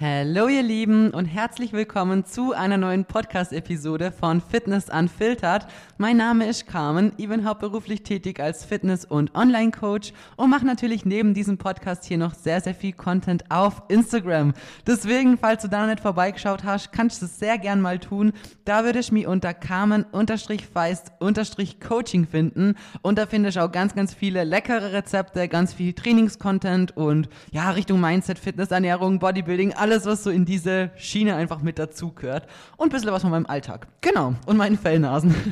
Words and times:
Hallo 0.00 0.46
ihr 0.46 0.62
Lieben 0.62 1.10
und 1.10 1.24
herzlich 1.24 1.72
willkommen 1.72 2.24
zu 2.24 2.52
einer 2.52 2.76
neuen 2.76 3.04
Podcast-Episode 3.04 4.12
von 4.12 4.40
Fitness 4.40 4.88
Unfiltered. 4.88 5.66
Mein 5.96 6.18
Name 6.18 6.46
ist 6.46 6.68
Carmen, 6.68 7.10
ich 7.16 7.28
bin 7.28 7.44
hauptberuflich 7.44 8.04
tätig 8.04 8.38
als 8.38 8.64
Fitness- 8.64 9.04
und 9.04 9.34
Online-Coach 9.34 10.12
und 10.36 10.50
mache 10.50 10.64
natürlich 10.64 11.04
neben 11.04 11.34
diesem 11.34 11.58
Podcast 11.58 12.04
hier 12.04 12.16
noch 12.16 12.34
sehr, 12.34 12.60
sehr 12.60 12.76
viel 12.76 12.92
Content 12.92 13.50
auf 13.50 13.82
Instagram. 13.88 14.52
Deswegen, 14.86 15.36
falls 15.36 15.62
du 15.62 15.68
da 15.68 15.80
noch 15.80 15.88
nicht 15.88 15.98
vorbeigeschaut 15.98 16.62
hast, 16.62 16.92
kannst 16.92 17.20
du 17.20 17.26
es 17.26 17.40
sehr 17.40 17.58
gern 17.58 17.80
mal 17.80 17.98
tun. 17.98 18.32
Da 18.64 18.84
würde 18.84 19.00
ich 19.00 19.10
mich 19.10 19.26
unter 19.26 19.52
Carmen-Feist-Coaching 19.52 22.28
finden 22.28 22.76
und 23.02 23.18
da 23.18 23.26
finde 23.26 23.48
ich 23.48 23.58
auch 23.58 23.72
ganz, 23.72 23.96
ganz 23.96 24.14
viele 24.14 24.44
leckere 24.44 24.92
Rezepte, 24.92 25.48
ganz 25.48 25.74
viel 25.74 25.92
Trainings-Content 25.92 26.96
und 26.96 27.28
ja, 27.50 27.72
Richtung 27.72 28.00
Mindset, 28.00 28.38
Fitness, 28.38 28.70
Ernährung, 28.70 29.18
Bodybuilding, 29.18 29.72
alles, 29.72 29.87
was 29.90 30.22
so 30.24 30.30
in 30.30 30.44
diese 30.44 30.90
Schiene 30.96 31.34
einfach 31.36 31.62
mit 31.62 31.78
dazu 31.78 32.12
gehört. 32.12 32.46
Und 32.76 32.88
ein 32.88 32.90
bisschen 32.90 33.12
was 33.12 33.22
von 33.22 33.30
meinem 33.30 33.46
Alltag. 33.46 33.88
Genau. 34.00 34.34
Und 34.46 34.56
meinen 34.56 34.78
Fellnasen. 34.78 35.34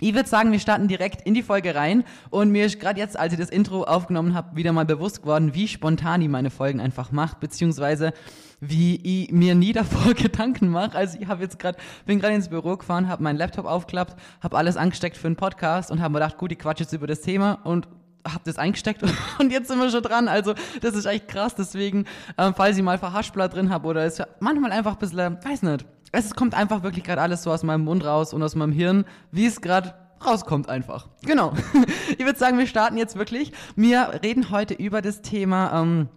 Ich 0.00 0.14
würde 0.14 0.28
sagen, 0.28 0.50
wir 0.50 0.58
starten 0.58 0.88
direkt 0.88 1.22
in 1.22 1.34
die 1.34 1.42
Folge 1.42 1.74
rein 1.76 2.04
und 2.28 2.50
mir 2.50 2.66
ist 2.66 2.80
gerade 2.80 2.98
jetzt, 2.98 3.18
als 3.18 3.32
ich 3.32 3.38
das 3.38 3.48
Intro 3.48 3.84
aufgenommen 3.84 4.34
habe, 4.34 4.56
wieder 4.56 4.72
mal 4.72 4.84
bewusst 4.84 5.22
geworden, 5.22 5.54
wie 5.54 5.68
spontan 5.68 6.20
ich 6.20 6.28
meine 6.28 6.50
Folgen 6.50 6.80
einfach 6.80 7.12
mache, 7.12 7.36
beziehungsweise 7.38 8.12
wie 8.60 8.96
ich 8.96 9.30
mir 9.30 9.54
nie 9.54 9.72
davor 9.72 10.12
Gedanken 10.14 10.68
mache. 10.68 10.96
Also 10.96 11.16
ich 11.20 11.28
habe 11.28 11.42
jetzt 11.42 11.58
gerade, 11.58 11.78
bin 12.06 12.18
gerade 12.18 12.34
ins 12.34 12.48
Büro 12.48 12.76
gefahren, 12.76 13.08
habe 13.08 13.22
meinen 13.22 13.38
Laptop 13.38 13.66
aufgeklappt, 13.66 14.16
habe 14.42 14.56
alles 14.56 14.76
angesteckt 14.76 15.16
für 15.16 15.28
einen 15.28 15.36
Podcast 15.36 15.90
und 15.90 16.02
habe 16.02 16.12
mir 16.12 16.18
gedacht, 16.18 16.38
gut, 16.38 16.50
ich 16.52 16.58
quatsch 16.58 16.80
jetzt 16.80 16.92
über 16.92 17.06
das 17.06 17.20
Thema 17.20 17.60
und 17.64 17.88
habe 18.26 18.40
das 18.44 18.58
eingesteckt 18.58 19.02
und 19.38 19.52
jetzt 19.52 19.68
sind 19.68 19.78
wir 19.78 19.90
schon 19.90 20.02
dran. 20.02 20.28
Also 20.28 20.54
das 20.80 20.94
ist 20.94 21.06
echt 21.06 21.28
krass. 21.28 21.54
Deswegen, 21.54 22.06
ähm, 22.38 22.54
falls 22.56 22.76
ich 22.76 22.82
mal 22.82 22.98
Verhaschblatt 22.98 23.54
drin 23.54 23.70
habe 23.70 23.86
oder 23.86 24.04
es 24.04 24.22
manchmal 24.40 24.72
einfach 24.72 24.92
ein 24.92 24.98
bisschen, 24.98 25.38
weiß 25.44 25.62
nicht. 25.62 25.84
Es 26.12 26.34
kommt 26.34 26.54
einfach 26.54 26.82
wirklich 26.82 27.04
gerade 27.04 27.20
alles 27.20 27.42
so 27.42 27.50
aus 27.50 27.64
meinem 27.64 27.84
Mund 27.84 28.04
raus 28.04 28.32
und 28.32 28.42
aus 28.42 28.54
meinem 28.54 28.72
Hirn, 28.72 29.04
wie 29.32 29.46
es 29.46 29.60
gerade 29.60 29.94
rauskommt 30.24 30.68
einfach. 30.68 31.08
Genau. 31.22 31.52
ich 32.18 32.24
würde 32.24 32.38
sagen, 32.38 32.58
wir 32.58 32.66
starten 32.66 32.96
jetzt 32.96 33.16
wirklich. 33.16 33.52
Wir 33.76 34.20
reden 34.22 34.50
heute 34.50 34.74
über 34.74 35.02
das 35.02 35.22
Thema. 35.22 35.80
Ähm, 35.80 36.08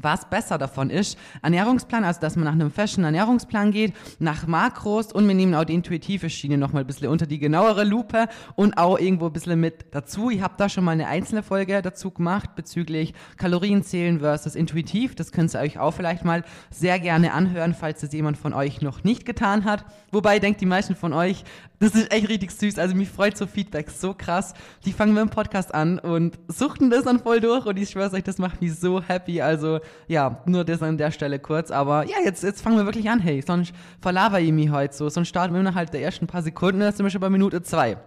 was 0.00 0.28
besser 0.28 0.58
davon 0.58 0.90
ist. 0.90 1.18
Ernährungsplan, 1.42 2.04
also 2.04 2.20
dass 2.20 2.36
man 2.36 2.44
nach 2.44 2.52
einem 2.52 2.70
festen 2.70 3.04
Ernährungsplan 3.04 3.72
geht, 3.72 3.94
nach 4.18 4.46
Makros 4.46 5.12
und 5.12 5.26
wir 5.26 5.34
nehmen 5.34 5.54
auch 5.54 5.64
die 5.64 5.74
intuitive 5.74 6.30
Schiene 6.30 6.58
nochmal 6.58 6.84
ein 6.84 6.86
bisschen 6.86 7.08
unter 7.08 7.26
die 7.26 7.38
genauere 7.38 7.84
Lupe 7.84 8.28
und 8.54 8.78
auch 8.78 8.98
irgendwo 8.98 9.26
ein 9.26 9.32
bisschen 9.32 9.60
mit 9.60 9.86
dazu. 9.92 10.30
Ich 10.30 10.42
habe 10.42 10.54
da 10.56 10.68
schon 10.68 10.84
mal 10.84 10.92
eine 10.92 11.08
einzelne 11.08 11.42
Folge 11.42 11.82
dazu 11.82 12.10
gemacht 12.10 12.54
bezüglich 12.54 13.14
Kalorienzählen 13.36 14.20
versus 14.20 14.54
intuitiv. 14.54 15.14
Das 15.14 15.32
könnt 15.32 15.54
ihr 15.54 15.60
euch 15.60 15.78
auch 15.78 15.92
vielleicht 15.92 16.24
mal 16.24 16.44
sehr 16.70 16.98
gerne 16.98 17.32
anhören, 17.32 17.74
falls 17.74 18.00
das 18.00 18.12
jemand 18.12 18.38
von 18.38 18.52
euch 18.52 18.82
noch 18.82 19.04
nicht 19.04 19.24
getan 19.24 19.64
hat. 19.64 19.84
Wobei, 20.10 20.38
denkt 20.38 20.60
die 20.60 20.66
meisten 20.66 20.94
von 20.94 21.12
euch, 21.12 21.44
das 21.80 21.94
ist 21.94 22.12
echt 22.12 22.28
richtig 22.28 22.50
süß. 22.50 22.78
Also 22.78 22.94
mich 22.94 23.08
freut 23.08 23.36
so 23.36 23.46
Feedback 23.46 23.90
so 23.90 24.14
krass. 24.14 24.54
Die 24.84 24.92
fangen 24.92 25.14
mit 25.14 25.22
dem 25.22 25.30
Podcast 25.30 25.74
an 25.74 25.98
und 25.98 26.38
suchten 26.48 26.90
das 26.90 27.04
dann 27.04 27.20
voll 27.20 27.40
durch 27.40 27.66
und 27.66 27.76
ich 27.76 27.90
schwör's 27.90 28.12
euch, 28.14 28.24
das 28.24 28.38
macht 28.38 28.60
mich 28.60 28.74
so 28.74 29.02
happy. 29.02 29.40
Also 29.40 29.80
ja, 30.06 30.42
nur 30.46 30.64
das 30.64 30.82
an 30.82 30.98
der 30.98 31.10
Stelle 31.10 31.38
kurz. 31.38 31.70
Aber 31.70 32.04
ja, 32.06 32.16
jetzt, 32.24 32.42
jetzt 32.42 32.62
fangen 32.62 32.76
wir 32.76 32.84
wirklich 32.84 33.08
an. 33.10 33.20
Hey, 33.20 33.42
sonst 33.46 33.72
verlaber 34.00 34.40
ich 34.40 34.52
mich 34.52 34.70
heute 34.70 34.94
so. 34.94 35.08
Sonst 35.08 35.28
starten 35.28 35.54
wir 35.54 35.60
innerhalb 35.60 35.90
der 35.90 36.02
ersten 36.02 36.26
paar 36.26 36.42
Sekunden, 36.42 36.80
dann 36.80 36.92
sind 36.92 37.04
wir 37.04 37.10
schon 37.10 37.20
bei 37.20 37.30
Minute 37.30 37.62
zwei. 37.62 37.98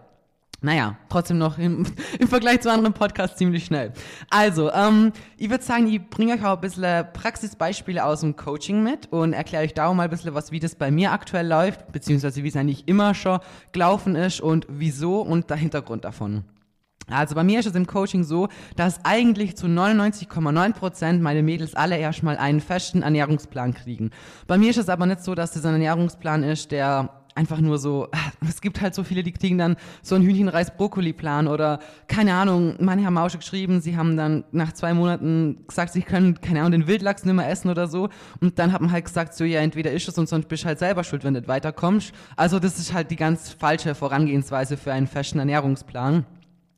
Naja, 0.64 0.96
trotzdem 1.10 1.40
noch 1.40 1.58
im, 1.58 1.88
im 2.20 2.28
Vergleich 2.28 2.62
zu 2.62 2.72
anderen 2.72 2.94
Podcasts 2.94 3.38
ziemlich 3.38 3.66
schnell. 3.66 3.94
Also, 4.30 4.72
ähm, 4.72 5.12
ich 5.38 5.50
würde 5.50 5.64
sagen, 5.64 5.88
ich 5.88 6.08
bringe 6.08 6.34
euch 6.34 6.46
auch 6.46 6.56
ein 6.56 6.62
bisschen 6.62 7.08
Praxisbeispiele 7.14 8.06
aus 8.06 8.22
dem 8.22 8.36
Coaching 8.36 8.84
mit 8.84 9.12
und 9.12 9.34
erkläre 9.34 9.64
euch 9.64 9.74
da 9.74 9.92
mal 9.92 10.04
ein 10.04 10.10
bisschen 10.12 10.36
was, 10.36 10.52
wie 10.52 10.60
das 10.60 10.76
bei 10.76 10.92
mir 10.92 11.14
aktuell 11.14 11.48
läuft, 11.48 11.92
beziehungsweise 11.92 12.44
wie 12.44 12.48
es 12.48 12.56
eigentlich 12.56 12.88
immer 12.88 13.16
schon 13.16 13.40
gelaufen 13.72 14.16
ist 14.16 14.40
und 14.40 14.68
wieso 14.70 15.22
und 15.22 15.50
der 15.50 15.58
Hintergrund 15.58 16.06
davon. 16.06 16.44
Also 17.10 17.36
bei 17.36 17.44
mir 17.44 17.60
ist 17.60 17.66
es 17.66 17.76
im 17.76 17.88
Coaching 17.88 18.24
so, 18.24 18.48
dass 18.76 19.04
eigentlich 19.04 19.58
zu 19.58 19.68
99,9 19.68 20.74
Prozent 20.74 21.22
meine 21.22 21.44
Mädels 21.44 21.76
alle 21.76 21.98
erstmal 21.98 22.38
einen 22.38 22.62
festen 22.62 23.02
Ernährungsplan 23.02 23.74
kriegen. 23.74 24.12
Bei 24.48 24.58
mir 24.58 24.70
ist 24.70 24.78
es 24.78 24.90
aber 24.90 25.06
nicht 25.06 25.24
so, 25.24 25.36
dass 25.36 25.52
das 25.52 25.66
ein 25.66 25.74
Ernährungsplan 25.74 26.44
ist, 26.44 26.72
der 26.72 27.10
einfach 27.36 27.60
nur 27.60 27.78
so, 27.78 28.08
es 28.48 28.62
gibt 28.62 28.82
halt 28.82 28.96
so 28.96 29.04
viele, 29.04 29.24
die 29.24 29.32
kriegen 29.32 29.58
dann 29.58 29.76
so 30.02 30.16
einen 30.16 30.26
Hühnchenreis-Brokkoli-Plan 30.26 31.48
oder 31.48 31.80
keine 32.08 32.34
Ahnung, 32.34 32.76
manche 32.80 33.06
haben 33.06 33.18
auch 33.18 33.30
schon 33.30 33.40
geschrieben, 33.40 33.82
sie 33.82 33.98
haben 33.98 34.18
dann 34.18 34.44
nach 34.52 34.74
zwei 34.74 34.94
Monaten 34.94 35.64
gesagt, 35.68 35.94
sie 35.94 36.02
können, 36.02 36.40
keine 36.42 36.60
Ahnung, 36.60 36.72
den 36.72 36.88
Wildlachs 36.88 37.26
nicht 37.26 37.34
mehr 37.34 37.50
essen 37.50 37.70
oder 37.70 37.88
so 37.88 38.10
und 38.40 38.60
dann 38.60 38.72
hat 38.72 38.82
man 38.82 38.92
halt 38.92 39.06
gesagt, 39.06 39.34
so 39.34 39.44
ja, 39.44 39.62
entweder 39.62 39.92
ist 39.92 40.08
es 40.08 40.18
und 40.18 40.28
sonst 40.28 40.48
bist 40.48 40.64
du 40.64 40.68
halt 40.68 40.80
selber 40.80 41.04
schuld, 41.04 41.24
wenn 41.24 41.34
du 41.34 41.40
nicht 41.40 41.48
weiterkommst. 41.48 42.14
Also 42.36 42.60
das 42.60 42.80
ist 42.80 42.94
halt 42.94 43.12
die 43.12 43.16
ganz 43.16 43.50
falsche 43.50 43.96
Vorangehensweise 43.96 44.78
für 44.78 44.92
einen 44.92 45.08
festen 45.08 45.40
Ernährungsplan 45.40 46.26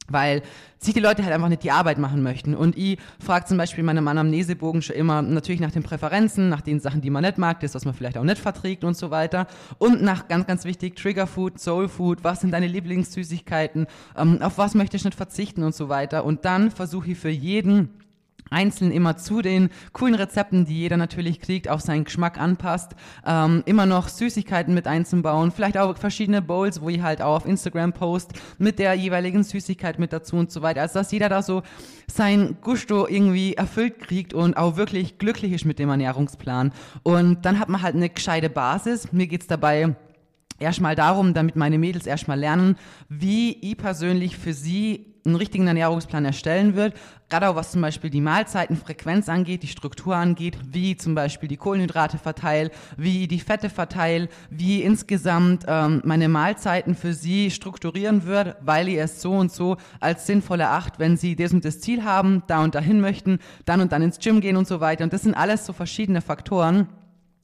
weil 0.10 0.42
sich 0.78 0.94
die 0.94 1.00
Leute 1.00 1.24
halt 1.24 1.34
einfach 1.34 1.50
nicht 1.50 1.64
die 1.64 1.72
Arbeit 1.72 1.98
machen 1.98 2.22
möchten. 2.24 2.56
Und 2.56 2.78
ich 2.78 2.98
frage 3.24 3.46
zum 3.46 3.58
Beispiel 3.58 3.84
meinem 3.84 4.08
Anamnesebogen 4.08 4.82
schon 4.82 4.96
immer 4.96 5.22
natürlich 5.22 5.62
nach 5.62 5.72
den 5.72 5.84
Präferenzen, 5.84 6.50
nach 6.50 6.62
den 6.62 6.80
Sachen, 6.80 7.02
die 7.02 7.10
man 7.10 7.24
nicht 7.24 7.38
mag, 7.38 7.60
das, 7.62 7.74
was 7.74 7.86
man 7.86 7.94
vielleicht 7.94 8.18
auch 8.18 8.24
nicht 8.24 8.40
verträgt 8.40 8.84
und 8.84 8.98
so 8.98 9.10
weiter. 9.10 9.48
Und 9.78 10.02
nach, 10.02 10.28
ganz, 10.28 10.46
ganz 10.46 10.66
wichtig, 10.66 10.96
Trigger 10.96 11.28
Food, 11.28 11.60
Soul 11.60 11.88
Food, 11.88 12.24
was 12.24 12.42
sind 12.42 12.52
deine 12.52 12.68
Lieblingssüßigkeiten, 12.68 13.88
ähm, 14.18 14.42
auf 14.42 14.58
was 14.58 14.76
möchte 14.76 14.98
ich 14.98 15.06
nicht 15.06 15.16
verzichten 15.16 15.64
und 15.64 15.74
so 15.74 15.90
weiter. 15.90 16.26
Und 16.26 16.46
dann 16.46 16.72
versuche 16.72 17.12
ich 17.12 17.18
für 17.18 17.30
jeden 17.30 17.90
einzeln 18.54 18.92
immer 18.92 19.18
zu 19.18 19.42
den 19.42 19.70
coolen 19.92 20.16
Rezepten, 20.16 20.66
die 20.66 20.78
jeder 20.78 20.98
natürlich 20.98 21.42
kriegt, 21.42 21.70
auf 21.70 21.82
seinen 21.82 22.06
Geschmack 22.06 22.40
anpasst, 22.40 22.92
ähm, 23.26 23.64
immer 23.66 23.86
noch 23.86 24.08
Süßigkeiten 24.08 24.74
mit 24.74 24.88
einzubauen, 24.88 25.52
vielleicht 25.52 25.78
auch 25.78 25.98
verschiedene 25.98 26.42
Bowls, 26.42 26.82
wo 26.82 26.90
ich 26.90 27.02
halt 27.02 27.22
auch 27.22 27.38
auf 27.38 27.46
Instagram 27.46 27.94
post 27.94 28.34
mit 28.58 28.80
der 28.80 28.94
jeweiligen 28.94 29.44
Süßigkeit 29.44 30.00
mit 30.00 30.14
dazu 30.14 30.38
und 30.38 30.52
so 30.52 30.62
weiter. 30.62 30.82
Also 30.82 31.00
dass 31.00 31.12
jeder 31.12 31.30
da 31.30 31.42
so 31.42 31.64
sein 32.08 32.58
Gusto 32.62 33.08
irgendwie 33.08 33.56
erfüllt 33.56 34.00
kriegt 34.00 34.34
und 34.34 34.56
auch 34.56 34.78
wirklich 34.78 35.18
glücklich 35.18 35.52
ist 35.52 35.66
mit 35.66 35.80
dem 35.80 35.90
Ernährungsplan. 35.90 36.72
Und 37.02 37.46
dann 37.46 37.60
hat 37.60 37.70
man 37.70 37.82
halt 37.82 37.96
eine 37.96 38.10
gescheite 38.10 38.50
Basis. 38.50 39.12
Mir 39.12 39.28
geht's 39.28 39.48
dabei 39.48 39.96
erstmal 40.60 40.96
darum, 40.96 41.34
damit 41.34 41.56
meine 41.56 41.78
Mädels 41.78 42.08
erstmal 42.08 42.40
lernen, 42.40 42.78
wie 43.10 43.54
ich 43.54 43.78
persönlich 43.78 44.38
für 44.38 44.54
sie 44.54 45.13
einen 45.26 45.36
richtigen 45.36 45.68
Ernährungsplan 45.68 46.26
erstellen 46.26 46.76
wird, 46.76 46.94
gerade 47.30 47.50
auch 47.50 47.56
was 47.56 47.72
zum 47.72 47.82
Beispiel 47.82 48.10
die 48.10 48.22
Mahlzeitenfrequenz 48.22 49.30
angeht, 49.30 49.64
die 49.64 49.68
Struktur 49.68 50.16
angeht, 50.16 50.58
wie 50.70 50.98
zum 50.98 51.16
Beispiel 51.16 51.50
die 51.50 51.58
Kohlenhydrate 51.58 52.18
verteile, 52.18 52.72
wie 52.98 53.28
die 53.28 53.40
Fette 53.40 53.70
verteile, 53.70 54.30
wie 54.50 54.82
insgesamt 54.82 55.66
ähm, 55.68 56.02
meine 56.06 56.30
Mahlzeiten 56.30 56.96
für 56.96 57.14
sie 57.14 57.52
strukturieren 57.52 58.26
wird, 58.26 58.58
weil 58.62 58.88
ich 58.88 58.98
es 58.98 59.22
so 59.22 59.34
und 59.34 59.52
so 59.52 59.78
als 60.00 60.28
sinnvoll 60.28 60.60
eracht, 60.60 61.00
wenn 61.00 61.18
sie 61.18 61.36
das 61.36 61.54
und 61.54 61.66
das 61.66 61.80
Ziel 61.80 62.04
haben, 62.04 62.44
da 62.48 62.64
und 62.64 62.76
dahin 62.76 63.00
möchten, 63.02 63.40
dann 63.66 63.82
und 63.82 63.92
dann 63.92 64.02
ins 64.02 64.20
Gym 64.20 64.42
gehen 64.42 64.58
und 64.58 64.68
so 64.68 64.80
weiter. 64.80 65.04
Und 65.04 65.14
das 65.14 65.24
sind 65.24 65.36
alles 65.36 65.66
so 65.66 65.74
verschiedene 65.74 66.22
Faktoren, 66.22 66.88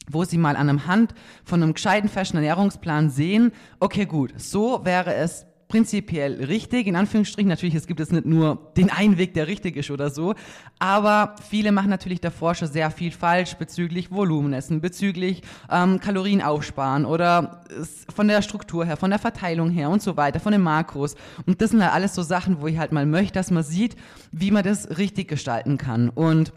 wo 0.09 0.23
sie 0.23 0.37
mal 0.37 0.55
an 0.55 0.69
einem 0.69 0.87
Hand 0.87 1.13
von 1.45 1.61
einem 1.61 1.73
gescheiten 1.73 2.09
festen 2.09 2.37
Ernährungsplan 2.37 3.09
sehen, 3.09 3.51
okay 3.79 4.05
gut, 4.05 4.33
so 4.37 4.83
wäre 4.83 5.13
es 5.13 5.45
prinzipiell 5.69 6.43
richtig, 6.43 6.87
in 6.87 6.95
Anführungsstrichen. 6.95 7.47
Natürlich, 7.47 7.75
es 7.75 7.87
gibt 7.87 7.99
jetzt 7.99 8.11
nicht 8.11 8.25
nur 8.25 8.71
den 8.75 8.89
einen 8.89 9.17
Weg, 9.17 9.35
der 9.35 9.47
richtig 9.47 9.77
ist 9.77 9.91
oder 9.91 10.09
so, 10.09 10.33
aber 10.79 11.35
viele 11.47 11.71
machen 11.71 11.89
natürlich 11.89 12.19
davor 12.19 12.55
schon 12.55 12.67
sehr 12.67 12.91
viel 12.91 13.11
falsch 13.11 13.53
bezüglich 13.53 14.11
Volumenessen, 14.11 14.81
bezüglich 14.81 15.43
ähm, 15.71 15.99
Kalorien 15.99 16.41
aufsparen 16.41 17.05
oder 17.05 17.61
von 18.13 18.27
der 18.27 18.41
Struktur 18.41 18.83
her, 18.83 18.97
von 18.97 19.11
der 19.11 19.19
Verteilung 19.19 19.69
her 19.69 19.89
und 19.89 20.01
so 20.01 20.17
weiter, 20.17 20.39
von 20.39 20.51
den 20.51 20.61
Makros. 20.61 21.15
Und 21.45 21.61
das 21.61 21.69
sind 21.69 21.83
halt 21.83 21.93
alles 21.93 22.15
so 22.15 22.23
Sachen, 22.23 22.61
wo 22.61 22.67
ich 22.67 22.79
halt 22.79 22.91
mal 22.91 23.05
möchte, 23.05 23.33
dass 23.33 23.51
man 23.51 23.63
sieht, 23.63 23.95
wie 24.31 24.51
man 24.51 24.63
das 24.63 24.97
richtig 24.97 25.27
gestalten 25.27 25.77
kann. 25.77 26.09
Und 26.09 26.51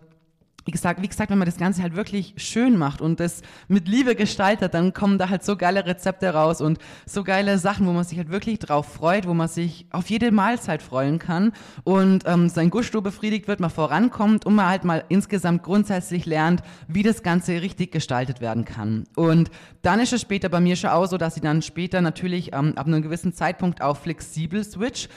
wie 0.64 0.70
gesagt, 0.70 1.02
wie 1.02 1.08
gesagt, 1.08 1.30
wenn 1.30 1.38
man 1.38 1.46
das 1.46 1.56
Ganze 1.56 1.82
halt 1.82 1.96
wirklich 1.96 2.34
schön 2.36 2.76
macht 2.76 3.00
und 3.00 3.20
das 3.20 3.42
mit 3.68 3.88
Liebe 3.88 4.14
gestaltet, 4.14 4.74
dann 4.74 4.92
kommen 4.92 5.18
da 5.18 5.28
halt 5.28 5.44
so 5.44 5.56
geile 5.56 5.84
Rezepte 5.86 6.32
raus 6.32 6.60
und 6.60 6.78
so 7.06 7.24
geile 7.24 7.58
Sachen, 7.58 7.86
wo 7.86 7.92
man 7.92 8.04
sich 8.04 8.18
halt 8.18 8.30
wirklich 8.30 8.58
drauf 8.58 8.86
freut, 8.86 9.26
wo 9.26 9.34
man 9.34 9.48
sich 9.48 9.86
auf 9.90 10.08
jede 10.10 10.30
Mahlzeit 10.30 10.82
freuen 10.82 11.18
kann 11.18 11.52
und 11.84 12.24
ähm, 12.26 12.48
sein 12.48 12.70
Gusto 12.70 13.00
befriedigt 13.00 13.48
wird, 13.48 13.60
man 13.60 13.70
vorankommt 13.70 14.46
und 14.46 14.54
man 14.54 14.66
halt 14.66 14.84
mal 14.84 15.04
insgesamt 15.08 15.62
grundsätzlich 15.62 16.26
lernt, 16.26 16.62
wie 16.86 17.02
das 17.02 17.22
Ganze 17.22 17.62
richtig 17.62 17.90
gestaltet 17.92 18.40
werden 18.40 18.64
kann. 18.64 19.04
Und 19.16 19.50
dann 19.82 19.98
ist 20.00 20.12
es 20.12 20.20
später 20.20 20.48
bei 20.48 20.60
mir 20.60 20.76
schon 20.76 20.90
auch 20.90 21.06
so, 21.06 21.18
dass 21.18 21.36
ich 21.36 21.42
dann 21.42 21.62
später 21.62 22.00
natürlich 22.00 22.52
ähm, 22.52 22.74
ab 22.76 22.86
einem 22.86 23.02
gewissen 23.02 23.32
Zeitpunkt 23.32 23.82
auch 23.82 23.96
flexibel 23.96 24.64
switch. 24.64 25.08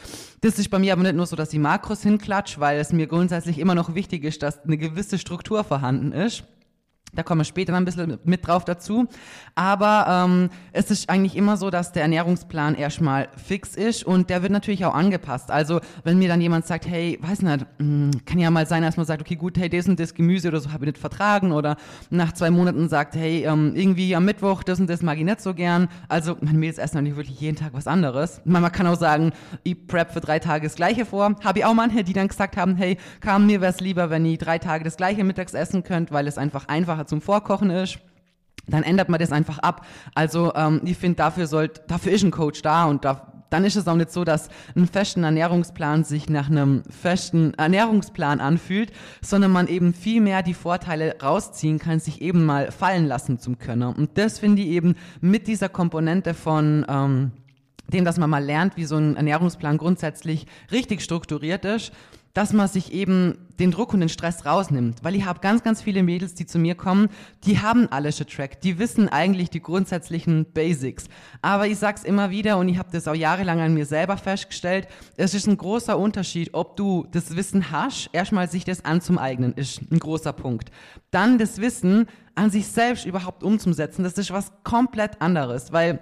Das 0.46 0.60
ist 0.60 0.70
bei 0.70 0.78
mir 0.78 0.94
aber 0.94 1.02
nicht 1.02 1.16
nur 1.16 1.26
so, 1.26 1.36
dass 1.36 1.52
ich 1.54 1.58
Makros 1.58 2.04
hinklatsch, 2.04 2.60
weil 2.60 2.80
es 2.80 2.94
mir 2.94 3.08
grundsätzlich 3.08 3.58
immer 3.58 3.74
noch 3.74 3.96
wichtig 3.96 4.24
ist, 4.24 4.44
dass 4.44 4.64
eine 4.64 4.78
gewisse 4.78 5.18
Struktur 5.18 5.64
vorhanden 5.64 6.12
ist. 6.12 6.44
Da 7.16 7.24
kommen 7.24 7.42
wir 7.42 7.46
später 7.46 7.74
ein 7.76 7.86
bisschen 7.86 8.20
mit 8.24 8.46
drauf 8.46 8.66
dazu. 8.66 9.08
Aber 9.56 10.06
ähm, 10.08 10.50
es 10.74 10.92
ist 10.92 11.10
eigentlich 11.10 11.36
immer 11.36 11.58
so, 11.58 11.70
dass 11.70 11.92
der 11.92 12.04
Ernährungsplan 12.04 12.76
erstmal 12.76 13.30
fix 13.36 13.76
ist 13.76 14.04
und 14.04 14.30
der 14.30 14.42
wird 14.42 14.52
natürlich 14.52 14.86
auch 14.86 14.94
angepasst. 14.94 15.52
Also 15.52 15.80
wenn 16.04 16.20
mir 16.20 16.28
dann 16.28 16.42
jemand 16.42 16.66
sagt, 16.66 16.88
hey, 16.88 17.18
weiß 17.22 17.42
nicht, 17.42 17.66
hm, 17.80 18.12
kann 18.26 18.40
ja 18.40 18.52
mal 18.52 18.68
sein, 18.68 18.84
dass 18.84 18.98
man 18.98 19.06
sagt, 19.06 19.22
okay, 19.22 19.36
gut, 19.36 19.58
hey, 19.58 19.70
das 19.70 19.88
und 19.88 20.00
das 20.00 20.14
Gemüse 20.14 20.50
oder 20.50 20.60
so 20.60 20.72
habe 20.72 20.86
ich 20.86 20.94
nicht 20.94 20.98
vertragen 20.98 21.52
oder 21.52 21.78
nach 22.10 22.34
zwei 22.34 22.50
Monaten 22.50 22.90
sagt, 22.90 23.16
hey, 23.16 23.46
ähm, 23.46 23.74
irgendwie 23.76 24.16
am 24.16 24.26
Mittwoch, 24.26 24.64
das 24.64 24.80
und 24.80 24.90
das 24.90 25.02
mag 25.02 25.18
ich 25.18 25.24
nicht 25.24 25.42
so 25.42 25.54
gern. 25.54 25.88
Also 26.08 26.36
will 26.42 26.64
jetzt 26.64 26.80
erstmal 26.80 27.04
nicht 27.04 27.16
wirklich 27.16 27.40
jeden 27.40 27.58
Tag 27.58 27.74
was 27.74 27.88
anderes. 27.88 28.42
Man 28.46 28.70
kann 28.72 28.88
auch 28.88 28.98
sagen, 28.98 29.32
ich 29.64 29.88
prep 29.88 30.12
für 30.12 30.22
drei 30.22 30.40
Tage 30.40 30.68
das 30.68 30.76
Gleiche 30.76 31.06
vor. 31.06 31.36
Habe 31.44 31.60
ich 31.60 31.66
auch 31.66 31.74
manche, 31.74 32.04
die 32.04 32.14
dann 32.14 32.28
gesagt 32.28 32.58
haben, 32.58 32.76
hey, 32.76 32.98
kam 33.22 33.46
mir 33.46 33.62
wäre 33.62 33.72
es 33.72 33.80
lieber, 33.80 34.10
wenn 34.10 34.26
ich 34.26 34.38
drei 34.40 34.58
Tage 34.58 34.84
das 34.84 34.98
Gleiche 34.98 35.24
mittags 35.24 35.54
essen 35.54 35.84
könnt, 35.84 36.12
weil 36.12 36.28
es 36.28 36.38
einfach 36.38 36.68
einfacher 36.68 37.05
zum 37.06 37.22
Vorkochen 37.22 37.70
ist 37.70 38.00
dann 38.68 38.84
ändert 38.84 39.10
man 39.10 39.20
das 39.20 39.32
einfach 39.32 39.60
ab. 39.60 39.86
Also 40.14 40.54
ähm, 40.56 40.82
ich 40.84 40.98
finde, 40.98 41.18
dafür 41.18 41.46
dafür 41.88 42.12
ist 42.12 42.24
ein 42.24 42.32
Coach 42.32 42.62
da 42.62 42.86
und 42.86 43.06
da, 43.06 43.32
dann 43.50 43.64
ist 43.64 43.76
es 43.76 43.88
auch 43.88 43.96
nicht 43.96 44.12
so, 44.12 44.24
dass 44.24 44.50
ein 44.76 44.88
festen 44.88 45.24
Ernährungsplan 45.24 46.04
sich 46.04 46.30
nach 46.30 46.50
einem 46.50 46.84
festen 46.90 47.54
Ernährungsplan 47.54 48.40
anfühlt, 48.40 48.92
sondern 49.22 49.52
man 49.52 49.68
eben 49.68 49.94
viel 49.94 50.22
mehr 50.22 50.42
die 50.42 50.54
Vorteile 50.54 51.18
rausziehen 51.22 51.80
kann, 51.80 52.00
sich 52.00 52.22
eben 52.22 52.46
mal 52.46 52.72
fallen 52.72 53.06
lassen 53.06 53.40
zum 53.40 53.60
Können. 53.60 53.94
Und 53.94 54.18
das 54.18 54.40
finde 54.40 54.64
ich 54.64 54.70
eben 54.70 54.96
mit 55.22 55.48
dieser 55.48 55.70
Komponente 55.70 56.34
von 56.34 56.86
ähm, 56.90 57.32
dem, 57.94 58.04
dass 58.04 58.18
man 58.18 58.32
mal 58.32 58.44
lernt, 58.44 58.78
wie 58.78 58.86
so 58.86 58.96
ein 58.96 59.16
Ernährungsplan 59.16 59.78
grundsätzlich 59.78 60.48
richtig 60.72 61.04
strukturiert 61.04 61.66
ist 61.66 61.92
dass 62.36 62.54
man 62.54 62.68
sich 62.68 62.92
eben 62.92 63.48
den 63.60 63.72
Druck 63.72 63.94
und 63.94 64.02
den 64.02 64.10
Stress 64.10 64.46
rausnimmt. 64.46 65.04
Weil 65.04 65.16
ich 65.16 65.26
habe 65.26 65.40
ganz, 65.40 65.64
ganz 65.64 65.82
viele 65.82 66.04
Mädels, 66.04 66.34
die 66.34 66.46
zu 66.46 66.60
mir 66.60 66.76
kommen, 66.76 67.08
die 67.46 67.60
haben 67.60 67.88
alles 67.92 68.18
getrackt, 68.18 68.66
die 68.66 68.78
wissen 68.78 69.08
eigentlich 69.08 69.50
die 69.50 69.62
grundsätzlichen 69.62 70.46
Basics. 70.54 71.06
Aber 71.42 71.66
ich 71.66 71.80
sag's 71.80 72.04
immer 72.04 72.30
wieder 72.30 72.58
und 72.58 72.68
ich 72.68 72.78
habe 72.78 72.90
das 72.92 73.08
auch 73.08 73.16
jahrelang 73.16 73.62
an 73.62 73.74
mir 73.74 73.86
selber 73.86 74.18
festgestellt, 74.18 74.90
es 75.16 75.34
ist 75.34 75.48
ein 75.48 75.58
großer 75.58 75.98
Unterschied, 75.98 76.50
ob 76.54 76.76
du 76.76 77.08
das 77.10 77.38
Wissen 77.38 77.72
hast, 77.72 78.10
erstmal 78.12 78.50
sich 78.50 78.66
das 78.66 78.84
anzueignen, 78.84 79.54
ist 79.54 79.82
ein 79.90 80.00
großer 80.00 80.34
Punkt. 80.34 80.72
Dann 81.12 81.38
das 81.38 81.62
Wissen 81.62 82.08
an 82.36 82.50
sich 82.50 82.68
selbst 82.68 83.06
überhaupt 83.06 83.44
umzusetzen, 83.44 84.04
das 84.04 84.18
ist 84.18 84.32
was 84.32 84.52
komplett 84.66 85.22
anderes, 85.22 85.72
weil 85.72 86.02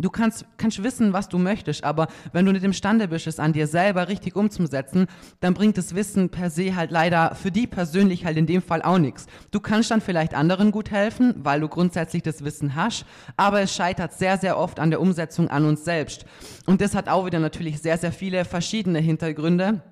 Du 0.00 0.10
kannst, 0.10 0.44
kannst 0.56 0.82
wissen, 0.82 1.12
was 1.12 1.28
du 1.28 1.38
möchtest, 1.38 1.84
aber 1.84 2.08
wenn 2.32 2.46
du 2.46 2.52
nicht 2.52 2.64
imstande 2.64 3.08
bist, 3.08 3.26
es 3.26 3.38
an 3.38 3.52
dir 3.52 3.66
selber 3.66 4.08
richtig 4.08 4.36
umzusetzen, 4.36 5.06
dann 5.40 5.54
bringt 5.54 5.78
das 5.78 5.94
Wissen 5.94 6.30
per 6.30 6.50
se 6.50 6.74
halt 6.76 6.90
leider 6.90 7.34
für 7.34 7.50
die 7.50 7.66
persönlich 7.66 8.24
halt 8.24 8.36
in 8.36 8.46
dem 8.46 8.62
Fall 8.62 8.82
auch 8.82 8.98
nichts. 8.98 9.26
Du 9.50 9.60
kannst 9.60 9.90
dann 9.90 10.00
vielleicht 10.00 10.34
anderen 10.34 10.70
gut 10.70 10.90
helfen, 10.90 11.34
weil 11.38 11.60
du 11.60 11.68
grundsätzlich 11.68 12.22
das 12.22 12.44
Wissen 12.44 12.74
hast, 12.74 13.04
aber 13.36 13.60
es 13.60 13.74
scheitert 13.74 14.12
sehr, 14.12 14.38
sehr 14.38 14.58
oft 14.58 14.80
an 14.80 14.90
der 14.90 15.00
Umsetzung 15.00 15.48
an 15.48 15.64
uns 15.64 15.84
selbst. 15.84 16.24
Und 16.66 16.80
das 16.80 16.94
hat 16.94 17.08
auch 17.08 17.26
wieder 17.26 17.38
natürlich 17.38 17.80
sehr, 17.80 17.98
sehr 17.98 18.12
viele 18.12 18.44
verschiedene 18.44 18.98
Hintergründe. 18.98 19.82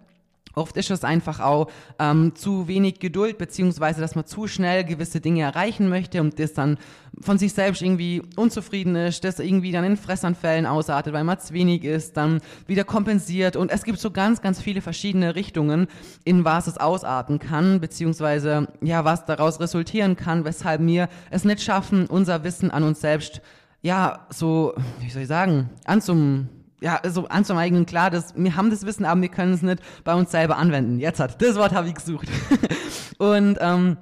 Oft 0.55 0.77
ist 0.77 0.91
es 0.91 1.05
einfach 1.05 1.41
auch 1.41 1.71
ähm, 1.99 2.35
zu 2.35 2.69
wenig 2.69 2.99
Geduld, 2.99 3.39
beziehungsweise 3.39 4.01
dass 4.01 4.15
man 4.15 4.27
zu 4.27 4.47
schnell 4.47 4.85
gewisse 4.85 5.21
Dinge 5.21 5.43
erreichen 5.43 5.89
möchte 5.89 6.21
und 6.21 6.39
das 6.39 6.53
dann 6.53 6.79
von 7.21 7.39
sich 7.39 7.53
selbst 7.53 7.83
irgendwie 7.83 8.23
unzufrieden 8.37 8.97
ist, 8.97 9.25
das 9.25 9.39
irgendwie 9.39 9.73
dann 9.73 9.85
in 9.85 9.97
Fressanfällen 9.97 10.67
ausartet, 10.67 11.13
weil 11.13 11.25
man 11.25 11.39
zu 11.39 11.53
wenig 11.55 11.85
ist, 11.85 12.17
dann 12.17 12.41
wieder 12.67 12.85
kompensiert. 12.85 13.57
Und 13.57 13.71
es 13.71 13.85
gibt 13.85 13.99
so 13.99 14.11
ganz, 14.11 14.41
ganz 14.41 14.61
viele 14.61 14.81
verschiedene 14.81 15.35
Richtungen, 15.35 15.89
in 16.25 16.45
was 16.45 16.67
es 16.67 16.79
ausarten 16.79 17.39
kann, 17.39 17.81
beziehungsweise 17.81 18.69
ja, 18.81 19.05
was 19.05 19.25
daraus 19.25 19.61
resultieren 19.61 20.17
kann, 20.17 20.45
weshalb 20.45 20.85
wir 20.85 21.09
es 21.31 21.45
nicht 21.45 21.63
schaffen, 21.63 22.07
unser 22.07 22.45
Wissen 22.45 22.71
an 22.71 22.83
uns 22.83 23.01
selbst, 23.01 23.41
ja, 23.83 24.27
so, 24.31 24.75
wie 25.01 25.11
soll 25.11 25.23
ich 25.23 25.29
sagen, 25.29 25.71
anzum 25.85 26.49
ja, 26.81 27.01
so 27.09 27.27
anzueignen, 27.29 27.87
klar, 27.87 28.11
das, 28.11 28.35
wir 28.37 28.57
haben 28.57 28.71
das 28.71 28.87
Wissen, 28.87 29.05
aber 29.05 29.21
wir 29.21 29.29
können 29.29 29.53
es 29.53 29.63
nicht 29.63 29.83
bei 30.05 30.15
uns 30.15 30.31
selber 30.31 30.57
anwenden. 30.57 30.99
Jetzt 30.99 31.21
hat, 31.21 31.41
das 31.43 31.57
Wort 31.57 31.73
habe 31.73 31.89
ich 31.89 31.95
gesucht. 31.95 32.29
und 33.19 33.59
ähm, 33.61 33.97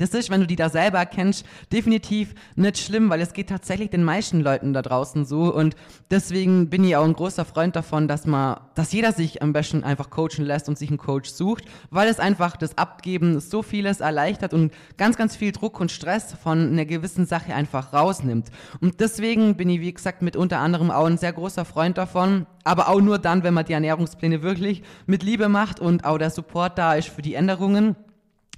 das 0.00 0.10
ist, 0.10 0.30
wenn 0.30 0.40
du 0.40 0.46
die 0.46 0.56
da 0.56 0.70
selber 0.70 1.04
kennst, 1.04 1.44
definitiv 1.72 2.34
nicht 2.56 2.78
schlimm, 2.78 3.10
weil 3.10 3.20
es 3.20 3.34
geht 3.34 3.50
tatsächlich 3.50 3.90
den 3.90 4.02
meisten 4.02 4.40
Leuten 4.40 4.72
da 4.72 4.80
draußen 4.80 5.26
so 5.26 5.54
und 5.54 5.76
deswegen 6.10 6.70
bin 6.70 6.84
ich 6.84 6.96
auch 6.96 7.04
ein 7.04 7.12
großer 7.12 7.44
Freund 7.44 7.76
davon, 7.76 8.08
dass 8.08 8.26
man, 8.26 8.60
dass 8.74 8.92
jeder 8.92 9.12
sich 9.12 9.42
am 9.42 9.52
besten 9.52 9.84
einfach 9.84 10.08
coachen 10.08 10.44
lässt 10.44 10.68
und 10.68 10.78
sich 10.78 10.88
einen 10.88 10.98
Coach 10.98 11.28
sucht, 11.30 11.64
weil 11.90 12.08
es 12.08 12.18
einfach 12.18 12.56
das 12.56 12.78
Abgeben 12.78 13.40
so 13.40 13.62
vieles 13.62 14.00
erleichtert 14.00 14.54
und 14.54 14.72
ganz, 14.96 15.16
ganz 15.16 15.36
viel 15.36 15.52
Druck 15.52 15.80
und 15.80 15.92
Stress 15.92 16.34
von 16.42 16.72
einer 16.72 16.86
gewissen 16.86 17.26
Sache 17.26 17.54
einfach 17.54 17.92
rausnimmt. 17.92 18.50
Und 18.80 19.00
deswegen 19.00 19.56
bin 19.56 19.68
ich, 19.68 19.80
wie 19.80 19.92
gesagt, 19.92 20.22
mit 20.22 20.34
unter 20.34 20.60
anderem 20.60 20.90
auch 20.90 21.04
ein 21.04 21.18
sehr 21.18 21.34
großer 21.34 21.66
Freund 21.66 21.98
davon, 21.98 22.46
aber 22.64 22.88
auch 22.88 23.00
nur 23.00 23.18
dann, 23.18 23.42
wenn 23.42 23.54
man 23.54 23.66
die 23.66 23.74
Ernährungspläne 23.74 24.42
wirklich 24.42 24.82
mit 25.06 25.22
Liebe 25.22 25.48
macht 25.48 25.78
und 25.78 26.04
auch 26.04 26.16
der 26.16 26.30
Support 26.30 26.78
da 26.78 26.94
ist 26.94 27.08
für 27.08 27.22
die 27.22 27.34
Änderungen 27.34 27.96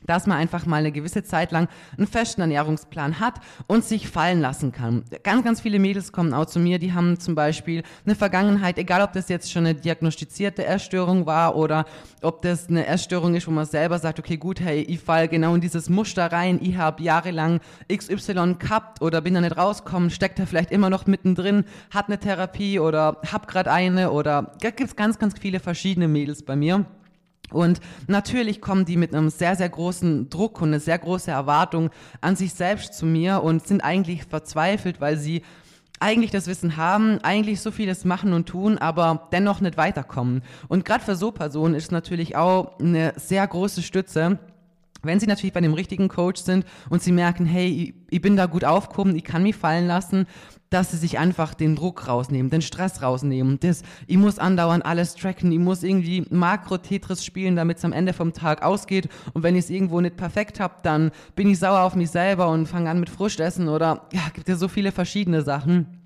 dass 0.06 0.26
man 0.26 0.38
einfach 0.38 0.66
mal 0.66 0.76
eine 0.76 0.92
gewisse 0.92 1.22
Zeit 1.22 1.52
lang 1.52 1.68
einen 1.96 2.06
festen 2.06 2.40
Ernährungsplan 2.40 3.20
hat 3.20 3.34
und 3.66 3.84
sich 3.84 4.08
fallen 4.08 4.40
lassen 4.40 4.72
kann. 4.72 5.04
Ganz, 5.22 5.44
ganz 5.44 5.60
viele 5.60 5.78
Mädels 5.78 6.12
kommen 6.12 6.34
auch 6.34 6.46
zu 6.46 6.58
mir, 6.58 6.78
die 6.78 6.92
haben 6.92 7.18
zum 7.18 7.34
Beispiel 7.34 7.82
eine 8.04 8.14
Vergangenheit, 8.14 8.78
egal 8.78 9.02
ob 9.02 9.12
das 9.12 9.28
jetzt 9.28 9.50
schon 9.50 9.66
eine 9.66 9.74
diagnostizierte 9.74 10.64
Essstörung 10.64 11.26
war 11.26 11.56
oder 11.56 11.84
ob 12.22 12.42
das 12.42 12.68
eine 12.68 12.86
Essstörung 12.86 13.34
ist, 13.34 13.46
wo 13.46 13.50
man 13.50 13.66
selber 13.66 13.98
sagt, 13.98 14.18
okay, 14.18 14.36
gut, 14.36 14.60
hey, 14.60 14.80
ich 14.80 15.00
fall 15.00 15.28
genau 15.28 15.54
in 15.54 15.60
dieses 15.60 15.88
Muster 15.88 16.30
rein, 16.32 16.58
ich 16.62 16.76
habe 16.76 17.02
jahrelang 17.02 17.60
XY 17.92 18.56
gehabt 18.58 19.02
oder 19.02 19.20
bin 19.20 19.34
da 19.34 19.40
nicht 19.40 19.56
rausgekommen, 19.56 20.10
steckt 20.10 20.38
da 20.38 20.46
vielleicht 20.46 20.70
immer 20.70 20.90
noch 20.90 21.06
mittendrin, 21.06 21.64
hat 21.90 22.06
eine 22.06 22.18
Therapie 22.18 22.78
oder 22.78 23.18
hab 23.30 23.48
gerade 23.48 23.70
eine 23.70 24.10
oder 24.10 24.52
da 24.60 24.70
gibt's 24.70 24.96
ganz, 24.96 25.18
ganz 25.18 25.38
viele 25.38 25.60
verschiedene 25.60 26.08
Mädels 26.08 26.42
bei 26.42 26.56
mir. 26.56 26.84
Und 27.52 27.80
natürlich 28.06 28.60
kommen 28.60 28.84
die 28.84 28.96
mit 28.96 29.14
einem 29.14 29.30
sehr, 29.30 29.56
sehr 29.56 29.68
großen 29.68 30.30
Druck 30.30 30.60
und 30.60 30.68
eine 30.68 30.80
sehr 30.80 30.98
große 30.98 31.30
Erwartung 31.30 31.90
an 32.20 32.36
sich 32.36 32.54
selbst 32.54 32.94
zu 32.94 33.06
mir 33.06 33.42
und 33.42 33.66
sind 33.66 33.82
eigentlich 33.82 34.24
verzweifelt, 34.24 35.00
weil 35.00 35.16
sie 35.16 35.42
eigentlich 36.00 36.32
das 36.32 36.48
Wissen 36.48 36.76
haben, 36.76 37.20
eigentlich 37.22 37.60
so 37.60 37.70
vieles 37.70 38.04
machen 38.04 38.32
und 38.32 38.48
tun, 38.48 38.76
aber 38.76 39.28
dennoch 39.32 39.60
nicht 39.60 39.76
weiterkommen. 39.76 40.42
Und 40.68 40.84
gerade 40.84 41.04
für 41.04 41.14
so 41.14 41.30
Personen 41.30 41.74
ist 41.74 41.92
natürlich 41.92 42.34
auch 42.36 42.78
eine 42.80 43.12
sehr 43.16 43.46
große 43.46 43.82
Stütze, 43.82 44.38
wenn 45.02 45.20
Sie 45.20 45.26
natürlich 45.26 45.52
bei 45.52 45.60
dem 45.60 45.74
richtigen 45.74 46.08
Coach 46.08 46.42
sind 46.42 46.64
und 46.90 47.02
Sie 47.02 47.12
merken, 47.12 47.44
hey, 47.44 47.94
ich, 48.10 48.20
bin 48.20 48.36
da 48.36 48.46
gut 48.46 48.64
aufgehoben, 48.64 49.16
ich 49.16 49.24
kann 49.24 49.42
mich 49.42 49.56
fallen 49.56 49.86
lassen, 49.86 50.26
dass 50.72 50.90
sie 50.90 50.96
sich 50.96 51.18
einfach 51.18 51.54
den 51.54 51.76
Druck 51.76 52.08
rausnehmen, 52.08 52.50
den 52.50 52.62
Stress 52.62 53.02
rausnehmen. 53.02 53.60
Das, 53.60 53.82
ich 54.06 54.16
muss 54.16 54.38
andauernd 54.38 54.86
alles 54.86 55.14
tracken, 55.14 55.52
ich 55.52 55.58
muss 55.58 55.82
irgendwie 55.82 56.24
Makro-Tetris 56.30 57.24
spielen, 57.24 57.56
damit 57.56 57.78
es 57.78 57.84
am 57.84 57.92
Ende 57.92 58.12
vom 58.12 58.32
Tag 58.32 58.62
ausgeht. 58.62 59.08
Und 59.34 59.42
wenn 59.42 59.54
ich 59.54 59.64
es 59.64 59.70
irgendwo 59.70 60.00
nicht 60.00 60.16
perfekt 60.16 60.60
habe, 60.60 60.76
dann 60.82 61.10
bin 61.34 61.50
ich 61.50 61.58
sauer 61.58 61.80
auf 61.80 61.94
mich 61.94 62.10
selber 62.10 62.48
und 62.48 62.66
fange 62.66 62.88
an 62.88 63.00
mit 63.00 63.10
Frustessen 63.10 63.68
oder 63.68 64.06
ja, 64.12 64.20
gibt 64.32 64.48
ja 64.48 64.56
so 64.56 64.68
viele 64.68 64.92
verschiedene 64.92 65.42
Sachen. 65.42 65.98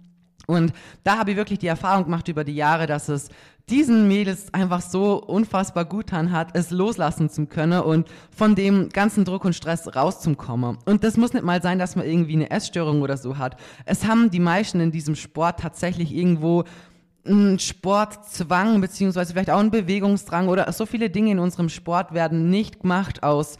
Und 0.46 0.72
da 1.02 1.18
habe 1.18 1.32
ich 1.32 1.36
wirklich 1.36 1.58
die 1.58 1.66
Erfahrung 1.66 2.04
gemacht 2.04 2.28
über 2.28 2.44
die 2.44 2.54
Jahre, 2.54 2.86
dass 2.86 3.08
es 3.08 3.28
diesen 3.68 4.06
Mädels 4.06 4.54
einfach 4.54 4.80
so 4.80 5.20
unfassbar 5.20 5.84
gut 5.84 6.12
an 6.12 6.30
hat, 6.30 6.56
es 6.56 6.70
loslassen 6.70 7.28
zu 7.28 7.46
können 7.46 7.80
und 7.80 8.08
von 8.30 8.54
dem 8.54 8.90
ganzen 8.90 9.24
Druck 9.24 9.44
und 9.44 9.54
Stress 9.54 9.96
rauszukommen. 9.96 10.78
Und 10.84 11.02
das 11.02 11.16
muss 11.16 11.32
nicht 11.32 11.44
mal 11.44 11.60
sein, 11.60 11.80
dass 11.80 11.96
man 11.96 12.06
irgendwie 12.06 12.34
eine 12.34 12.50
Essstörung 12.50 13.02
oder 13.02 13.16
so 13.16 13.38
hat. 13.38 13.56
Es 13.84 14.06
haben 14.06 14.30
die 14.30 14.38
meisten 14.38 14.78
in 14.78 14.92
diesem 14.92 15.16
Sport 15.16 15.58
tatsächlich 15.58 16.14
irgendwo 16.14 16.62
einen 17.26 17.58
Sportzwang, 17.58 18.80
beziehungsweise 18.80 19.32
vielleicht 19.32 19.50
auch 19.50 19.58
einen 19.58 19.72
Bewegungsdrang 19.72 20.46
oder 20.46 20.70
so 20.72 20.86
viele 20.86 21.10
Dinge 21.10 21.32
in 21.32 21.40
unserem 21.40 21.68
Sport 21.68 22.14
werden 22.14 22.50
nicht 22.50 22.82
gemacht 22.82 23.24
aus 23.24 23.58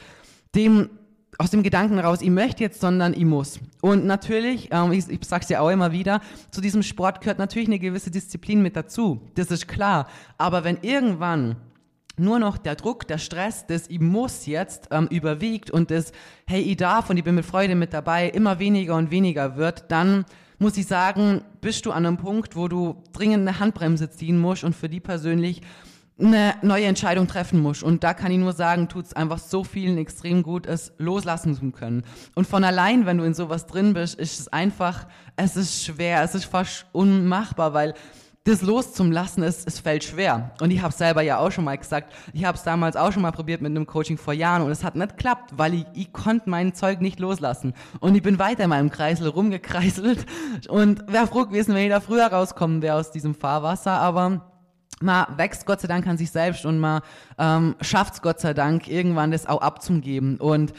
dem 0.55 0.89
aus 1.38 1.50
dem 1.50 1.62
Gedanken 1.62 1.99
raus, 1.99 2.23
ich 2.23 2.31
möchte 2.31 2.62
jetzt, 2.62 2.81
sondern 2.81 3.12
ich 3.12 3.25
muss. 3.25 3.61
Und 3.83 4.07
natürlich, 4.07 4.69
ähm, 4.73 4.93
ich, 4.93 5.09
ich 5.09 5.25
sage 5.25 5.43
es 5.45 5.49
ja 5.49 5.61
auch 5.61 5.71
immer 5.71 5.93
wieder, 5.93 6.21
zu 6.50 6.61
diesem 6.61 6.83
Sport 6.83 7.21
gehört 7.21 7.38
natürlich 7.38 7.69
eine 7.69 7.78
gewisse 7.78 8.11
Disziplin 8.11 8.62
mit 8.62 8.76
dazu. 8.76 9.21
Das 9.35 9.50
ist 9.50 9.69
klar. 9.69 10.09
Aber 10.38 10.64
wenn 10.64 10.78
irgendwann 10.83 11.57
nur 12.19 12.38
noch 12.38 12.57
der 12.57 12.76
Druck, 12.76 13.07
der 13.07 13.19
Stress, 13.19 13.66
das 13.66 13.88
ich 13.88 14.00
muss 14.00 14.47
jetzt 14.47 14.88
ähm, 14.90 15.07
überwiegt 15.11 15.71
und 15.71 15.90
das, 15.90 16.12
hey, 16.47 16.62
ich 16.62 16.76
darf 16.76 17.11
und 17.11 17.19
ich 17.19 17.25
bin 17.25 17.35
mit 17.35 17.45
Freude 17.45 17.75
mit 17.75 17.93
dabei, 17.93 18.28
immer 18.28 18.59
weniger 18.59 18.97
und 18.97 19.11
weniger 19.11 19.57
wird, 19.57 19.90
dann 19.90 20.25
muss 20.59 20.78
ich 20.78 20.87
sagen, 20.87 21.43
bist 21.61 21.85
du 21.85 21.93
an 21.93 22.07
einem 22.07 22.16
Punkt, 22.16 22.57
wo 22.57 22.69
du 22.69 23.02
dringend 23.12 23.47
eine 23.47 23.59
Handbremse 23.59 24.11
ziehen 24.11 24.38
musst 24.38 24.64
und 24.64 24.75
für 24.75 24.88
die 24.88 25.00
persönlich 25.00 25.61
eine 26.19 26.55
neue 26.63 26.87
Entscheidung 26.87 27.27
treffen 27.27 27.61
muss. 27.61 27.83
Und 27.83 28.03
da 28.03 28.15
kann 28.15 28.33
ich 28.33 28.39
nur 28.39 28.53
sagen, 28.53 28.89
tut 28.89 29.07
es 29.07 29.13
einfach 29.13 29.39
so 29.39 29.65
vielen 29.65 29.99
extrem 29.99 30.43
gut, 30.43 30.67
es 30.67 30.93
loslassen 30.99 31.55
zu 31.55 31.71
können. 31.71 32.05
Und 32.35 32.47
von 32.47 32.65
allein, 32.65 33.05
wenn 33.05 33.19
du 33.19 33.25
in 33.25 33.35
sowas 33.35 33.67
drin 33.67 33.93
bist, 33.93 34.19
ist 34.19 34.41
es 34.41 34.49
einfach, 34.49 35.07
es 35.37 35.57
ist 35.57 35.85
schwer, 35.85 36.23
es 36.23 36.35
ist 36.35 36.47
fast 36.47 36.87
unmachbar, 36.93 37.75
weil 37.75 37.95
das 38.45 38.63
loszulassen, 38.63 39.43
ist, 39.43 39.67
es 39.67 39.81
fällt 39.81 40.05
schwer. 40.05 40.53
Und 40.61 40.71
ich 40.71 40.81
habe 40.81 40.95
selber 40.95 41.21
ja 41.21 41.39
auch 41.39 41.51
schon 41.51 41.65
mal 41.65 41.77
gesagt, 41.77 42.15
ich 42.33 42.45
habe 42.45 42.57
es 42.57 42.63
damals 42.63 42.97
auch 42.97 43.13
schon 43.13 43.23
mal 43.23 43.33
probiert 43.33 43.61
mit 43.61 43.71
einem 43.71 43.87
Coaching 43.87 44.19
vor 44.19 44.35
Jahren 44.35 44.63
und 44.63 44.71
es 44.71 44.85
hat 44.85 44.95
nicht 44.95 45.17
geklappt, 45.17 45.55
weil 45.57 45.75
ich, 45.75 45.85
ich 45.95 46.13
konnte 46.13 46.49
mein 46.49 46.73
Zeug 46.73 47.01
nicht 47.01 47.19
loslassen. 47.19 47.75
Und 47.99 48.15
ich 48.15 48.23
bin 48.23 48.39
weiter 48.39 48.65
in 48.65 48.71
meinem 48.71 48.91
Kreisel 48.91 49.29
rumgekreiselt 49.29 50.25
und 50.69 51.13
wäre 51.13 51.27
froh 51.27 51.45
gewesen, 51.45 51.75
wenn 51.75 51.83
ich 51.83 51.91
da 51.91 52.01
früher 52.01 52.27
rauskommen 52.29 52.83
wäre 52.83 52.97
aus 52.97 53.11
diesem 53.11 53.35
Fahrwasser, 53.35 53.93
aber 53.93 54.56
man 55.00 55.26
wächst 55.37 55.67
Gott 55.67 55.81
sei 55.81 55.88
Dank 55.88 56.07
an 56.07 56.17
sich 56.17 56.31
selbst 56.31 56.65
und 56.65 56.79
man 56.79 57.03
ähm, 57.38 57.76
schafft 57.81 58.15
es 58.15 58.23
Gott 58.23 58.41
sei 58.41 58.55
Dank, 58.55 58.88
irgendwann 58.88 59.31
das 59.31 59.47
auch 59.47 59.61
abzugeben. 59.61 60.38
Und 60.38 60.73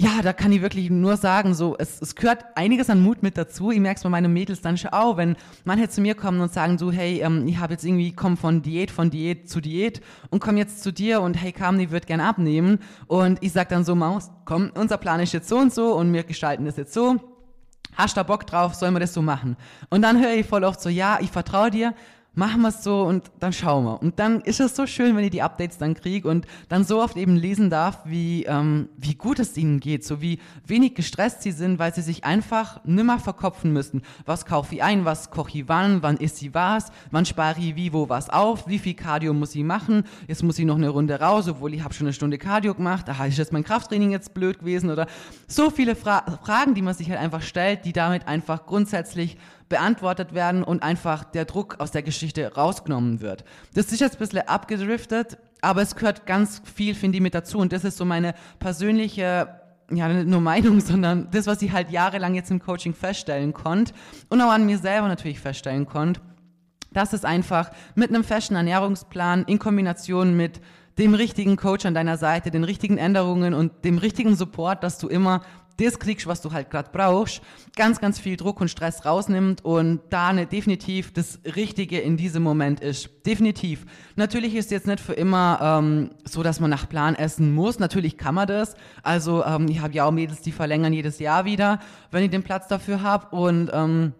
ja, 0.00 0.22
da 0.22 0.32
kann 0.32 0.52
ich 0.52 0.62
wirklich 0.62 0.90
nur 0.90 1.16
sagen, 1.16 1.54
so, 1.54 1.74
es, 1.76 2.00
es 2.00 2.14
gehört 2.14 2.44
einiges 2.54 2.88
an 2.88 3.02
Mut 3.02 3.24
mit 3.24 3.36
dazu. 3.36 3.72
Ich 3.72 3.80
merke 3.80 3.96
es 3.96 4.04
bei 4.04 4.08
meinen 4.08 4.32
Mädels 4.32 4.60
dann 4.60 4.78
schon 4.78 4.92
auch, 4.92 5.16
wenn 5.16 5.34
manche 5.64 5.88
zu 5.88 6.00
mir 6.00 6.14
kommen 6.14 6.40
und 6.40 6.52
sagen 6.52 6.78
so, 6.78 6.92
hey, 6.92 7.20
ähm, 7.20 7.48
ich 7.48 7.58
habe 7.58 7.72
jetzt 7.72 7.84
irgendwie, 7.84 8.12
komm 8.12 8.36
von 8.36 8.62
Diät, 8.62 8.92
von 8.92 9.10
Diät 9.10 9.50
zu 9.50 9.60
Diät 9.60 10.00
und 10.30 10.38
komm 10.38 10.56
jetzt 10.56 10.84
zu 10.84 10.92
dir 10.92 11.20
und 11.20 11.34
hey, 11.34 11.50
Carmen, 11.50 11.80
ich 11.80 11.90
würde 11.90 12.06
gern 12.06 12.20
abnehmen. 12.20 12.78
Und 13.08 13.42
ich 13.42 13.52
sag 13.52 13.70
dann 13.70 13.84
so, 13.84 13.96
Maus, 13.96 14.30
komm, 14.44 14.70
unser 14.76 14.98
Plan 14.98 15.18
ist 15.18 15.32
jetzt 15.32 15.48
so 15.48 15.58
und 15.58 15.74
so 15.74 15.94
und 15.96 16.12
wir 16.12 16.22
gestalten 16.22 16.64
das 16.64 16.76
jetzt 16.76 16.94
so. 16.94 17.16
Hast 17.96 18.16
du 18.16 18.20
da 18.20 18.22
Bock 18.22 18.46
drauf, 18.46 18.74
sollen 18.74 18.94
wir 18.94 19.00
das 19.00 19.12
so 19.12 19.22
machen? 19.22 19.56
Und 19.90 20.02
dann 20.02 20.22
höre 20.22 20.34
ich 20.34 20.46
voll 20.46 20.62
oft 20.62 20.80
so, 20.80 20.88
ja, 20.88 21.18
ich 21.20 21.32
vertraue 21.32 21.72
dir, 21.72 21.94
machen 22.38 22.62
wir 22.62 22.68
es 22.68 22.84
so 22.84 23.02
und 23.02 23.32
dann 23.40 23.52
schauen 23.52 23.84
wir. 23.84 24.00
Und 24.00 24.20
dann 24.20 24.40
ist 24.42 24.60
es 24.60 24.76
so 24.76 24.86
schön, 24.86 25.16
wenn 25.16 25.24
ich 25.24 25.32
die 25.32 25.42
Updates 25.42 25.76
dann 25.76 25.94
kriege 25.94 26.28
und 26.28 26.46
dann 26.68 26.84
so 26.84 27.02
oft 27.02 27.16
eben 27.16 27.34
lesen 27.34 27.68
darf, 27.68 27.98
wie, 28.04 28.44
ähm, 28.44 28.88
wie 28.96 29.16
gut 29.16 29.40
es 29.40 29.56
ihnen 29.56 29.80
geht, 29.80 30.04
so 30.04 30.22
wie 30.22 30.38
wenig 30.64 30.94
gestresst 30.94 31.42
sie 31.42 31.50
sind, 31.50 31.80
weil 31.80 31.92
sie 31.92 32.00
sich 32.00 32.24
einfach 32.24 32.80
nimmer 32.84 33.18
verkopfen 33.18 33.72
müssen. 33.72 34.02
Was 34.24 34.46
kaufe 34.46 34.76
ich 34.76 34.82
ein, 34.84 35.04
was 35.04 35.30
koche 35.30 35.58
ich 35.58 35.68
wann, 35.68 36.02
wann 36.04 36.16
isst 36.16 36.36
sie 36.36 36.54
was, 36.54 36.92
wann 37.10 37.26
spare 37.26 37.58
ich 37.58 37.74
wie, 37.74 37.92
wo 37.92 38.08
was 38.08 38.30
auf, 38.30 38.68
wie 38.68 38.78
viel 38.78 38.94
Cardio 38.94 39.34
muss 39.34 39.56
ich 39.56 39.64
machen, 39.64 40.04
jetzt 40.28 40.44
muss 40.44 40.60
ich 40.60 40.64
noch 40.64 40.76
eine 40.76 40.90
Runde 40.90 41.18
raus, 41.18 41.48
obwohl 41.48 41.74
ich 41.74 41.82
habe 41.82 41.92
schon 41.92 42.06
eine 42.06 42.14
Stunde 42.14 42.38
Cardio 42.38 42.72
gemacht, 42.72 43.08
aha, 43.08 43.26
ist 43.26 43.38
jetzt 43.38 43.52
mein 43.52 43.64
Krafttraining 43.64 44.12
jetzt 44.12 44.32
blöd 44.32 44.60
gewesen 44.60 44.90
oder 44.90 45.08
so 45.48 45.70
viele 45.70 45.96
Fra 45.96 46.22
Fragen, 46.44 46.74
die 46.74 46.82
man 46.82 46.94
sich 46.94 47.10
halt 47.10 47.18
einfach 47.18 47.42
stellt, 47.42 47.84
die 47.84 47.92
damit 47.92 48.28
einfach 48.28 48.64
grundsätzlich 48.64 49.36
beantwortet 49.68 50.34
werden 50.34 50.62
und 50.62 50.82
einfach 50.82 51.24
der 51.24 51.44
Druck 51.44 51.76
aus 51.78 51.90
der 51.90 52.02
Geschichte 52.02 52.54
rausgenommen 52.54 53.20
wird. 53.20 53.44
Das 53.74 53.92
ist 53.92 54.00
jetzt 54.00 54.16
ein 54.16 54.18
bisschen 54.18 54.48
abgedriftet, 54.48 55.38
aber 55.60 55.82
es 55.82 55.94
gehört 55.94 56.26
ganz 56.26 56.62
viel, 56.64 56.94
finde 56.94 57.16
ich, 57.16 57.22
mit 57.22 57.34
dazu. 57.34 57.58
Und 57.58 57.72
das 57.72 57.84
ist 57.84 57.98
so 57.98 58.04
meine 58.04 58.34
persönliche 58.58 59.48
ja, 59.90 60.08
nicht 60.08 60.28
nur 60.28 60.40
Meinung, 60.40 60.80
sondern 60.82 61.30
das, 61.30 61.46
was 61.46 61.62
ich 61.62 61.72
halt 61.72 61.90
jahrelang 61.90 62.34
jetzt 62.34 62.50
im 62.50 62.60
Coaching 62.60 62.94
feststellen 62.94 63.52
konnte 63.52 63.92
und 64.28 64.40
auch 64.40 64.50
an 64.50 64.66
mir 64.66 64.78
selber 64.78 65.08
natürlich 65.08 65.40
feststellen 65.40 65.86
konnte, 65.86 66.20
dass 66.92 67.12
es 67.12 67.24
einfach 67.24 67.70
mit 67.94 68.10
einem 68.10 68.24
festen 68.24 68.56
Ernährungsplan 68.56 69.44
in 69.44 69.58
Kombination 69.58 70.36
mit 70.36 70.60
dem 70.98 71.14
richtigen 71.14 71.56
Coach 71.56 71.86
an 71.86 71.94
deiner 71.94 72.16
Seite, 72.16 72.50
den 72.50 72.64
richtigen 72.64 72.98
Änderungen 72.98 73.54
und 73.54 73.84
dem 73.84 73.98
richtigen 73.98 74.34
Support, 74.34 74.82
dass 74.82 74.98
du 74.98 75.08
immer 75.08 75.42
das 75.78 75.98
kriegst, 75.98 76.26
was 76.26 76.40
du 76.40 76.52
halt 76.52 76.70
gerade 76.70 76.90
brauchst, 76.92 77.40
ganz, 77.76 78.00
ganz 78.00 78.18
viel 78.18 78.36
Druck 78.36 78.60
und 78.60 78.68
Stress 78.68 79.04
rausnimmt 79.04 79.64
und 79.64 80.00
da 80.10 80.32
ne, 80.32 80.46
definitiv 80.46 81.12
das 81.12 81.38
Richtige 81.56 81.98
in 82.00 82.16
diesem 82.16 82.42
Moment 82.42 82.80
ist. 82.80 83.10
Definitiv. 83.24 83.86
Natürlich 84.16 84.54
ist 84.54 84.70
jetzt 84.70 84.86
nicht 84.86 85.00
für 85.00 85.12
immer 85.12 85.58
ähm, 85.62 86.10
so, 86.24 86.42
dass 86.42 86.60
man 86.60 86.70
nach 86.70 86.88
Plan 86.88 87.14
essen 87.14 87.54
muss. 87.54 87.78
Natürlich 87.78 88.18
kann 88.18 88.34
man 88.34 88.48
das. 88.48 88.74
Also 89.02 89.44
ähm, 89.44 89.68
ich 89.68 89.80
habe 89.80 89.94
ja 89.94 90.04
auch 90.04 90.10
Mädels, 90.10 90.40
die 90.40 90.52
verlängern 90.52 90.92
jedes 90.92 91.18
Jahr 91.18 91.44
wieder, 91.44 91.78
wenn 92.10 92.24
ich 92.24 92.30
den 92.30 92.42
Platz 92.42 92.66
dafür 92.68 93.02
habe. 93.02 93.34
Und 93.36 93.70
ähm, 93.72 94.12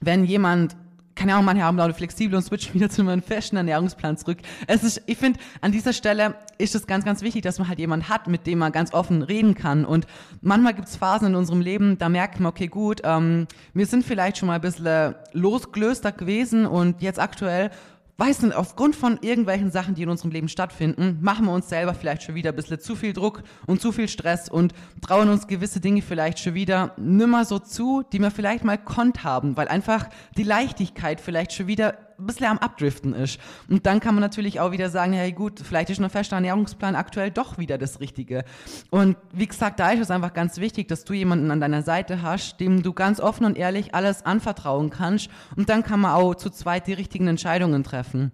wenn 0.00 0.24
jemand 0.24 0.76
keine 1.14 1.34
Ahnung, 1.34 1.44
manche 1.46 1.62
haben 1.62 1.76
Laune 1.76 1.94
flexibel 1.94 2.36
und 2.36 2.42
switchen 2.42 2.74
wieder 2.74 2.90
zu 2.90 3.02
einem 3.02 3.22
festen 3.22 3.56
Ernährungsplan 3.56 4.16
zurück. 4.16 4.38
Es 4.66 4.82
ist, 4.82 5.02
ich 5.06 5.18
finde, 5.18 5.38
an 5.60 5.72
dieser 5.72 5.92
Stelle 5.92 6.34
ist 6.58 6.74
es 6.74 6.86
ganz, 6.86 7.04
ganz 7.04 7.22
wichtig, 7.22 7.42
dass 7.42 7.58
man 7.58 7.68
halt 7.68 7.78
jemanden 7.78 8.08
hat, 8.08 8.26
mit 8.28 8.46
dem 8.46 8.58
man 8.58 8.72
ganz 8.72 8.92
offen 8.92 9.22
reden 9.22 9.54
kann. 9.54 9.84
Und 9.84 10.06
manchmal 10.40 10.74
gibt 10.74 10.88
es 10.88 10.96
Phasen 10.96 11.28
in 11.28 11.34
unserem 11.34 11.60
Leben, 11.60 11.98
da 11.98 12.08
merkt 12.08 12.40
man, 12.40 12.50
okay, 12.50 12.66
gut, 12.66 13.00
ähm, 13.04 13.46
wir 13.72 13.86
sind 13.86 14.04
vielleicht 14.04 14.38
schon 14.38 14.48
mal 14.48 14.56
ein 14.56 14.60
bisschen 14.60 15.14
losgelöster 15.32 16.12
gewesen 16.12 16.66
und 16.66 17.02
jetzt 17.02 17.20
aktuell 17.20 17.70
weiß 18.16 18.42
nicht, 18.42 18.54
aufgrund 18.54 18.94
von 18.94 19.18
irgendwelchen 19.22 19.70
Sachen, 19.70 19.94
die 19.94 20.04
in 20.04 20.08
unserem 20.08 20.30
Leben 20.30 20.48
stattfinden, 20.48 21.18
machen 21.20 21.46
wir 21.46 21.52
uns 21.52 21.68
selber 21.68 21.94
vielleicht 21.94 22.22
schon 22.22 22.34
wieder 22.34 22.50
ein 22.50 22.56
bisschen 22.56 22.78
zu 22.78 22.94
viel 22.94 23.12
Druck 23.12 23.42
und 23.66 23.80
zu 23.80 23.90
viel 23.90 24.08
Stress 24.08 24.48
und 24.48 24.72
trauen 25.00 25.28
uns 25.28 25.48
gewisse 25.48 25.80
Dinge 25.80 26.00
vielleicht 26.00 26.38
schon 26.38 26.54
wieder 26.54 26.94
nimmer 26.96 27.44
so 27.44 27.58
zu, 27.58 28.04
die 28.12 28.20
wir 28.20 28.30
vielleicht 28.30 28.64
mal 28.64 28.78
konnt 28.78 29.24
haben, 29.24 29.56
weil 29.56 29.68
einfach 29.68 30.08
die 30.36 30.44
Leichtigkeit 30.44 31.20
vielleicht 31.20 31.52
schon 31.52 31.66
wieder 31.66 31.98
ein 32.18 32.26
bisschen 32.26 32.46
am 32.46 32.58
Abdriften 32.58 33.14
ist. 33.14 33.38
Und 33.68 33.86
dann 33.86 34.00
kann 34.00 34.14
man 34.14 34.22
natürlich 34.22 34.60
auch 34.60 34.72
wieder 34.72 34.90
sagen, 34.90 35.12
hey 35.12 35.32
gut, 35.32 35.60
vielleicht 35.60 35.90
ist 35.90 36.00
ein 36.00 36.10
fester 36.10 36.36
Ernährungsplan 36.36 36.96
aktuell 36.96 37.30
doch 37.30 37.58
wieder 37.58 37.78
das 37.78 38.00
Richtige. 38.00 38.44
Und 38.90 39.16
wie 39.32 39.46
gesagt, 39.46 39.80
da 39.80 39.90
ist 39.90 40.00
es 40.00 40.10
einfach 40.10 40.32
ganz 40.32 40.58
wichtig, 40.58 40.88
dass 40.88 41.04
du 41.04 41.12
jemanden 41.12 41.50
an 41.50 41.60
deiner 41.60 41.82
Seite 41.82 42.22
hast, 42.22 42.60
dem 42.60 42.82
du 42.82 42.92
ganz 42.92 43.20
offen 43.20 43.44
und 43.44 43.56
ehrlich 43.56 43.94
alles 43.94 44.24
anvertrauen 44.24 44.90
kannst. 44.90 45.28
Und 45.56 45.68
dann 45.68 45.82
kann 45.82 46.00
man 46.00 46.12
auch 46.12 46.34
zu 46.34 46.50
zweit 46.50 46.86
die 46.86 46.92
richtigen 46.92 47.28
Entscheidungen 47.28 47.84
treffen. 47.84 48.32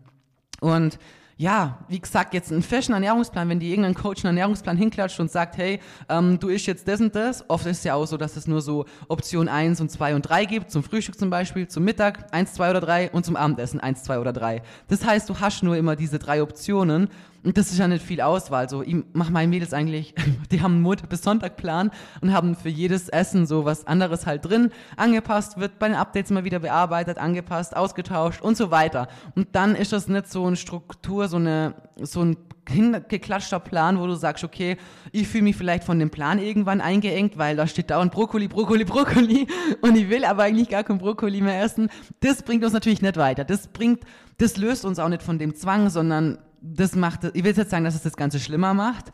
Und 0.61 0.99
ja, 1.41 1.79
wie 1.89 1.99
gesagt, 1.99 2.35
jetzt 2.35 2.53
einen 2.53 2.61
festen 2.61 2.93
Ernährungsplan, 2.93 3.49
wenn 3.49 3.59
die 3.59 3.71
irgendein 3.71 3.95
Coach 3.95 4.27
einen 4.27 4.37
Ernährungsplan 4.37 4.77
hinklatscht 4.77 5.19
und 5.21 5.31
sagt, 5.31 5.57
hey, 5.57 5.81
ähm, 6.11 6.39
du 6.39 6.49
isst 6.49 6.67
jetzt 6.67 6.87
das 6.87 7.01
und 7.01 7.17
das, 7.17 7.49
oft 7.49 7.65
ist 7.65 7.79
es 7.79 7.85
ja 7.85 7.95
auch 7.95 8.05
so, 8.05 8.19
dass 8.19 8.37
es 8.37 8.47
nur 8.47 8.61
so 8.61 8.85
Option 9.09 9.49
1 9.49 9.81
und 9.81 9.91
2 9.91 10.17
und 10.17 10.21
3 10.21 10.45
gibt, 10.45 10.71
zum 10.71 10.83
Frühstück 10.83 11.19
zum 11.19 11.31
Beispiel, 11.31 11.67
zum 11.67 11.85
Mittag 11.85 12.27
1, 12.35 12.53
2 12.53 12.71
oder 12.73 12.81
3 12.83 13.11
und 13.13 13.25
zum 13.25 13.37
Abendessen 13.37 13.81
1, 13.81 14.03
2 14.03 14.19
oder 14.19 14.35
3. 14.35 14.61
Das 14.89 15.03
heißt, 15.03 15.31
du 15.31 15.41
hast 15.41 15.63
nur 15.63 15.79
immer 15.79 15.97
diese 15.97 16.19
drei 16.19 16.43
Optionen 16.43 17.09
und 17.43 17.57
das 17.57 17.71
ist 17.71 17.79
ja 17.79 17.89
nicht 17.89 18.05
viel 18.05 18.21
Auswahl. 18.21 18.69
So, 18.69 18.83
ich 18.83 18.97
mache 19.13 19.33
meine 19.33 19.49
Mädels 19.49 19.73
eigentlich, 19.73 20.15
die 20.51 20.61
haben 20.61 20.75
einen 20.75 20.83
Montag 20.83 21.09
bis 21.09 21.23
Sonntag 21.23 21.57
Plan 21.57 21.91
und 22.21 22.33
haben 22.33 22.55
für 22.55 22.69
jedes 22.69 23.09
Essen 23.09 23.47
so 23.47 23.65
was 23.65 23.87
anderes 23.87 24.27
halt 24.27 24.45
drin. 24.45 24.71
Angepasst, 24.97 25.59
wird 25.59 25.79
bei 25.79 25.89
den 25.89 25.97
Updates 25.97 26.31
immer 26.31 26.45
wieder 26.45 26.59
bearbeitet, 26.59 27.19
angepasst, 27.19 27.77
ausgetauscht 27.77 28.43
und 28.43 28.57
so 28.57 28.71
weiter. 28.71 29.09
Und 29.35 29.49
dann 29.53 29.75
ist 29.75 29.93
das 29.93 30.09
nicht 30.09 30.31
so 30.31 30.45
eine 30.45 30.57
Struktur, 30.57 31.29
so 31.29 31.37
eine, 31.37 31.75
so 32.01 32.23
ein 32.23 32.37
hingeklatschter 32.69 33.59
Plan, 33.59 33.99
wo 33.99 34.07
du 34.07 34.15
sagst, 34.15 34.45
okay, 34.45 34.77
ich 35.11 35.27
fühle 35.27 35.45
mich 35.45 35.57
vielleicht 35.57 35.83
von 35.83 35.99
dem 35.99 36.11
Plan 36.11 36.39
irgendwann 36.39 36.81
eingeengt, 36.81 37.39
weil 37.39 37.57
da 37.57 37.67
steht 37.67 37.91
dauernd 37.91 38.13
Brokkoli, 38.13 38.49
Brokkoli, 38.49 38.85
Brokkoli 38.85 39.47
und 39.81 39.97
ich 39.97 40.09
will 40.09 40.25
aber 40.25 40.45
eigentlich 40.45 40.69
gar 40.69 40.85
kein 40.85 40.99
Brokkoli 40.99 41.41
mehr 41.41 41.63
essen. 41.63 41.89
Das 42.21 42.43
bringt 42.43 42.63
uns 42.65 42.73
natürlich 42.73 43.03
nicht 43.03 43.17
weiter. 43.17 43.45
Das 43.45 43.69
bringt, 43.69 44.05
das 44.39 44.57
löst 44.57 44.85
uns 44.85 44.99
auch 44.99 45.09
nicht 45.09 45.23
von 45.23 45.39
dem 45.39 45.55
Zwang, 45.55 45.91
sondern 45.91 46.39
das 46.61 46.95
macht, 46.95 47.25
ich 47.25 47.45
will 47.45 47.55
jetzt 47.57 47.71
sagen, 47.71 47.85
dass 47.85 47.95
es 47.95 48.03
das 48.03 48.17
Ganze 48.17 48.41
schlimmer 48.41 48.75
macht. 48.75 49.13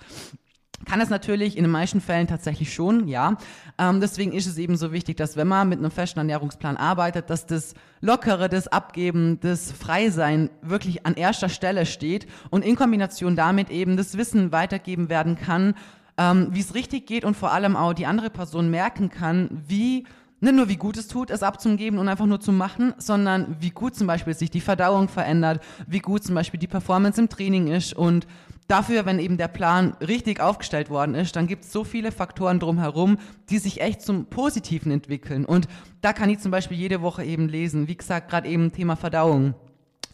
Kann 0.85 1.01
es 1.01 1.09
natürlich 1.09 1.57
in 1.57 1.65
den 1.65 1.71
meisten 1.71 2.03
Fällen 2.03 2.27
tatsächlich 2.27 2.75
schon, 2.75 3.09
ja. 3.09 3.39
Ähm, 3.79 4.01
deswegen 4.01 4.33
ist 4.33 4.47
es 4.47 4.59
eben 4.59 4.77
so 4.77 4.93
wichtig, 4.93 5.17
dass 5.17 5.37
wenn 5.37 5.49
man 5.49 5.69
mit 5.69 5.79
einem 5.79 5.91
festen 5.91 6.19
Ernährungsplan 6.19 6.77
arbeitet, 6.77 7.31
dass 7.31 7.47
das 7.47 7.75
Lockere, 8.03 8.51
das 8.51 8.69
Abgeben, 8.69 9.41
das 9.41 9.73
Freisein 9.73 10.51
wirklich 10.61 11.07
an 11.07 11.15
erster 11.15 11.49
Stelle 11.49 11.87
steht 11.87 12.27
und 12.51 12.63
in 12.63 12.77
Kombination 12.77 13.37
damit 13.37 13.71
eben 13.71 13.97
das 13.97 14.19
Wissen 14.19 14.53
weitergeben 14.53 15.09
werden 15.09 15.37
kann, 15.37 15.75
ähm, 16.19 16.49
wie 16.51 16.61
es 16.61 16.75
richtig 16.75 17.07
geht 17.07 17.25
und 17.25 17.37
vor 17.37 17.53
allem 17.53 17.75
auch 17.75 17.95
die 17.95 18.07
andere 18.07 18.31
Person 18.31 18.71
merken 18.71 19.09
kann, 19.09 19.63
wie 19.67 20.07
nicht 20.41 20.55
nur 20.55 20.69
wie 20.69 20.77
gut 20.77 20.97
es 20.97 21.09
tut, 21.09 21.31
es 21.31 21.43
abzugeben 21.43 21.99
und 21.99 22.09
einfach 22.09 22.27
nur 22.27 22.41
zu 22.41 22.53
machen, 22.53 22.95
sondern 22.99 23.57
wie 23.61 23.71
gut 23.71 23.95
zum 23.95 24.07
Beispiel 24.07 24.35
sich 24.35 24.51
die 24.51 24.61
Verdauung 24.61 25.09
verändert, 25.09 25.63
wie 25.87 26.01
gut 26.01 26.25
zum 26.25 26.35
Beispiel 26.35 26.61
die 26.61 26.67
Performance 26.67 27.21
im 27.21 27.29
Training 27.29 27.69
ist 27.69 27.95
und 27.95 28.27
dafür, 28.69 29.07
wenn 29.07 29.19
eben 29.19 29.37
der 29.37 29.49
Plan 29.49 29.97
richtig 30.07 30.41
aufgestellt 30.41 30.91
worden 30.91 31.15
ist, 31.15 31.37
dann 31.37 31.47
gibt 31.47 31.65
es 31.65 31.73
so 31.73 31.85
viele 31.85 32.13
Faktoren 32.13 32.61
drumherum, 32.61 33.19
die 33.49 33.59
sich 33.59 33.81
echt 33.81 34.03
zum 34.03 34.27
Positiven 34.27 34.93
entwickeln. 34.93 35.45
Und 35.45 35.69
da 36.01 36.13
kann 36.13 36.31
ich 36.31 36.41
zum 36.41 36.51
Beispiel 36.51 36.77
jede 36.77 37.03
Woche 37.03 37.25
eben 37.25 37.49
lesen, 37.49 37.89
wie 37.89 37.97
gesagt, 37.97 38.29
gerade 38.29 38.49
eben 38.49 38.73
Thema 38.73 38.97
Verdauung. 38.97 39.55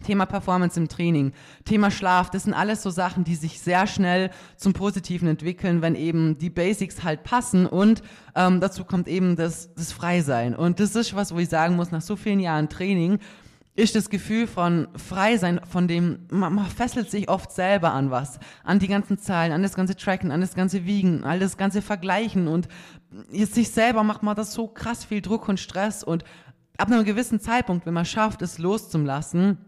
Thema 0.03 0.27
Performance 0.27 0.79
im 0.79 0.89
Training, 0.89 1.33
Thema 1.65 1.91
Schlaf, 1.91 2.31
das 2.31 2.45
sind 2.45 2.55
alles 2.55 2.83
so 2.83 2.91
Sachen, 2.91 3.25
die 3.25 3.35
sich 3.35 3.61
sehr 3.61 3.87
schnell 3.87 4.31
zum 4.57 4.73
Positiven 4.73 5.29
entwickeln, 5.29 5.83
wenn 5.83 5.95
eben 5.95 6.39
die 6.39 6.51
Basics 6.51 7.03
halt 7.03 7.23
passen 7.25 7.67
und 7.67 8.03
ähm, 8.35 8.61
dazu 8.61 8.85
kommt 8.85 9.09
eben 9.09 9.37
das, 9.37 9.75
das 9.75 9.93
Freisein. 9.93 10.55
Und 10.55 10.81
das 10.81 10.95
ist 10.95 11.15
was, 11.15 11.35
wo 11.35 11.39
ich 11.39 11.49
sagen 11.49 11.77
muss, 11.77 11.91
nach 11.91 12.03
so 12.03 12.17
vielen 12.17 12.41
Jahren 12.41 12.69
Training, 12.69 13.19
ist 13.75 13.95
das 13.95 14.11
Gefühl 14.11 14.47
von 14.47 14.89
Freisein, 14.97 15.61
von 15.67 15.89
dem, 15.89 16.27
man, 16.31 16.55
man 16.55 16.67
fesselt 16.67 17.11
sich 17.11 17.29
oft 17.29 17.53
selber 17.53 17.93
an 17.93 18.11
was, 18.11 18.39
an 18.65 18.79
die 18.79 18.89
ganzen 18.89 19.19
Zahlen, 19.19 19.53
an 19.53 19.63
das 19.63 19.75
ganze 19.75 19.97
Tracken, 19.97 20.31
an 20.31 20.43
das 20.43 20.55
ganze 20.55 20.85
Wiegen, 20.85 21.25
all 21.25 21.39
das 21.39 21.57
ganze 21.57 21.81
Vergleichen 21.81 22.49
und 22.49 22.69
sich 23.31 23.71
selber 23.71 24.03
macht 24.03 24.23
man 24.23 24.37
das 24.37 24.53
so 24.53 24.69
krass 24.69 25.05
viel 25.05 25.23
Druck 25.23 25.49
und 25.49 25.59
Stress 25.59 26.05
und 26.05 26.25
ab 26.77 26.91
einem 26.91 27.05
gewissen 27.05 27.41
Zeitpunkt, 27.41 27.87
wenn 27.87 27.95
man 27.95 28.05
schafft, 28.05 28.43
es 28.43 28.59
loszulassen, 28.59 29.59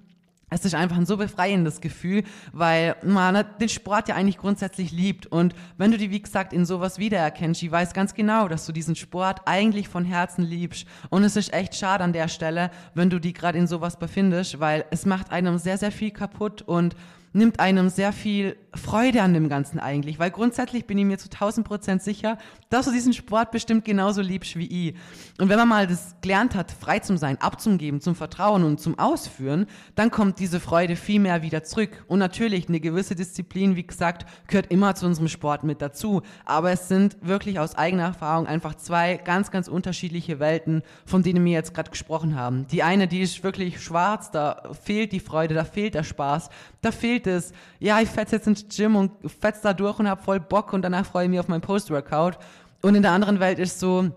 es 0.54 0.64
ist 0.64 0.74
einfach 0.74 0.96
ein 0.96 1.04
so 1.04 1.16
befreiendes 1.16 1.80
Gefühl, 1.80 2.22
weil 2.52 2.94
man 3.02 3.44
den 3.60 3.68
Sport 3.68 4.08
ja 4.08 4.14
eigentlich 4.14 4.38
grundsätzlich 4.38 4.92
liebt. 4.92 5.26
Und 5.26 5.52
wenn 5.78 5.90
du 5.90 5.98
die, 5.98 6.12
wie 6.12 6.22
gesagt, 6.22 6.52
in 6.52 6.64
sowas 6.64 6.98
wiedererkennst, 6.98 7.62
ich 7.62 7.70
weiß 7.70 7.92
ganz 7.92 8.14
genau, 8.14 8.46
dass 8.46 8.64
du 8.64 8.72
diesen 8.72 8.94
Sport 8.94 9.40
eigentlich 9.46 9.88
von 9.88 10.04
Herzen 10.04 10.44
liebst. 10.44 10.86
Und 11.10 11.24
es 11.24 11.34
ist 11.34 11.52
echt 11.52 11.74
schade 11.74 12.04
an 12.04 12.12
der 12.12 12.28
Stelle, 12.28 12.70
wenn 12.94 13.10
du 13.10 13.18
die 13.18 13.32
gerade 13.32 13.58
in 13.58 13.66
sowas 13.66 13.98
befindest, 13.98 14.60
weil 14.60 14.84
es 14.92 15.06
macht 15.06 15.32
einem 15.32 15.58
sehr, 15.58 15.76
sehr 15.76 15.90
viel 15.90 16.12
kaputt 16.12 16.62
und 16.62 16.94
nimmt 17.34 17.60
einem 17.60 17.88
sehr 17.88 18.12
viel 18.12 18.56
Freude 18.74 19.22
an 19.22 19.34
dem 19.34 19.48
Ganzen 19.48 19.78
eigentlich, 19.78 20.18
weil 20.18 20.30
grundsätzlich 20.30 20.86
bin 20.86 20.98
ich 20.98 21.04
mir 21.04 21.18
zu 21.18 21.28
1000 21.28 21.66
Prozent 21.66 22.02
sicher, 22.02 22.38
dass 22.70 22.86
du 22.86 22.92
diesen 22.92 23.12
Sport 23.12 23.50
bestimmt 23.50 23.84
genauso 23.84 24.20
liebst 24.20 24.56
wie 24.56 24.88
ich. 24.88 24.94
Und 25.40 25.48
wenn 25.48 25.58
man 25.58 25.68
mal 25.68 25.86
das 25.86 26.16
gelernt 26.20 26.54
hat, 26.54 26.70
frei 26.70 27.00
zum 27.00 27.16
Sein, 27.16 27.40
abzugeben, 27.40 28.00
zum 28.00 28.14
Vertrauen 28.14 28.64
und 28.64 28.80
zum 28.80 28.98
Ausführen, 28.98 29.66
dann 29.96 30.10
kommt 30.10 30.38
diese 30.38 30.60
Freude 30.60 30.96
viel 30.96 31.20
mehr 31.20 31.42
wieder 31.42 31.64
zurück. 31.64 32.04
Und 32.06 32.20
natürlich, 32.20 32.68
eine 32.68 32.80
gewisse 32.80 33.14
Disziplin, 33.14 33.76
wie 33.76 33.86
gesagt, 33.86 34.26
gehört 34.46 34.70
immer 34.70 34.94
zu 34.94 35.06
unserem 35.06 35.28
Sport 35.28 35.64
mit 35.64 35.82
dazu. 35.82 36.22
Aber 36.44 36.70
es 36.70 36.88
sind 36.88 37.16
wirklich 37.20 37.58
aus 37.58 37.76
eigener 37.76 38.04
Erfahrung 38.04 38.46
einfach 38.46 38.76
zwei 38.76 39.16
ganz, 39.16 39.50
ganz 39.50 39.68
unterschiedliche 39.68 40.38
Welten, 40.38 40.82
von 41.04 41.22
denen 41.22 41.44
wir 41.44 41.52
jetzt 41.52 41.74
gerade 41.74 41.90
gesprochen 41.90 42.36
haben. 42.36 42.66
Die 42.68 42.82
eine, 42.82 43.08
die 43.08 43.20
ist 43.20 43.42
wirklich 43.42 43.80
schwarz, 43.80 44.30
da 44.30 44.62
fehlt 44.80 45.12
die 45.12 45.20
Freude, 45.20 45.54
da 45.54 45.64
fehlt 45.64 45.94
der 45.94 46.04
Spaß, 46.04 46.48
da 46.80 46.92
fehlt 46.92 47.23
es, 47.26 47.52
ja, 47.78 48.00
ich 48.00 48.08
fetze 48.08 48.36
jetzt 48.36 48.46
ins 48.46 48.66
Gym 48.68 48.96
und 48.96 49.12
fetze 49.40 49.60
da 49.62 49.72
durch 49.72 49.98
und 49.98 50.08
habe 50.08 50.22
voll 50.22 50.40
Bock 50.40 50.72
und 50.72 50.82
danach 50.82 51.06
freue 51.06 51.24
ich 51.24 51.30
mich 51.30 51.40
auf 51.40 51.48
mein 51.48 51.60
Post-Workout. 51.60 52.38
Und 52.82 52.94
in 52.94 53.02
der 53.02 53.12
anderen 53.12 53.40
Welt 53.40 53.58
ist 53.58 53.80
so, 53.80 54.10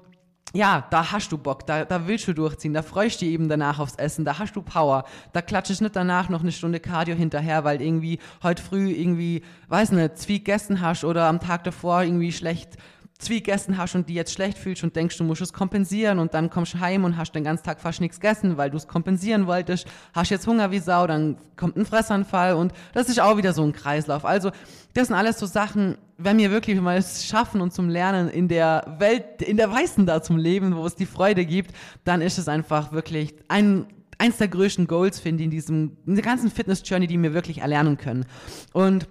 ja, 0.54 0.86
da 0.90 1.12
hast 1.12 1.32
du 1.32 1.38
Bock, 1.38 1.66
da, 1.68 1.86
da 1.86 2.08
willst 2.08 2.28
du 2.28 2.34
durchziehen, 2.34 2.74
da 2.74 2.82
freust 2.82 3.22
du 3.22 3.26
dich 3.26 3.34
eben 3.34 3.50
danach 3.50 3.80
aufs 3.80 3.96
Essen, 3.96 4.26
da 4.26 4.40
hast 4.40 4.54
du 4.56 4.62
Power, 4.62 5.04
da 5.34 5.42
klatschst 5.42 5.82
nicht 5.82 5.96
danach 5.96 6.30
noch 6.30 6.42
eine 6.42 6.52
Stunde 6.52 6.80
Cardio 6.80 7.16
hinterher, 7.16 7.64
weil 7.64 7.82
irgendwie 7.82 8.20
heute 8.44 8.62
früh 8.62 8.92
irgendwie, 8.92 9.44
weiß 9.68 9.92
nicht, 9.92 10.18
Zwieg 10.18 10.46
gegessen 10.46 10.82
hast 10.82 11.04
oder 11.04 11.26
am 11.26 11.40
Tag 11.40 11.64
davor 11.64 12.04
irgendwie 12.04 12.32
schlecht 12.32 12.78
Zwieg 13.20 13.46
gegessen 13.46 13.78
hast 13.78 13.96
und 13.96 14.10
die 14.10 14.14
jetzt 14.14 14.34
schlecht 14.34 14.58
fühlst 14.58 14.84
und 14.84 14.96
denkst, 14.96 15.18
du 15.18 15.24
musst 15.24 15.42
es 15.42 15.52
kompensieren 15.52 16.20
und 16.20 16.34
dann 16.34 16.50
kommst 16.50 16.76
du 16.76 16.80
heim 16.80 17.04
und 17.04 17.18
hast 17.18 17.34
den 17.34 17.44
ganzen 17.44 17.64
Tag 17.64 17.82
fast 17.82 18.00
nichts 18.00 18.20
gegessen, 18.20 18.58
weil 18.58 18.70
du 18.70 18.78
es 18.78 18.88
kompensieren 18.88 19.48
wolltest, 19.48 19.88
hast 20.14 20.30
jetzt 20.30 20.46
Hunger 20.46 20.70
wie 20.72 20.80
Sau, 20.80 21.08
dann 21.08 21.38
kommt 21.56 21.78
ein 21.78 21.86
Fressanfall 21.86 22.54
und 22.54 22.74
das 22.94 23.10
ist 23.10 23.20
auch 23.20 23.38
wieder 23.38 23.54
so 23.54 23.64
ein 23.64 23.74
Kreislauf. 23.74 24.24
Also 24.24 24.52
das 24.94 25.08
sind 25.08 25.16
alles 25.16 25.40
so 25.40 25.48
Sachen, 25.48 25.98
wenn 26.18 26.38
wir 26.38 26.52
wirklich 26.52 26.80
mal 26.80 26.98
es 26.98 27.26
schaffen 27.26 27.62
und 27.62 27.74
zum 27.74 27.90
Lernen 27.90 28.30
in 28.30 28.48
der 28.48 28.96
Welt, 29.00 29.42
in 29.42 29.58
der 29.58 29.72
Weißen 29.72 30.06
da 30.06 30.22
zum 30.22 30.38
Leben, 30.38 30.76
wo 30.76 30.86
es 30.86 30.96
die 30.96 31.06
Freude 31.06 31.46
gibt, 31.46 31.72
dann 32.04 32.22
ist 32.22 32.38
es 32.38 32.48
einfach 32.48 32.92
wirklich 32.92 33.34
ein 33.48 33.88
eins 34.20 34.38
der 34.38 34.48
größten 34.48 34.88
Goals, 34.88 35.20
finde 35.20 35.44
ich, 35.44 35.46
in 35.46 35.52
diesem, 35.52 35.98
in 36.06 36.16
der 36.16 36.24
ganzen 36.24 36.50
Fitness-Journey, 36.50 37.08
die 37.08 37.22
wir 37.22 37.34
wirklich 37.34 37.60
erlernen 37.60 37.98
können. 37.98 38.26
Und 38.74 39.08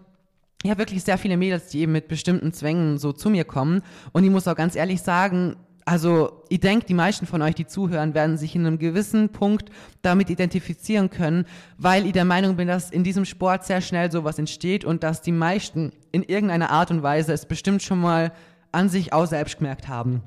habe 0.65 0.79
wirklich 0.79 1.05
sehr 1.05 1.19
viele 1.19 1.37
Mädels, 1.37 1.69
die 1.69 1.81
eben 1.81 1.93
mit 1.93 2.09
bestimmten 2.09 2.53
Zwängen 2.53 2.99
so 2.99 3.13
zu 3.13 3.31
mir 3.31 3.45
kommen. 3.45 3.83
Und 4.13 4.25
ich 4.25 4.31
muss 4.31 4.49
auch 4.49 4.57
ganz 4.57 4.75
ehrlich 4.75 5.03
sagen, 5.03 5.57
also 5.85 6.43
ich 6.49 6.59
denke, 6.59 6.87
die 6.87 6.95
meisten 6.95 7.27
von 7.27 7.41
euch, 7.43 7.55
die 7.55 7.67
zuhören, 7.67 8.13
werden 8.13 8.37
sich 8.37 8.57
in 8.57 8.67
einem 8.67 8.79
gewissen 8.79 9.29
Punkt 9.29 9.71
damit 10.03 10.31
identifizieren 10.31 11.11
können, 11.11 11.47
weil 11.79 12.07
ich 12.07 12.13
der 12.13 12.25
Meinung 12.25 12.57
bin, 12.57 12.67
dass 12.67 12.91
in 12.91 13.05
diesem 13.05 13.25
Sport 13.25 13.65
sehr 13.65 13.81
schnell 13.81 14.11
sowas 14.11 14.39
entsteht 14.39 14.85
und 14.85 15.05
dass 15.05 15.23
die 15.23 15.33
meisten 15.33 15.93
in 16.11 16.25
irgendeiner 16.25 16.71
Art 16.71 16.91
und 16.91 17.05
Weise 17.05 17.33
es 17.33 17.47
bestimmt 17.47 17.85
schon 17.85 18.01
mal 18.01 18.33
an 18.73 18.89
sich 18.89 19.13
auch 19.13 19.27
selbst 19.27 19.59
gemerkt 19.59 19.87
haben. 19.87 20.23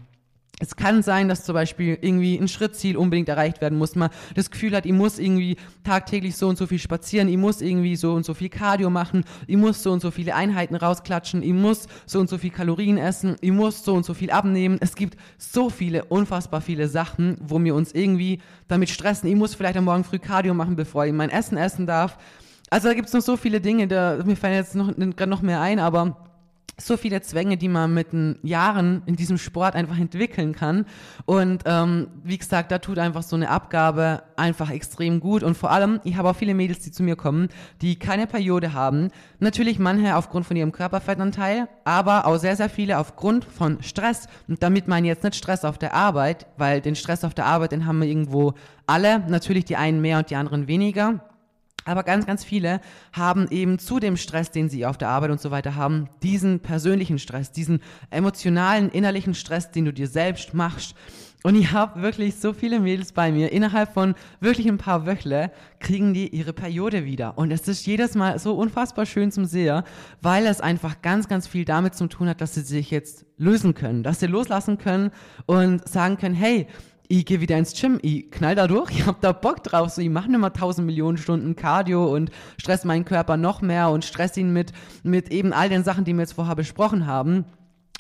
Es 0.61 0.75
kann 0.75 1.01
sein, 1.01 1.29
dass 1.29 1.45
zum 1.45 1.53
Beispiel 1.53 1.97
irgendwie 2.01 2.37
ein 2.37 2.49
Schrittziel 2.49 2.97
unbedingt 2.97 3.29
erreicht 3.29 3.61
werden 3.61 3.77
muss. 3.77 3.95
Man 3.95 4.09
das 4.35 4.51
Gefühl 4.51 4.75
hat, 4.75 4.85
ich 4.85 4.91
muss 4.91 5.17
irgendwie 5.17 5.55
tagtäglich 5.85 6.35
so 6.35 6.49
und 6.49 6.57
so 6.57 6.67
viel 6.67 6.79
spazieren, 6.79 7.29
ich 7.29 7.37
muss 7.37 7.61
irgendwie 7.61 7.95
so 7.95 8.13
und 8.13 8.25
so 8.25 8.33
viel 8.33 8.49
Cardio 8.49 8.89
machen, 8.89 9.23
ich 9.47 9.55
muss 9.55 9.81
so 9.81 9.91
und 9.93 10.01
so 10.01 10.11
viele 10.11 10.35
Einheiten 10.35 10.75
rausklatschen, 10.75 11.43
ich 11.43 11.53
muss 11.53 11.87
so 12.05 12.19
und 12.19 12.29
so 12.29 12.37
viel 12.37 12.49
Kalorien 12.49 12.97
essen, 12.97 13.37
ich 13.39 13.51
muss 13.51 13.85
so 13.85 13.93
und 13.93 14.05
so 14.05 14.13
viel 14.13 14.31
abnehmen. 14.31 14.77
Es 14.81 14.95
gibt 14.95 15.17
so 15.37 15.69
viele, 15.69 16.03
unfassbar 16.05 16.59
viele 16.59 16.89
Sachen, 16.89 17.37
wo 17.39 17.63
wir 17.63 17.73
uns 17.73 17.93
irgendwie 17.93 18.39
damit 18.67 18.89
stressen. 18.89 19.29
Ich 19.29 19.35
muss 19.35 19.55
vielleicht 19.55 19.77
am 19.77 19.85
Morgen 19.85 20.03
früh 20.03 20.19
Cardio 20.19 20.53
machen, 20.53 20.75
bevor 20.75 21.05
ich 21.05 21.13
mein 21.13 21.29
Essen 21.29 21.57
essen 21.57 21.87
darf. 21.87 22.17
Also 22.69 22.89
da 22.89 22.93
gibt 22.93 23.07
es 23.07 23.13
noch 23.13 23.21
so 23.21 23.37
viele 23.37 23.61
Dinge, 23.61 23.87
da, 23.87 24.17
mir 24.25 24.35
fallen 24.35 24.55
jetzt 24.55 24.75
noch, 24.75 24.93
gerade 24.95 25.29
noch 25.29 25.41
mehr 25.41 25.61
ein, 25.61 25.79
aber 25.79 26.28
so 26.79 26.97
viele 26.97 27.21
Zwänge, 27.21 27.57
die 27.57 27.67
man 27.67 27.93
mit 27.93 28.13
den 28.13 28.39
Jahren 28.43 29.01
in 29.05 29.15
diesem 29.15 29.37
Sport 29.37 29.75
einfach 29.75 29.97
entwickeln 29.97 30.53
kann. 30.53 30.85
Und 31.25 31.63
ähm, 31.65 32.07
wie 32.23 32.37
gesagt, 32.37 32.71
da 32.71 32.79
tut 32.79 32.99
einfach 32.99 33.23
so 33.23 33.35
eine 33.35 33.49
Abgabe 33.49 34.23
einfach 34.35 34.71
extrem 34.71 35.19
gut. 35.19 35.43
Und 35.43 35.57
vor 35.57 35.71
allem, 35.71 35.99
ich 36.03 36.15
habe 36.15 36.29
auch 36.29 36.35
viele 36.35 36.53
Mädels, 36.53 36.79
die 36.79 36.91
zu 36.91 37.03
mir 37.03 37.15
kommen, 37.15 37.49
die 37.81 37.97
keine 37.97 38.27
Periode 38.27 38.73
haben. 38.73 39.09
Natürlich 39.39 39.79
manche 39.79 40.15
aufgrund 40.15 40.45
von 40.45 40.57
ihrem 40.57 40.71
Körperfettanteil, 40.71 41.67
aber 41.83 42.25
auch 42.25 42.37
sehr, 42.37 42.55
sehr 42.55 42.69
viele 42.69 42.97
aufgrund 42.97 43.45
von 43.45 43.81
Stress. 43.83 44.27
Und 44.47 44.63
damit 44.63 44.87
meine 44.87 45.07
ich 45.07 45.13
jetzt 45.13 45.23
nicht 45.23 45.35
Stress 45.35 45.65
auf 45.65 45.77
der 45.77 45.93
Arbeit, 45.93 46.47
weil 46.57 46.81
den 46.81 46.95
Stress 46.95 47.23
auf 47.23 47.33
der 47.33 47.45
Arbeit, 47.45 47.71
den 47.71 47.85
haben 47.85 47.99
wir 47.99 48.07
irgendwo 48.07 48.53
alle. 48.87 49.19
Natürlich 49.27 49.65
die 49.65 49.75
einen 49.75 50.01
mehr 50.01 50.17
und 50.17 50.29
die 50.29 50.35
anderen 50.35 50.67
weniger. 50.67 51.28
Aber 51.89 52.03
ganz, 52.03 52.25
ganz 52.25 52.43
viele 52.43 52.81
haben 53.13 53.47
eben 53.49 53.79
zu 53.79 53.99
dem 53.99 54.15
Stress, 54.15 54.51
den 54.51 54.69
sie 54.69 54.85
auf 54.85 54.97
der 54.97 55.09
Arbeit 55.09 55.31
und 55.31 55.41
so 55.41 55.51
weiter 55.51 55.75
haben, 55.75 56.07
diesen 56.23 56.59
persönlichen 56.59 57.19
Stress, 57.19 57.51
diesen 57.51 57.81
emotionalen, 58.11 58.89
innerlichen 58.89 59.33
Stress, 59.33 59.71
den 59.71 59.85
du 59.85 59.93
dir 59.93 60.07
selbst 60.07 60.53
machst. 60.53 60.95
Und 61.41 61.55
ich 61.55 61.71
habe 61.71 62.01
wirklich 62.01 62.35
so 62.35 62.51
viele 62.51 62.81
Mädels 62.81 63.13
bei 63.13 63.31
mir. 63.31 63.51
Innerhalb 63.53 63.93
von 63.93 64.13
wirklich 64.41 64.67
ein 64.67 64.77
paar 64.77 65.05
Wöchle 65.05 65.51
kriegen 65.79 66.13
die 66.13 66.27
ihre 66.27 66.51
Periode 66.51 67.05
wieder. 67.05 67.37
Und 67.37 67.51
es 67.51 67.65
ist 67.67 67.85
jedes 67.85 68.13
Mal 68.15 68.37
so 68.39 68.55
unfassbar 68.55 69.05
schön 69.05 69.31
zum 69.31 69.45
Sehen, 69.45 69.83
weil 70.21 70.45
es 70.45 70.59
einfach 70.59 71.01
ganz, 71.01 71.29
ganz 71.29 71.47
viel 71.47 71.63
damit 71.63 71.95
zu 71.95 72.07
tun 72.07 72.27
hat, 72.27 72.41
dass 72.41 72.55
sie 72.55 72.61
sich 72.61 72.91
jetzt 72.91 73.25
lösen 73.37 73.73
können, 73.73 74.03
dass 74.03 74.19
sie 74.19 74.27
loslassen 74.27 74.77
können 74.77 75.11
und 75.45 75.87
sagen 75.87 76.17
können, 76.17 76.35
hey, 76.35 76.67
ich 77.11 77.25
gehe 77.25 77.41
wieder 77.41 77.57
ins 77.57 77.73
Gym, 77.73 77.99
ich 78.03 78.29
knall 78.31 78.55
da 78.55 78.67
durch, 78.67 78.91
ich 78.97 79.05
hab 79.05 79.19
da 79.19 79.33
Bock 79.33 79.63
drauf, 79.63 79.89
so 79.89 80.01
ich 80.01 80.09
mache 80.09 80.29
mal 80.29 80.51
tausend 80.51 80.85
Millionen 80.85 81.17
Stunden 81.17 81.55
Cardio 81.55 82.05
und 82.15 82.31
stress 82.57 82.85
meinen 82.85 83.03
Körper 83.03 83.35
noch 83.35 83.61
mehr 83.61 83.89
und 83.89 84.05
stress 84.05 84.37
ihn 84.37 84.53
mit, 84.53 84.71
mit 85.03 85.31
eben 85.31 85.51
all 85.51 85.67
den 85.69 85.83
Sachen, 85.83 86.05
die 86.05 86.13
wir 86.13 86.21
jetzt 86.21 86.33
vorher 86.33 86.55
besprochen 86.55 87.05
haben. 87.05 87.45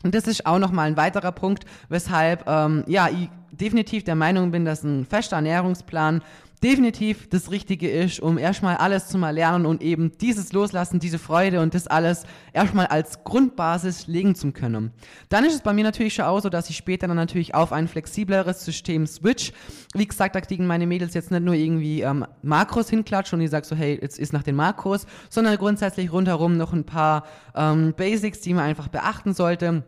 Und 0.03 0.15
das 0.15 0.27
ist 0.27 0.45
auch 0.45 0.59
nochmal 0.59 0.87
ein 0.87 0.95
weiterer 0.95 1.33
Punkt, 1.33 1.65
weshalb 1.89 2.47
ähm, 2.47 2.85
ja, 2.87 3.09
ich 3.09 3.29
definitiv 3.51 4.03
der 4.03 4.15
Meinung 4.15 4.51
bin, 4.51 4.63
dass 4.63 4.83
ein 4.83 5.05
fester 5.05 5.37
Ernährungsplan 5.37 6.21
definitiv 6.63 7.29
das 7.29 7.51
Richtige 7.51 7.89
ist, 7.89 8.19
um 8.19 8.37
erstmal 8.37 8.77
alles 8.77 9.07
zu 9.07 9.17
mal 9.17 9.33
lernen 9.33 9.65
und 9.65 9.81
eben 9.81 10.11
dieses 10.19 10.51
Loslassen, 10.51 10.99
diese 10.99 11.19
Freude 11.19 11.61
und 11.61 11.73
das 11.73 11.87
alles 11.87 12.23
erstmal 12.53 12.87
als 12.87 13.23
Grundbasis 13.23 14.07
legen 14.07 14.35
zu 14.35 14.51
können. 14.51 14.91
Dann 15.29 15.45
ist 15.45 15.55
es 15.55 15.61
bei 15.61 15.73
mir 15.73 15.83
natürlich 15.83 16.13
schon 16.13 16.25
auch 16.25 16.39
so, 16.41 16.49
dass 16.49 16.69
ich 16.69 16.77
später 16.77 17.07
dann 17.07 17.15
natürlich 17.15 17.55
auf 17.55 17.71
ein 17.71 17.87
flexibleres 17.87 18.65
System 18.65 19.07
switch. 19.07 19.53
Wie 19.93 20.05
gesagt, 20.05 20.35
da 20.35 20.41
kriegen 20.41 20.67
meine 20.67 20.87
Mädels 20.87 21.13
jetzt 21.13 21.31
nicht 21.31 21.43
nur 21.43 21.55
irgendwie 21.55 22.01
ähm, 22.01 22.25
Makros 22.41 22.89
hinklatschen 22.89 23.39
und 23.39 23.45
ich 23.45 23.51
sage 23.51 23.65
so, 23.65 23.75
hey, 23.75 23.97
jetzt 24.01 24.19
ist 24.19 24.33
nach 24.33 24.43
den 24.43 24.55
Makros, 24.55 25.05
sondern 25.29 25.57
grundsätzlich 25.57 26.11
rundherum 26.11 26.57
noch 26.57 26.73
ein 26.73 26.83
paar 26.83 27.23
ähm, 27.55 27.93
Basics, 27.95 28.41
die 28.41 28.53
man 28.53 28.65
einfach 28.65 28.89
beachten 28.89 29.33
sollte 29.33 29.83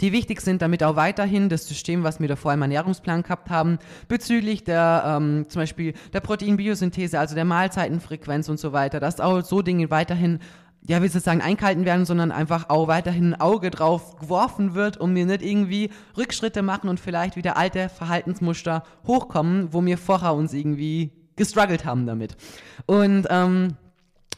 die 0.00 0.12
wichtig 0.12 0.40
sind, 0.40 0.62
damit 0.62 0.82
auch 0.82 0.96
weiterhin 0.96 1.48
das 1.48 1.66
System, 1.66 2.04
was 2.04 2.20
wir 2.20 2.28
da 2.28 2.36
vorher 2.36 2.56
im 2.56 2.62
Ernährungsplan 2.62 3.22
gehabt 3.22 3.50
haben, 3.50 3.78
bezüglich 4.08 4.64
der 4.64 5.02
ähm, 5.06 5.46
zum 5.48 5.62
Beispiel 5.62 5.94
der 6.12 6.20
Proteinbiosynthese, 6.20 7.18
also 7.18 7.34
der 7.34 7.44
Mahlzeitenfrequenz 7.44 8.48
und 8.48 8.58
so 8.58 8.72
weiter, 8.72 9.00
dass 9.00 9.20
auch 9.20 9.42
so 9.42 9.62
Dinge 9.62 9.90
weiterhin 9.90 10.38
ja, 10.86 11.00
will 11.00 11.10
ich 11.14 11.22
sagen, 11.22 11.42
eingehalten 11.42 11.84
werden, 11.84 12.06
sondern 12.06 12.32
einfach 12.32 12.70
auch 12.70 12.88
weiterhin 12.88 13.34
ein 13.34 13.40
Auge 13.40 13.70
drauf 13.70 14.16
geworfen 14.16 14.74
wird 14.74 14.96
und 14.96 15.14
wir 15.14 15.26
nicht 15.26 15.42
irgendwie 15.42 15.90
Rückschritte 16.16 16.62
machen 16.62 16.88
und 16.88 16.98
vielleicht 16.98 17.36
wieder 17.36 17.56
alte 17.56 17.88
Verhaltensmuster 17.88 18.82
hochkommen, 19.06 19.72
wo 19.72 19.84
wir 19.84 19.98
vorher 19.98 20.34
uns 20.34 20.54
irgendwie 20.54 21.12
gestruggelt 21.36 21.84
haben 21.84 22.06
damit. 22.06 22.36
Und 22.86 23.26
ähm, 23.28 23.76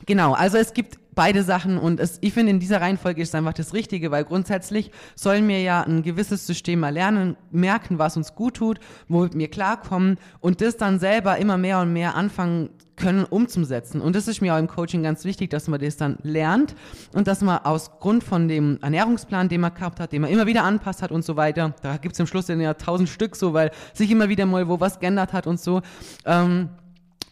genau, 0.05 0.33
also 0.33 0.59
es 0.59 0.75
gibt 0.75 0.99
beide 1.15 1.43
Sachen 1.43 1.79
und 1.79 2.01
es, 2.01 2.19
ich 2.21 2.33
finde, 2.33 2.51
in 2.51 2.61
dieser 2.61 2.81
Reihenfolge 2.81 3.23
ist 3.23 3.29
es 3.29 3.35
einfach 3.35 3.53
das 3.53 3.75
Richtige, 3.75 4.11
weil 4.11 4.25
grundsätzlich 4.25 4.91
sollen 5.15 5.47
wir 5.49 5.61
ja 5.61 5.83
ein 5.83 6.03
gewisses 6.03 6.47
System 6.47 6.83
erlernen, 6.83 7.37
merken, 7.51 7.99
was 7.99 8.17
uns 8.17 8.35
gut 8.35 8.55
tut, 8.55 8.81
womit 9.09 9.37
wir 9.37 9.49
klarkommen 9.49 10.19
und 10.41 10.61
das 10.61 10.77
dann 10.77 10.99
selber 10.99 11.39
immer 11.39 11.59
mehr 11.59 11.81
und 11.81 11.93
mehr 11.93 12.15
anfangen 12.15 12.71
können 12.97 13.25
umzusetzen. 13.25 14.01
Und 14.01 14.15
das 14.15 14.29
ist 14.29 14.41
mir 14.41 14.55
auch 14.55 14.59
im 14.59 14.69
Coaching 14.69 15.03
ganz 15.03 15.25
wichtig, 15.25 15.51
dass 15.51 15.67
man 15.67 15.81
das 15.81 15.97
dann 15.97 16.19
lernt 16.23 16.75
und 17.15 17.27
dass 17.27 17.41
man 17.41 17.59
aus 17.59 17.99
Grund 17.99 18.23
von 18.23 18.49
dem 18.49 18.79
Ernährungsplan, 18.83 19.49
den 19.49 19.61
man 19.61 19.75
gehabt 19.75 19.99
hat, 19.99 20.13
den 20.13 20.23
man 20.23 20.31
immer 20.31 20.47
wieder 20.47 20.65
anpasst 20.65 21.03
hat 21.03 21.11
und 21.11 21.25
so 21.25 21.37
weiter, 21.37 21.75
da 21.83 21.97
gibt 21.97 22.15
es 22.15 22.21
im 22.21 22.27
Schluss 22.27 22.49
ja 22.49 22.75
tausend 22.75 23.09
Stück 23.09 23.35
so, 23.35 23.55
weil 23.55 23.71
sich 23.93 24.11
immer 24.11 24.29
wieder 24.29 24.47
mal 24.47 24.69
wo 24.69 24.79
was 24.79 25.01
geändert 25.01 25.33
hat 25.33 25.47
und 25.47 25.61
so, 25.61 25.83
ähm, 26.27 26.69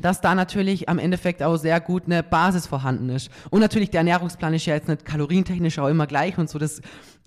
dass 0.00 0.20
da 0.20 0.34
natürlich 0.34 0.88
am 0.88 0.98
Endeffekt 0.98 1.42
auch 1.42 1.56
sehr 1.56 1.80
gut 1.80 2.04
eine 2.06 2.22
Basis 2.22 2.66
vorhanden 2.66 3.08
ist. 3.10 3.30
Und 3.50 3.60
natürlich, 3.60 3.90
der 3.90 3.98
Ernährungsplan 4.00 4.54
ist 4.54 4.66
ja 4.66 4.74
jetzt 4.74 4.88
nicht 4.88 5.04
kalorientechnisch 5.04 5.78
auch 5.78 5.88
immer 5.88 6.06
gleich 6.06 6.38
und 6.38 6.48
so. 6.48 6.58
Das 6.58 6.80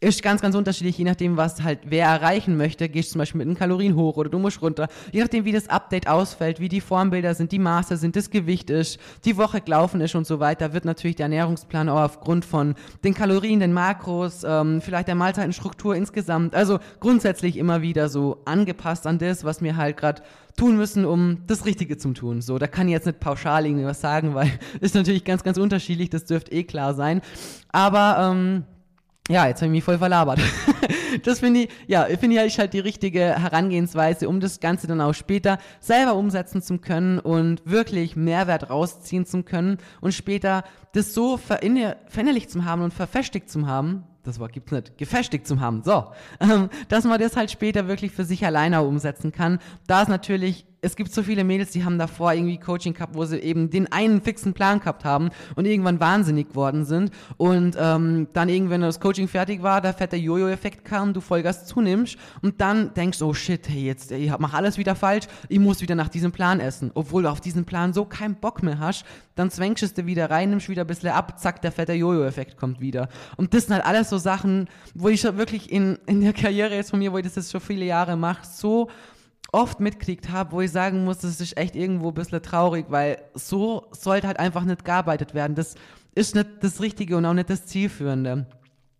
ist 0.04 0.22
ganz, 0.22 0.42
ganz 0.42 0.56
unterschiedlich, 0.56 0.98
je 0.98 1.06
nachdem, 1.06 1.38
was 1.38 1.64
halt 1.64 1.80
wer 1.86 2.08
erreichen 2.08 2.58
möchte. 2.58 2.90
Gehst 2.90 3.10
du 3.10 3.14
zum 3.14 3.20
Beispiel 3.20 3.40
mit 3.40 3.48
den 3.48 3.56
Kalorien 3.56 3.96
hoch 3.96 4.18
oder 4.18 4.30
du 4.30 4.38
musst 4.38 4.62
runter. 4.62 4.88
Je 5.12 5.22
nachdem, 5.22 5.46
wie 5.46 5.52
das 5.52 5.70
Update 5.70 6.08
ausfällt, 6.08 6.60
wie 6.60 6.70
die 6.70 6.82
Formbilder 6.82 7.34
sind, 7.34 7.52
die 7.52 7.60
Maße 7.60 7.98
sind, 7.98 8.16
das 8.16 8.30
Gewicht 8.30 8.70
ist, 8.70 9.00
die 9.24 9.38
Woche 9.38 9.62
gelaufen 9.62 10.02
ist 10.02 10.16
und 10.16 10.28
so 10.28 10.40
weiter, 10.40 10.74
wird 10.74 10.86
natürlich 10.86 11.16
der 11.16 11.26
Ernährungsplan 11.26 11.90
auch 11.90 12.02
aufgrund 12.02 12.44
von 12.44 12.76
den 13.04 13.14
Kalorien, 13.14 13.60
den 13.60 13.74
Makros, 13.74 14.44
ähm, 14.46 14.82
vielleicht 14.82 15.08
der 15.08 15.16
Mahlzeitenstruktur 15.16 15.96
insgesamt, 15.96 16.54
also 16.54 16.80
grundsätzlich 17.00 17.58
immer 17.58 17.82
wieder 17.82 18.10
so 18.10 18.42
angepasst 18.46 19.08
an 19.08 19.20
das, 19.20 19.44
was 19.44 19.62
mir 19.62 19.78
halt 19.78 19.98
gerade 19.98 20.22
tun 20.56 20.78
müssen, 20.78 21.06
um 21.06 21.40
das 21.48 21.66
Richtige 21.66 21.98
zu 21.98 22.14
tun. 22.14 22.42
So, 22.42 22.58
da 22.58 22.68
kann 22.68 22.88
ich 22.88 22.94
jetzt 22.94 23.06
nicht 23.06 23.20
pauschal 23.20 23.66
irgendwas 23.66 24.02
sagen, 24.02 24.36
weil 24.36 24.52
ist 24.82 24.96
natürlich 24.96 25.24
ganz, 25.24 25.44
ganz 25.44 25.58
unterschiedlich, 25.58 26.10
das 26.10 26.26
dürfte 26.26 26.52
eh 26.52 26.64
klar 26.64 26.94
sein. 26.94 27.22
Aber 27.72 28.32
ähm, 28.32 28.64
ja, 29.30 29.48
jetzt 29.48 29.62
habe 29.62 29.68
ich 29.68 29.72
mich 29.72 29.84
voll 29.84 29.98
verlabert. 29.98 30.40
das 31.24 31.40
finde 31.40 31.62
ich, 31.62 31.70
ja, 31.88 32.04
finde 32.20 32.44
ich 32.44 32.60
halt 32.60 32.74
die 32.74 32.80
richtige 32.80 33.40
Herangehensweise, 33.40 34.28
um 34.28 34.42
das 34.42 34.60
Ganze 34.60 34.86
dann 34.86 35.00
auch 35.00 35.14
später 35.14 35.60
selber 35.80 36.16
umsetzen 36.16 36.62
zu 36.62 36.78
können 36.78 37.20
und 37.20 37.62
wirklich 37.66 38.18
Mehrwert 38.18 38.70
rausziehen 38.70 39.26
zu 39.26 39.44
können 39.44 39.78
und 40.02 40.14
später 40.14 40.66
das 40.92 41.14
so 41.14 41.38
verinnerlicht 41.38 42.52
zu 42.52 42.66
haben 42.66 42.82
und 42.82 42.94
verfestigt 42.94 43.50
zu 43.50 43.66
haben, 43.66 44.04
das 44.24 44.40
Wort 44.40 44.54
gibt's 44.54 44.72
nicht, 44.72 44.98
gefestigt 44.98 45.48
zu 45.48 45.60
haben, 45.60 45.84
so, 45.84 46.12
ähm, 46.40 46.70
dass 46.88 47.04
man 47.04 47.20
das 47.20 47.36
halt 47.36 47.52
später 47.52 47.88
wirklich 47.88 48.12
für 48.12 48.26
sich 48.26 48.46
alleine 48.46 48.82
umsetzen 48.82 49.32
kann. 49.32 49.60
Da 49.88 50.02
ist 50.02 50.08
natürlich 50.08 50.66
es 50.84 50.98
gibt 50.98 51.14
so 51.14 51.24
viele 51.24 51.46
Mädels, 51.46 51.72
die 51.72 51.86
haben 51.86 51.98
davor 51.98 52.34
irgendwie 52.34 52.60
Coaching 52.60 52.94
gehabt, 52.94 53.16
wo 53.16 53.24
sie 53.24 53.38
eben 53.38 53.70
den 53.70 53.92
einen 53.92 54.22
fixen 54.22 54.54
Plan 54.54 54.80
gehabt 54.80 55.06
haben 55.06 55.30
und 55.56 55.66
irgendwann 55.66 56.02
wahnsinnig 56.02 56.50
geworden 56.50 56.84
sind. 56.84 57.12
Und 57.38 57.78
ähm, 57.80 58.28
dann 58.34 58.50
irgendwann, 58.50 58.74
wenn 58.74 58.82
das 58.82 59.00
Coaching 59.00 59.30
fertig 59.30 59.64
war, 59.64 59.80
der 59.80 59.94
fette 59.94 60.18
Jojo-Effekt 60.18 60.84
kam, 60.84 61.14
du 61.14 61.22
Vollgas 61.22 61.66
zunimmst 61.66 62.18
und 62.42 62.60
dann 62.60 62.94
denkst, 62.96 63.22
oh 63.22 63.34
shit, 63.34 63.70
hey, 63.70 63.86
jetzt, 63.86 64.12
ich 64.12 64.30
mach 64.38 64.54
alles 64.54 64.78
wieder 64.78 64.96
falsch, 64.96 65.28
ich 65.48 65.60
muss 65.60 65.82
wieder 65.82 65.96
nach 65.96 66.10
diesem 66.10 66.34
Plan 66.34 66.60
essen. 66.60 66.92
Obwohl 66.96 67.24
du 67.24 67.30
auf 67.30 67.40
diesen 67.40 67.64
Plan 67.64 67.94
so 67.94 68.04
keinen 68.04 68.36
Bock 68.36 68.62
mehr 68.62 68.80
hast, 68.80 69.06
dann 69.36 69.50
zwängst 69.50 69.98
du 69.98 70.06
wieder 70.06 70.30
rein, 70.30 70.50
nimmst 70.50 70.70
wieder 70.70 70.84
ein 70.84 70.88
bisschen 70.88 71.10
ab, 71.10 71.40
zack, 71.40 71.62
der 71.62 71.72
fette 71.72 71.94
Jojo-Effekt 71.94 72.58
kommt 72.58 72.82
wieder. 72.82 73.08
Und 73.38 73.54
das 73.54 73.66
sind 73.66 73.76
halt 73.76 73.86
alles 73.86 74.10
so 74.10 74.18
Sachen, 74.18 74.68
wo 74.94 75.08
ich 75.08 75.22
schon 75.22 75.38
wirklich 75.38 75.72
in, 75.72 75.98
in 76.08 76.22
der 76.22 76.34
Karriere 76.34 76.76
jetzt 76.76 76.90
von 76.90 77.00
mir, 77.00 77.14
wo 77.14 77.18
ich 77.18 77.24
das 77.24 77.36
jetzt 77.36 77.52
schon 77.52 77.62
viele 77.62 77.86
Jahre 77.86 78.18
mache, 78.18 78.46
so 78.46 78.90
oft 79.54 79.80
mitgekriegt 79.80 80.32
habe, 80.32 80.52
wo 80.52 80.62
ich 80.62 80.72
sagen 80.72 81.06
muss, 81.06 81.20
das 81.20 81.40
ist 81.40 81.58
echt 81.58 81.76
irgendwo 81.76 82.10
ein 82.10 82.16
bisschen 82.16 82.42
traurig, 82.42 82.88
weil 82.90 83.20
so 83.34 83.88
sollte 83.92 84.28
halt 84.28 84.40
einfach 84.40 84.64
nicht 84.64 84.84
gearbeitet 84.84 85.34
werden. 85.34 85.56
Das 85.56 85.76
ist 86.16 86.36
nicht 86.36 86.48
das 86.62 86.82
Richtige 86.82 87.16
und 87.18 87.26
auch 87.26 87.34
nicht 87.34 87.50
das 87.50 87.66
Zielführende. 87.66 88.48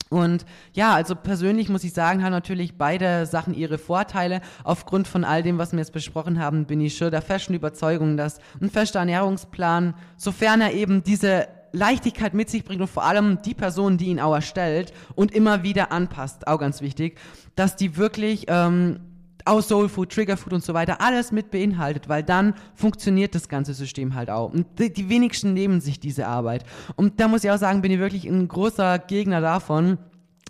Und 0.10 0.46
ja, 0.74 0.94
also 0.94 1.16
persönlich 1.16 1.70
muss 1.70 1.84
ich 1.84 1.92
sagen, 1.92 2.24
haben 2.24 2.32
natürlich 2.32 2.78
beide 2.78 3.26
Sachen 3.26 3.56
ihre 3.56 3.80
Vorteile. 3.80 4.42
Aufgrund 4.64 5.08
von 5.08 5.24
all 5.24 5.42
dem, 5.42 5.58
was 5.58 5.72
wir 5.72 5.80
jetzt 5.80 5.92
besprochen 5.92 6.40
haben, 6.40 6.66
bin 6.66 6.82
ich 6.82 6.96
schon 6.96 7.10
der 7.10 7.24
festen 7.24 7.56
Überzeugung, 7.56 8.16
dass 8.16 8.40
ein 8.62 8.70
fester 8.70 9.00
Ernährungsplan, 9.00 9.96
sofern 10.18 10.62
er 10.62 10.74
eben 10.74 11.04
diese 11.04 11.48
Leichtigkeit 11.72 12.36
mit 12.36 12.52
sich 12.52 12.64
bringt 12.64 12.82
und 12.82 12.88
vor 12.88 13.06
allem 13.06 13.42
die 13.42 13.56
Person, 13.56 13.98
die 13.98 14.06
ihn 14.06 14.20
auch 14.20 14.36
erstellt 14.36 14.94
und 15.16 15.34
immer 15.34 15.64
wieder 15.64 15.92
anpasst, 15.92 16.46
auch 16.48 16.60
ganz 16.60 16.82
wichtig, 16.82 17.18
dass 17.56 17.76
die 17.76 17.98
wirklich 17.98 18.46
ähm, 18.50 19.00
aus 19.46 19.68
Soul 19.68 19.90
Food, 19.90 20.12
Trigger 20.12 20.38
Food 20.38 20.54
und 20.54 20.64
so 20.64 20.74
weiter 20.74 21.02
alles 21.02 21.32
mit 21.32 21.52
beinhaltet, 21.52 22.10
weil 22.10 22.24
dann 22.24 22.54
funktioniert 22.76 23.36
das 23.36 23.48
ganze 23.48 23.74
System 23.74 24.16
halt 24.16 24.30
auch. 24.30 24.54
Und 24.54 24.68
die, 24.80 24.92
die 24.92 25.10
wenigsten 25.10 25.54
nehmen 25.54 25.82
sich 25.82 26.00
diese 26.00 26.28
Arbeit. 26.28 26.64
Und 26.96 27.20
da 27.20 27.28
muss 27.28 27.44
ich 27.44 27.52
auch 27.52 27.58
sagen, 27.58 27.82
bin 27.82 27.92
ich 27.92 28.00
wirklich 28.00 28.26
ein 28.26 28.48
großer 28.48 29.00
Gegner 29.00 29.42
davon, 29.42 29.98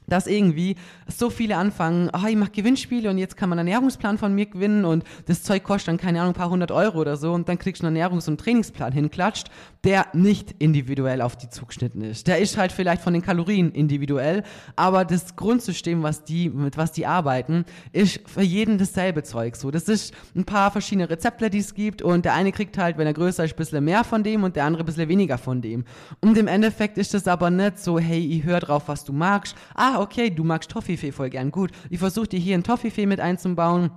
dass 0.08 0.28
irgendwie 0.28 0.76
so 1.08 1.30
viele 1.30 1.58
anfangen, 1.58 2.10
ah, 2.14 2.28
ich 2.28 2.36
mache 2.36 2.52
Gewinnspiele 2.52 3.10
und 3.10 3.18
jetzt 3.18 3.38
kann 3.38 3.50
man 3.50 3.60
einen 3.60 3.68
Ernährungsplan 3.68 4.18
von 4.18 4.34
mir 4.34 4.46
gewinnen 4.46 4.86
und 4.86 5.04
das 5.26 5.44
Zeug 5.44 5.64
kostet 5.64 5.90
dann, 5.90 5.98
keine 5.98 6.22
Ahnung, 6.22 6.34
ein 6.34 6.38
paar 6.38 6.50
hundert 6.50 6.72
Euro 6.72 7.00
oder 7.00 7.18
so 7.18 7.34
und 7.34 7.50
dann 7.50 7.58
kriegst 7.58 7.82
du 7.82 7.88
einen 7.88 7.98
Ernährungs- 7.98 8.28
und 8.28 8.40
Trainingsplan 8.40 8.92
hinklatscht, 8.94 9.50
der 9.84 10.08
nicht 10.14 10.56
individuell 10.60 11.22
auf 11.22 11.36
die 11.36 11.50
zugeschnitten 11.50 12.02
ist. 12.02 12.28
Der 12.28 12.40
ist 12.40 12.58
halt 12.58 12.72
vielleicht 12.72 13.02
von 13.02 13.14
den 13.14 13.22
Kalorien 13.22 13.72
individuell, 13.72 14.44
aber 14.76 15.06
das 15.06 15.36
Grundsystem, 15.36 16.04
was 16.04 16.24
die, 16.24 16.50
mit 16.50 16.78
was 16.78 16.92
die 16.92 17.06
arbeiten, 17.06 17.66
ist 17.92 18.22
für 18.28 18.42
jeden 18.42 18.78
dasselbe 18.78 19.24
Zeug. 19.24 19.56
So, 19.56 19.72
das 19.72 19.84
ist 19.84 20.14
ein 20.36 20.46
paar 20.46 20.72
verschiedene 20.72 21.10
Rezepte, 21.10 21.50
die 21.50 21.60
es 21.60 21.74
gibt 21.74 22.02
und 22.02 22.26
der 22.26 22.34
eine 22.34 22.52
kriegt 22.52 22.78
halt, 22.78 22.98
wenn 22.98 23.08
er 23.08 23.14
größer 23.14 23.44
ist, 23.44 23.54
ein 23.54 23.58
bisschen 23.58 23.84
mehr 23.84 24.04
von 24.04 24.24
dem 24.24 24.44
und 24.44 24.56
der 24.56 24.66
andere 24.66 24.84
ein 24.84 24.86
bisschen 24.86 25.10
weniger 25.10 25.38
von 25.38 25.62
dem. 25.62 25.86
Und 26.22 26.38
im 26.38 26.48
Endeffekt 26.48 26.98
ist 26.98 27.14
das 27.14 27.28
aber 27.28 27.50
nicht 27.50 27.80
so, 27.80 28.00
hey, 28.00 28.20
ich 28.20 28.44
höre 28.44 28.60
drauf, 28.60 28.84
was 28.88 29.04
du 29.04 29.14
magst. 29.14 29.56
Ah, 29.76 29.93
ah, 29.94 30.02
okay, 30.02 30.30
du 30.30 30.44
magst 30.44 30.72
Toffifee 30.72 31.12
voll 31.12 31.30
gern. 31.30 31.52
Gut, 31.52 31.72
ich 31.90 32.00
versuche 32.00 32.28
dir 32.28 32.40
hier 32.40 32.58
ein 32.58 32.64
Toffifee 32.64 33.06
mit 33.06 33.20
einzubauen. 33.20 33.92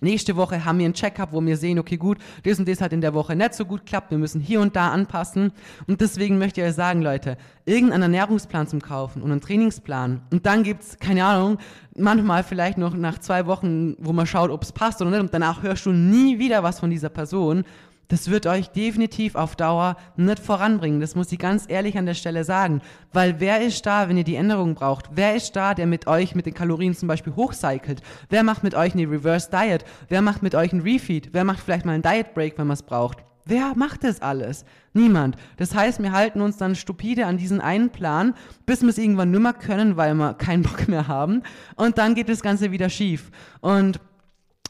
Nächste 0.00 0.36
Woche 0.36 0.64
haben 0.64 0.78
wir 0.78 0.84
einen 0.84 0.94
Check-up, 0.94 1.32
wo 1.32 1.44
wir 1.44 1.56
sehen, 1.56 1.78
okay, 1.80 1.96
gut, 1.96 2.18
das 2.44 2.60
und 2.60 2.68
das 2.68 2.80
hat 2.80 2.92
in 2.92 3.00
der 3.00 3.14
Woche 3.14 3.34
nicht 3.34 3.54
so 3.54 3.64
gut 3.64 3.84
klappt, 3.84 4.12
wir 4.12 4.18
müssen 4.18 4.40
hier 4.40 4.60
und 4.60 4.76
da 4.76 4.90
anpassen. 4.90 5.50
Und 5.88 6.00
deswegen 6.00 6.38
möchte 6.38 6.60
ich 6.60 6.68
euch 6.68 6.74
sagen, 6.74 7.02
Leute, 7.02 7.36
irgendeinen 7.64 8.02
Ernährungsplan 8.02 8.68
zum 8.68 8.80
Kaufen 8.80 9.22
und 9.22 9.32
einen 9.32 9.40
Trainingsplan. 9.40 10.20
Und 10.30 10.46
dann 10.46 10.62
gibt's 10.62 10.98
keine 11.00 11.24
Ahnung, 11.24 11.58
manchmal 11.96 12.44
vielleicht 12.44 12.78
noch 12.78 12.94
nach 12.94 13.18
zwei 13.18 13.46
Wochen, 13.46 13.96
wo 13.98 14.12
man 14.12 14.26
schaut, 14.26 14.50
ob 14.50 14.62
es 14.62 14.70
passt 14.70 15.00
oder 15.00 15.10
nicht. 15.10 15.20
Und 15.20 15.34
danach 15.34 15.64
hörst 15.64 15.84
du 15.86 15.90
nie 15.90 16.38
wieder 16.38 16.62
was 16.62 16.78
von 16.78 16.90
dieser 16.90 17.08
Person 17.08 17.64
das 18.08 18.30
wird 18.30 18.46
euch 18.46 18.68
definitiv 18.68 19.34
auf 19.34 19.54
Dauer 19.54 19.96
nicht 20.16 20.38
voranbringen. 20.40 21.00
Das 21.00 21.14
muss 21.14 21.30
ich 21.30 21.38
ganz 21.38 21.66
ehrlich 21.68 21.98
an 21.98 22.06
der 22.06 22.14
Stelle 22.14 22.42
sagen. 22.42 22.80
Weil 23.12 23.38
wer 23.38 23.60
ist 23.60 23.84
da, 23.84 24.08
wenn 24.08 24.16
ihr 24.16 24.24
die 24.24 24.36
Änderungen 24.36 24.74
braucht? 24.74 25.10
Wer 25.12 25.36
ist 25.36 25.54
da, 25.56 25.74
der 25.74 25.86
mit 25.86 26.06
euch 26.06 26.34
mit 26.34 26.46
den 26.46 26.54
Kalorien 26.54 26.94
zum 26.94 27.06
Beispiel 27.06 27.36
hochcycelt? 27.36 28.02
Wer 28.30 28.42
macht 28.42 28.64
mit 28.64 28.74
euch 28.74 28.94
eine 28.94 29.10
Reverse 29.10 29.50
Diet? 29.50 29.84
Wer 30.08 30.22
macht 30.22 30.42
mit 30.42 30.54
euch 30.54 30.72
einen 30.72 30.82
Refeed? 30.82 31.30
Wer 31.32 31.44
macht 31.44 31.60
vielleicht 31.60 31.84
mal 31.84 31.92
einen 31.92 32.02
Diet 32.02 32.34
Break, 32.34 32.56
wenn 32.56 32.66
man 32.66 32.74
es 32.74 32.82
braucht? 32.82 33.18
Wer 33.44 33.72
macht 33.76 34.04
das 34.04 34.20
alles? 34.20 34.66
Niemand. 34.92 35.36
Das 35.56 35.74
heißt, 35.74 36.02
wir 36.02 36.12
halten 36.12 36.42
uns 36.42 36.58
dann 36.58 36.74
stupide 36.74 37.24
an 37.24 37.38
diesen 37.38 37.62
einen 37.62 37.88
Plan, 37.88 38.34
bis 38.66 38.82
wir 38.82 38.90
es 38.90 38.98
irgendwann 38.98 39.30
nimmer 39.30 39.54
können, 39.54 39.96
weil 39.96 40.14
wir 40.14 40.34
keinen 40.34 40.62
Bock 40.62 40.86
mehr 40.86 41.08
haben. 41.08 41.42
Und 41.74 41.96
dann 41.96 42.14
geht 42.14 42.28
das 42.28 42.42
Ganze 42.42 42.72
wieder 42.72 42.90
schief. 42.90 43.30
Und 43.60 44.00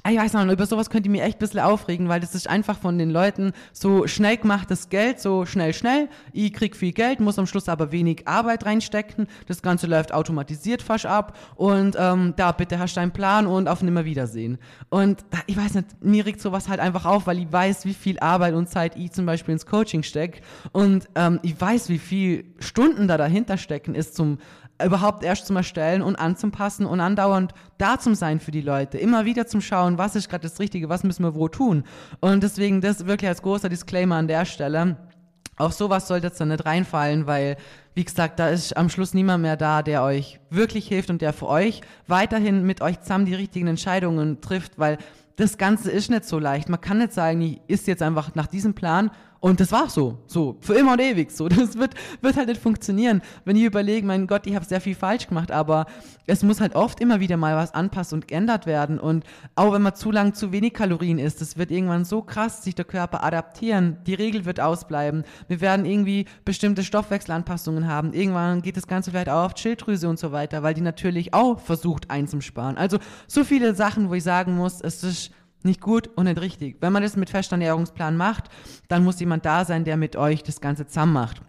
ich 0.06 0.16
weiß 0.16 0.32
noch, 0.34 0.46
über 0.46 0.66
sowas 0.66 0.90
könnt 0.90 1.06
ihr 1.06 1.12
mich 1.12 1.22
echt 1.22 1.36
ein 1.36 1.40
bisschen 1.40 1.60
aufregen, 1.60 2.08
weil 2.08 2.20
das 2.20 2.34
ist 2.34 2.48
einfach 2.48 2.78
von 2.78 2.98
den 2.98 3.10
Leuten 3.10 3.52
so 3.72 4.06
schnell 4.06 4.36
gemachtes 4.36 4.88
Geld, 4.88 5.20
so 5.20 5.44
schnell, 5.44 5.74
schnell. 5.74 6.08
Ich 6.32 6.52
krieg 6.52 6.76
viel 6.76 6.92
Geld, 6.92 7.20
muss 7.20 7.38
am 7.38 7.46
Schluss 7.46 7.68
aber 7.68 7.92
wenig 7.92 8.26
Arbeit 8.26 8.64
reinstecken. 8.64 9.26
Das 9.46 9.62
Ganze 9.62 9.86
läuft 9.86 10.12
automatisiert 10.12 10.82
fast 10.82 11.06
ab 11.06 11.36
und 11.56 11.96
ähm, 11.98 12.34
da 12.36 12.52
bitte 12.52 12.78
hast 12.78 12.96
du 12.96 13.00
einen 13.00 13.12
Plan 13.12 13.46
und 13.46 13.68
auf 13.68 13.82
Nimmerwiedersehen. 13.82 14.58
Und 14.88 15.24
da, 15.30 15.38
ich 15.46 15.56
weiß 15.56 15.74
nicht, 15.74 16.02
mir 16.02 16.24
regt 16.24 16.40
sowas 16.40 16.68
halt 16.68 16.80
einfach 16.80 17.04
auf, 17.04 17.26
weil 17.26 17.38
ich 17.38 17.52
weiß, 17.52 17.84
wie 17.84 17.94
viel 17.94 18.18
Arbeit 18.20 18.54
und 18.54 18.68
Zeit 18.68 18.96
ich 18.96 19.12
zum 19.12 19.26
Beispiel 19.26 19.52
ins 19.52 19.66
Coaching 19.66 20.02
stecke 20.02 20.40
und 20.72 21.08
ähm, 21.14 21.40
ich 21.42 21.60
weiß, 21.60 21.88
wie 21.88 21.98
viel 21.98 22.44
Stunden 22.58 23.08
da 23.08 23.16
dahinter 23.16 23.58
stecken 23.58 23.94
ist 23.94 24.14
zum 24.14 24.38
überhaupt 24.84 25.24
erst 25.24 25.46
zum 25.46 25.56
Erstellen 25.56 26.02
und 26.02 26.16
anzupassen 26.16 26.86
und 26.86 27.00
andauernd 27.00 27.52
da 27.78 27.98
zum 27.98 28.14
sein 28.14 28.40
für 28.40 28.50
die 28.50 28.60
Leute. 28.60 28.98
Immer 28.98 29.24
wieder 29.24 29.46
zum 29.46 29.60
Schauen, 29.60 29.98
was 29.98 30.16
ist 30.16 30.28
gerade 30.28 30.48
das 30.48 30.60
Richtige, 30.60 30.88
was 30.88 31.04
müssen 31.04 31.24
wir 31.24 31.34
wo 31.34 31.48
tun. 31.48 31.84
Und 32.20 32.42
deswegen 32.42 32.80
das 32.80 33.06
wirklich 33.06 33.28
als 33.28 33.42
großer 33.42 33.68
Disclaimer 33.68 34.16
an 34.16 34.28
der 34.28 34.44
Stelle. 34.44 34.96
Auf 35.56 35.72
sowas 35.72 36.06
sollte 36.06 36.28
es 36.28 36.38
dann 36.38 36.48
nicht 36.48 36.64
reinfallen, 36.64 37.26
weil, 37.26 37.56
wie 37.94 38.04
gesagt, 38.04 38.38
da 38.38 38.48
ist 38.48 38.76
am 38.76 38.88
Schluss 38.88 39.12
niemand 39.12 39.42
mehr 39.42 39.56
da, 39.56 39.82
der 39.82 40.04
euch 40.04 40.38
wirklich 40.50 40.86
hilft 40.86 41.10
und 41.10 41.20
der 41.20 41.32
für 41.32 41.48
euch 41.48 41.80
weiterhin 42.06 42.64
mit 42.64 42.80
euch 42.80 43.00
zusammen 43.00 43.24
die 43.24 43.34
richtigen 43.34 43.66
Entscheidungen 43.66 44.40
trifft, 44.40 44.78
weil 44.78 44.98
das 45.34 45.58
Ganze 45.58 45.90
ist 45.90 46.10
nicht 46.10 46.24
so 46.24 46.38
leicht. 46.38 46.68
Man 46.68 46.80
kann 46.80 46.98
nicht 46.98 47.12
sagen, 47.12 47.40
ich 47.40 47.60
ist 47.66 47.88
jetzt 47.88 48.02
einfach 48.02 48.34
nach 48.36 48.46
diesem 48.46 48.74
Plan 48.74 49.10
und 49.40 49.60
das 49.60 49.70
war 49.70 49.88
so, 49.88 50.18
so, 50.26 50.56
für 50.60 50.74
immer 50.74 50.92
und 50.92 51.00
ewig 51.00 51.30
so. 51.30 51.48
Das 51.58 51.76
wird, 51.76 51.94
wird 52.22 52.36
halt 52.36 52.48
nicht 52.48 52.60
funktionieren. 52.60 53.22
Wenn 53.44 53.56
ihr 53.56 53.66
überlegt, 53.66 54.06
mein 54.06 54.26
Gott, 54.26 54.46
ich 54.46 54.54
habe 54.54 54.64
sehr 54.64 54.80
viel 54.80 54.94
falsch 54.94 55.28
gemacht, 55.28 55.50
aber 55.50 55.86
es 56.26 56.42
muss 56.42 56.60
halt 56.60 56.74
oft 56.74 57.00
immer 57.00 57.20
wieder 57.20 57.36
mal 57.36 57.56
was 57.56 57.74
anpasst 57.74 58.12
und 58.12 58.28
geändert 58.28 58.66
werden. 58.66 58.98
Und 58.98 59.24
auch 59.54 59.72
wenn 59.72 59.82
man 59.82 59.94
zu 59.94 60.10
lang 60.10 60.34
zu 60.34 60.52
wenig 60.52 60.74
Kalorien 60.74 61.18
isst, 61.18 61.40
das 61.40 61.56
wird 61.56 61.70
irgendwann 61.70 62.04
so 62.04 62.22
krass 62.22 62.62
sich 62.64 62.74
der 62.74 62.84
Körper 62.84 63.24
adaptieren. 63.24 63.98
Die 64.06 64.14
Regel 64.14 64.44
wird 64.44 64.60
ausbleiben. 64.60 65.24
Wir 65.48 65.60
werden 65.60 65.86
irgendwie 65.86 66.26
bestimmte 66.44 66.84
Stoffwechselanpassungen 66.84 67.86
haben. 67.86 68.12
Irgendwann 68.12 68.62
geht 68.62 68.76
das 68.76 68.86
Ganze 68.86 69.10
vielleicht 69.10 69.28
auch 69.28 69.46
auf 69.46 69.56
Schilddrüse 69.56 70.08
und 70.08 70.18
so 70.18 70.32
weiter, 70.32 70.62
weil 70.62 70.74
die 70.74 70.80
natürlich 70.80 71.34
auch 71.34 71.60
versucht 71.60 72.10
einzusparen. 72.10 72.76
Also 72.76 72.98
so 73.26 73.44
viele 73.44 73.74
Sachen, 73.74 74.08
wo 74.10 74.14
ich 74.14 74.24
sagen 74.24 74.56
muss, 74.56 74.80
es 74.80 75.02
ist 75.02 75.30
nicht 75.62 75.80
gut 75.80 76.08
und 76.16 76.24
nicht 76.24 76.40
richtig. 76.40 76.76
Wenn 76.80 76.92
man 76.92 77.02
das 77.02 77.16
mit 77.16 77.30
fester 77.30 77.54
Ernährungsplan 77.54 78.16
macht, 78.16 78.44
dann 78.88 79.04
muss 79.04 79.20
jemand 79.20 79.44
da 79.44 79.64
sein, 79.64 79.84
der 79.84 79.96
mit 79.96 80.16
euch 80.16 80.42
das 80.42 80.60
Ganze 80.60 80.86
zusammen 80.86 81.12
macht. 81.12 81.42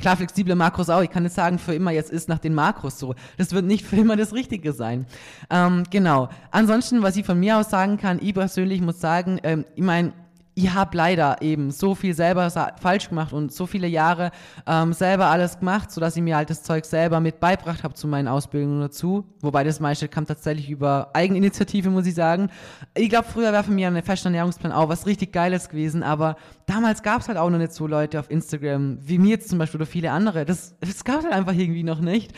Klar, 0.00 0.16
flexible 0.16 0.54
Makros 0.54 0.88
auch. 0.88 1.02
Ich 1.02 1.10
kann 1.10 1.22
nicht 1.22 1.34
sagen, 1.34 1.58
für 1.58 1.74
immer 1.74 1.90
jetzt 1.90 2.10
ist 2.10 2.28
nach 2.28 2.38
den 2.38 2.54
Makros 2.54 2.98
so. 2.98 3.14
Das 3.36 3.52
wird 3.52 3.66
nicht 3.66 3.84
für 3.84 3.96
immer 3.96 4.16
das 4.16 4.32
Richtige 4.32 4.72
sein. 4.72 5.06
Ähm, 5.50 5.84
genau. 5.90 6.28
Ansonsten, 6.50 7.02
was 7.02 7.16
ich 7.16 7.26
von 7.26 7.38
mir 7.38 7.58
aus 7.58 7.70
sagen 7.70 7.98
kann, 7.98 8.18
ich 8.20 8.34
persönlich 8.34 8.80
muss 8.80 9.00
sagen, 9.00 9.38
ähm, 9.42 9.64
ich 9.74 9.82
meine, 9.82 10.12
ich 10.54 10.74
habe 10.74 10.96
leider 10.96 11.40
eben 11.40 11.70
so 11.70 11.94
viel 11.94 12.14
selber 12.14 12.50
falsch 12.80 13.08
gemacht 13.08 13.32
und 13.32 13.52
so 13.52 13.66
viele 13.66 13.86
Jahre 13.86 14.32
ähm, 14.66 14.92
selber 14.92 15.26
alles 15.26 15.58
gemacht, 15.58 15.90
sodass 15.90 16.16
ich 16.16 16.22
mir 16.22 16.36
halt 16.36 16.50
das 16.50 16.62
Zeug 16.62 16.84
selber 16.84 17.20
mit 17.20 17.40
beibracht 17.40 17.82
habe 17.82 17.94
zu 17.94 18.06
meinen 18.06 18.28
Ausbildungen 18.28 18.80
dazu. 18.80 19.24
Wobei 19.40 19.64
das 19.64 19.80
meiste 19.80 20.08
kam 20.08 20.26
tatsächlich 20.26 20.68
über 20.68 21.10
Eigeninitiative, 21.14 21.88
muss 21.88 22.06
ich 22.06 22.14
sagen. 22.14 22.50
Ich 22.94 23.08
glaube, 23.08 23.28
früher 23.32 23.52
wäre 23.52 23.64
für 23.64 23.70
mich 23.70 23.86
ein 23.86 24.02
fester 24.02 24.28
Ernährungsplan 24.28 24.72
auch 24.72 24.88
was 24.88 25.06
richtig 25.06 25.32
Geiles 25.32 25.70
gewesen, 25.70 26.02
aber 26.02 26.36
damals 26.66 27.02
gab 27.02 27.22
es 27.22 27.28
halt 27.28 27.38
auch 27.38 27.48
noch 27.48 27.58
nicht 27.58 27.72
so 27.72 27.86
Leute 27.86 28.20
auf 28.20 28.30
Instagram, 28.30 28.98
wie 29.00 29.18
mir 29.18 29.30
jetzt 29.30 29.48
zum 29.48 29.58
Beispiel 29.58 29.80
oder 29.80 29.86
viele 29.86 30.10
andere. 30.10 30.44
Das, 30.44 30.76
das 30.80 31.04
gab 31.04 31.20
es 31.20 31.24
halt 31.24 31.34
einfach 31.34 31.54
irgendwie 31.54 31.82
noch 31.82 32.00
nicht. 32.00 32.32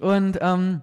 Und 0.00 0.38
ähm, 0.40 0.82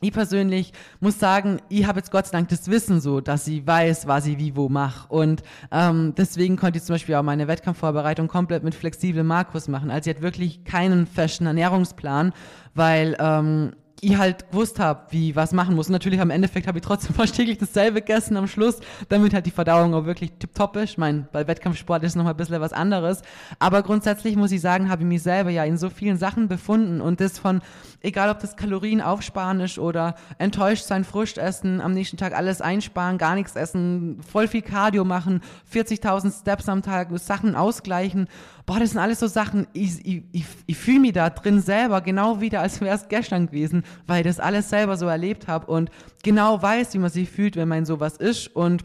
ich 0.00 0.12
persönlich 0.12 0.72
muss 1.00 1.18
sagen, 1.18 1.58
ich 1.68 1.86
habe 1.86 1.98
jetzt 1.98 2.10
Gott 2.10 2.26
sei 2.26 2.32
Dank 2.32 2.48
das 2.48 2.68
Wissen 2.68 3.00
so, 3.00 3.20
dass 3.20 3.46
ich 3.48 3.66
weiß, 3.66 4.06
was 4.06 4.26
ich 4.26 4.38
wie 4.38 4.56
wo 4.56 4.68
mache. 4.68 5.08
Und 5.08 5.42
ähm, 5.72 6.14
deswegen 6.16 6.56
konnte 6.56 6.78
ich 6.78 6.84
zum 6.84 6.94
Beispiel 6.94 7.14
auch 7.16 7.22
meine 7.22 7.48
Wettkampfvorbereitung 7.48 8.28
komplett 8.28 8.62
mit 8.62 8.74
flexiblem 8.74 9.26
Markus 9.26 9.68
machen. 9.68 9.90
Also 9.90 10.08
ich 10.08 10.16
hatte 10.16 10.22
wirklich 10.22 10.64
keinen 10.64 11.06
festen 11.06 11.46
Ernährungsplan, 11.46 12.32
weil 12.74 13.16
ähm, 13.18 13.72
ich 14.00 14.16
halt 14.16 14.50
gewusst 14.50 14.78
habe, 14.78 15.06
wie 15.10 15.34
was 15.34 15.52
machen 15.52 15.74
muss. 15.74 15.88
Und 15.88 15.92
natürlich 15.92 16.20
am 16.20 16.30
Endeffekt 16.30 16.66
habe 16.66 16.78
ich 16.78 16.84
trotzdem 16.84 17.14
fast 17.14 17.34
täglich 17.34 17.58
dasselbe 17.58 18.00
gegessen 18.00 18.36
am 18.36 18.46
Schluss, 18.46 18.80
damit 19.08 19.34
halt 19.34 19.46
die 19.46 19.50
Verdauung 19.50 19.94
auch 19.94 20.04
wirklich 20.04 20.32
tipptopp 20.38 20.76
ist. 20.76 20.90
Ich 20.90 20.98
meine, 20.98 21.28
bei 21.32 21.46
Wettkampfsport 21.46 22.02
ist 22.04 22.16
noch 22.16 22.24
mal 22.24 22.30
ein 22.30 22.36
bisschen 22.36 22.60
was 22.60 22.72
anderes. 22.72 23.22
Aber 23.58 23.82
grundsätzlich 23.82 24.36
muss 24.36 24.52
ich 24.52 24.60
sagen, 24.60 24.88
habe 24.88 25.02
ich 25.02 25.08
mich 25.08 25.22
selber 25.22 25.50
ja 25.50 25.64
in 25.64 25.76
so 25.76 25.90
vielen 25.90 26.16
Sachen 26.16 26.48
befunden 26.48 27.00
und 27.00 27.20
das 27.20 27.38
von, 27.38 27.60
egal 28.00 28.30
ob 28.30 28.38
das 28.38 28.56
Kalorien 28.56 29.00
aufsparen 29.00 29.60
ist 29.60 29.78
oder 29.78 30.14
enttäuscht 30.38 30.84
sein, 30.84 31.04
Frücht 31.04 31.38
essen, 31.38 31.80
am 31.80 31.92
nächsten 31.92 32.16
Tag 32.16 32.34
alles 32.34 32.60
einsparen, 32.60 33.18
gar 33.18 33.34
nichts 33.34 33.56
essen, 33.56 34.20
voll 34.22 34.48
viel 34.48 34.62
Cardio 34.62 35.04
machen, 35.04 35.40
40.000 35.72 36.40
Steps 36.40 36.68
am 36.68 36.82
Tag, 36.82 37.08
Sachen 37.18 37.54
ausgleichen. 37.54 38.28
Boah, 38.66 38.78
das 38.78 38.90
sind 38.90 39.00
alles 39.00 39.20
so 39.20 39.26
Sachen, 39.26 39.66
ich, 39.72 40.04
ich, 40.06 40.22
ich, 40.32 40.44
ich 40.66 40.76
fühle 40.76 41.00
mich 41.00 41.12
da 41.12 41.30
drin 41.30 41.60
selber 41.60 42.00
genau 42.00 42.40
wieder, 42.40 42.60
als 42.60 42.80
wäre 42.80 42.94
es 42.94 43.08
gestern 43.08 43.46
gewesen, 43.46 43.82
weil 44.06 44.20
ich 44.20 44.26
das 44.26 44.40
alles 44.40 44.68
selber 44.68 44.96
so 44.96 45.06
erlebt 45.06 45.48
habe 45.48 45.66
und 45.66 45.90
genau 46.22 46.60
weiß, 46.60 46.94
wie 46.94 46.98
man 46.98 47.10
sich 47.10 47.28
fühlt, 47.28 47.56
wenn 47.56 47.68
man 47.68 47.84
sowas 47.84 48.16
ist 48.16 48.54
und 48.54 48.84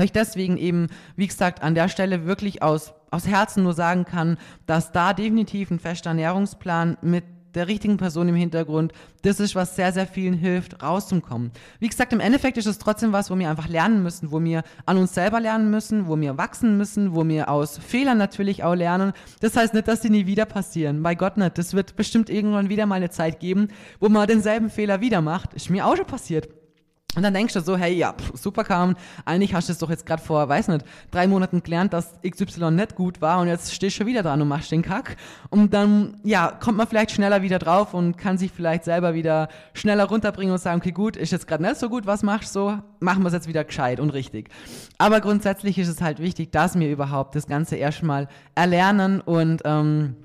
ich 0.00 0.12
deswegen 0.12 0.56
eben, 0.56 0.86
wie 1.16 1.26
gesagt, 1.26 1.62
an 1.62 1.74
der 1.74 1.88
Stelle 1.88 2.24
wirklich 2.24 2.62
aus, 2.62 2.94
aus 3.10 3.26
Herzen 3.26 3.62
nur 3.62 3.74
sagen 3.74 4.06
kann, 4.06 4.38
dass 4.66 4.92
da 4.92 5.12
definitiv 5.12 5.70
ein 5.70 5.78
fester 5.78 6.10
Ernährungsplan 6.10 6.96
mit 7.02 7.24
der 7.54 7.68
richtigen 7.68 7.96
Person 7.96 8.28
im 8.28 8.34
Hintergrund, 8.34 8.92
das 9.22 9.40
ist, 9.40 9.54
was 9.54 9.76
sehr, 9.76 9.92
sehr 9.92 10.06
vielen 10.06 10.34
hilft, 10.34 10.82
rauszukommen. 10.82 11.50
Wie 11.78 11.88
gesagt, 11.88 12.12
im 12.12 12.20
Endeffekt 12.20 12.56
ist 12.56 12.66
es 12.66 12.78
trotzdem 12.78 13.12
was, 13.12 13.30
wo 13.30 13.38
wir 13.38 13.50
einfach 13.50 13.68
lernen 13.68 14.02
müssen, 14.02 14.30
wo 14.30 14.42
wir 14.42 14.62
an 14.86 14.98
uns 14.98 15.14
selber 15.14 15.40
lernen 15.40 15.70
müssen, 15.70 16.08
wo 16.08 16.18
wir 16.18 16.38
wachsen 16.38 16.76
müssen, 16.76 17.14
wo 17.14 17.26
wir 17.26 17.48
aus 17.48 17.78
Fehlern 17.78 18.18
natürlich 18.18 18.64
auch 18.64 18.74
lernen. 18.74 19.12
Das 19.40 19.56
heißt 19.56 19.74
nicht, 19.74 19.88
dass 19.88 20.00
die 20.00 20.10
nie 20.10 20.26
wieder 20.26 20.46
passieren. 20.46 21.02
Bei 21.02 21.14
Gott 21.14 21.36
nicht. 21.36 21.58
Das 21.58 21.74
wird 21.74 21.96
bestimmt 21.96 22.30
irgendwann 22.30 22.68
wieder 22.68 22.86
mal 22.86 22.96
eine 22.96 23.10
Zeit 23.10 23.40
geben, 23.40 23.68
wo 24.00 24.08
man 24.08 24.26
denselben 24.26 24.70
Fehler 24.70 25.00
wieder 25.00 25.20
macht. 25.20 25.54
Ist 25.54 25.70
mir 25.70 25.86
auch 25.86 25.96
schon 25.96 26.06
passiert. 26.06 26.48
Und 27.14 27.22
dann 27.22 27.34
denkst 27.34 27.52
du 27.52 27.60
so, 27.60 27.76
hey, 27.76 27.94
ja, 27.94 28.14
pff, 28.14 28.32
super 28.34 28.64
kam, 28.64 28.96
eigentlich 29.26 29.52
hast 29.54 29.68
du 29.68 29.72
es 29.72 29.78
doch 29.78 29.90
jetzt 29.90 30.06
gerade 30.06 30.22
vor, 30.22 30.48
weiß 30.48 30.68
nicht, 30.68 30.84
drei 31.10 31.26
Monaten 31.26 31.62
gelernt, 31.62 31.92
dass 31.92 32.14
XY 32.26 32.70
nicht 32.70 32.94
gut 32.94 33.20
war 33.20 33.40
und 33.40 33.48
jetzt 33.48 33.74
stehst 33.74 33.96
du 33.96 33.98
schon 33.98 34.06
wieder 34.06 34.22
dran 34.22 34.40
und 34.40 34.48
machst 34.48 34.70
den 34.70 34.80
Kack. 34.80 35.16
Und 35.50 35.74
dann, 35.74 36.16
ja, 36.24 36.50
kommt 36.50 36.78
man 36.78 36.86
vielleicht 36.86 37.10
schneller 37.10 37.42
wieder 37.42 37.58
drauf 37.58 37.92
und 37.92 38.16
kann 38.16 38.38
sich 38.38 38.50
vielleicht 38.50 38.84
selber 38.84 39.12
wieder 39.12 39.48
schneller 39.74 40.04
runterbringen 40.04 40.52
und 40.52 40.58
sagen, 40.58 40.80
okay, 40.80 40.92
gut, 40.92 41.16
ist 41.16 41.32
jetzt 41.32 41.46
gerade 41.46 41.62
nicht 41.62 41.76
so 41.76 41.90
gut, 41.90 42.06
was 42.06 42.22
machst 42.22 42.56
du? 42.56 42.78
Machen 43.00 43.22
wir 43.22 43.26
es 43.26 43.34
jetzt 43.34 43.48
wieder 43.48 43.64
gescheit 43.64 44.00
und 44.00 44.10
richtig. 44.10 44.48
Aber 44.96 45.20
grundsätzlich 45.20 45.78
ist 45.78 45.88
es 45.88 46.00
halt 46.00 46.18
wichtig, 46.18 46.50
dass 46.50 46.78
wir 46.78 46.90
überhaupt 46.90 47.34
das 47.34 47.46
Ganze 47.46 47.76
erstmal 47.76 48.28
erlernen 48.54 49.20
und, 49.20 49.60
ähm, 49.66 50.16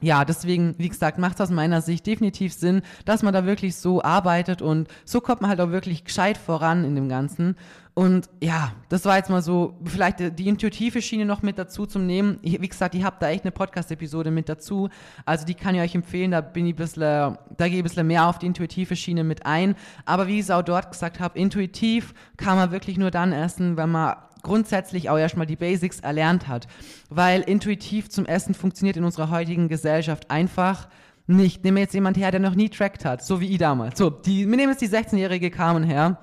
ja, 0.00 0.24
deswegen, 0.24 0.74
wie 0.78 0.88
gesagt, 0.88 1.18
macht 1.18 1.34
es 1.34 1.40
aus 1.40 1.50
meiner 1.50 1.80
Sicht 1.80 2.06
definitiv 2.06 2.52
Sinn, 2.54 2.82
dass 3.04 3.22
man 3.22 3.34
da 3.34 3.44
wirklich 3.44 3.76
so 3.76 4.02
arbeitet 4.02 4.62
und 4.62 4.88
so 5.04 5.20
kommt 5.20 5.40
man 5.40 5.50
halt 5.50 5.60
auch 5.60 5.70
wirklich 5.70 6.04
gescheit 6.04 6.38
voran 6.38 6.84
in 6.84 6.94
dem 6.94 7.08
Ganzen. 7.08 7.56
Und 7.94 8.30
ja, 8.40 8.70
das 8.90 9.04
war 9.06 9.16
jetzt 9.16 9.28
mal 9.28 9.42
so, 9.42 9.74
vielleicht 9.84 10.38
die 10.38 10.46
intuitive 10.46 11.02
Schiene 11.02 11.24
noch 11.24 11.42
mit 11.42 11.58
dazu 11.58 11.84
zum 11.84 12.06
Nehmen. 12.06 12.38
Wie 12.42 12.68
gesagt, 12.68 12.94
ich 12.94 13.02
habe 13.02 13.16
da 13.18 13.28
echt 13.28 13.42
eine 13.42 13.50
Podcast-Episode 13.50 14.30
mit 14.30 14.48
dazu. 14.48 14.88
Also 15.24 15.44
die 15.44 15.54
kann 15.54 15.74
ich 15.74 15.80
euch 15.80 15.96
empfehlen, 15.96 16.30
da 16.30 16.40
bin 16.40 16.64
ich 16.66 16.74
ein 16.74 16.76
bisschen, 16.76 17.00
da 17.00 17.36
gehe 17.58 17.70
ich 17.70 17.78
ein 17.78 17.82
bisschen 17.82 18.06
mehr 18.06 18.26
auf 18.28 18.38
die 18.38 18.46
intuitive 18.46 18.94
Schiene 18.94 19.24
mit 19.24 19.46
ein. 19.46 19.74
Aber 20.04 20.28
wie 20.28 20.34
ich 20.34 20.44
es 20.44 20.52
auch 20.52 20.62
dort 20.62 20.92
gesagt 20.92 21.18
habe, 21.18 21.36
intuitiv 21.36 22.14
kann 22.36 22.56
man 22.56 22.70
wirklich 22.70 22.98
nur 22.98 23.10
dann 23.10 23.32
essen, 23.32 23.76
wenn 23.76 23.90
man 23.90 24.14
grundsätzlich 24.42 25.10
auch 25.10 25.18
erstmal 25.18 25.46
die 25.46 25.56
Basics 25.56 26.00
erlernt 26.00 26.48
hat. 26.48 26.66
Weil 27.10 27.42
intuitiv 27.42 28.08
zum 28.08 28.26
Essen 28.26 28.54
funktioniert 28.54 28.96
in 28.96 29.04
unserer 29.04 29.30
heutigen 29.30 29.68
Gesellschaft 29.68 30.30
einfach 30.30 30.88
nicht. 31.26 31.64
Nehmen 31.64 31.76
wir 31.76 31.82
jetzt 31.82 31.94
jemand 31.94 32.16
her, 32.16 32.30
der 32.30 32.40
noch 32.40 32.54
nie 32.54 32.68
trackt 32.68 33.04
hat, 33.04 33.22
so 33.22 33.40
wie 33.40 33.48
ich 33.48 33.58
damals. 33.58 33.98
So, 33.98 34.10
die, 34.10 34.48
wir 34.48 34.56
nehmen 34.56 34.72
jetzt 34.72 34.80
die 34.82 34.88
16-jährige 34.88 35.50
Carmen 35.50 35.84
her 35.84 36.18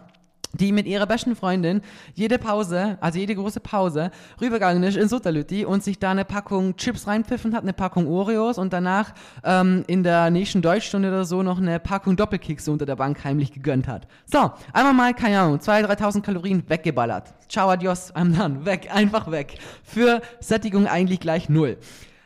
die 0.58 0.72
mit 0.72 0.86
ihrer 0.86 1.06
besten 1.06 1.36
Freundin 1.36 1.82
jede 2.14 2.38
Pause, 2.38 2.98
also 3.02 3.20
jede 3.20 3.36
große 3.36 3.60
Pause, 3.60 4.12
rübergegangen 4.42 4.84
ist 4.84 4.98
in 4.98 5.08
Sutterlütti 5.08 5.66
und 5.66 5.84
sich 5.84 6.00
da 6.00 6.12
eine 6.12 6.26
Packung 6.26 6.76
Chips 6.78 7.08
reinpfiffen 7.08 7.56
hat, 7.56 7.64
eine 7.64 7.74
Packung 7.74 8.08
Oreos 8.08 8.58
und 8.58 8.74
danach 8.74 9.14
ähm, 9.44 9.84
in 9.88 10.04
der 10.04 10.30
nächsten 10.30 10.62
Deutschstunde 10.62 11.10
oder 11.10 11.26
so 11.26 11.44
noch 11.44 11.60
eine 11.60 11.80
Packung 11.80 12.16
Doppelkekse 12.16 12.72
unter 12.72 12.86
der 12.86 12.96
Bank 12.96 13.24
heimlich 13.24 13.54
gegönnt 13.54 13.88
hat. 13.88 14.08
So, 14.26 14.52
einmal 14.74 14.94
mal, 14.94 15.14
keine 15.14 15.40
Ahnung, 15.40 15.58
2.000, 15.58 15.98
3.000 15.98 16.22
Kalorien 16.22 16.64
weggeballert. 16.68 17.34
Ciao, 17.50 17.70
adios, 17.70 18.14
I'm 18.16 18.38
done. 18.38 18.66
Weg, 18.66 18.94
einfach 18.94 19.30
weg. 19.32 19.58
Für 19.84 20.22
Sättigung 20.40 20.88
eigentlich 20.88 21.20
gleich 21.20 21.50
null 21.50 21.78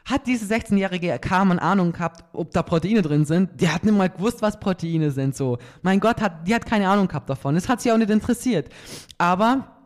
hat 0.09 0.27
diese 0.27 0.51
16-jährige 0.53 1.19
Carmen 1.19 1.59
Ahnung 1.59 1.91
gehabt, 1.91 2.23
ob 2.33 2.51
da 2.51 2.63
Proteine 2.63 3.01
drin 3.01 3.25
sind. 3.25 3.61
Die 3.61 3.69
hat 3.69 3.83
nicht 3.83 3.95
mal 3.95 4.09
gewusst, 4.09 4.41
was 4.41 4.59
Proteine 4.59 5.11
sind, 5.11 5.35
so. 5.35 5.57
Mein 5.81 5.99
Gott, 5.99 6.21
hat, 6.21 6.47
die 6.47 6.55
hat 6.55 6.65
keine 6.65 6.89
Ahnung 6.89 7.07
gehabt 7.07 7.29
davon. 7.29 7.55
Das 7.55 7.69
hat 7.69 7.81
sie 7.81 7.91
auch 7.91 7.97
nicht 7.97 8.09
interessiert. 8.09 8.69
Aber 9.17 9.78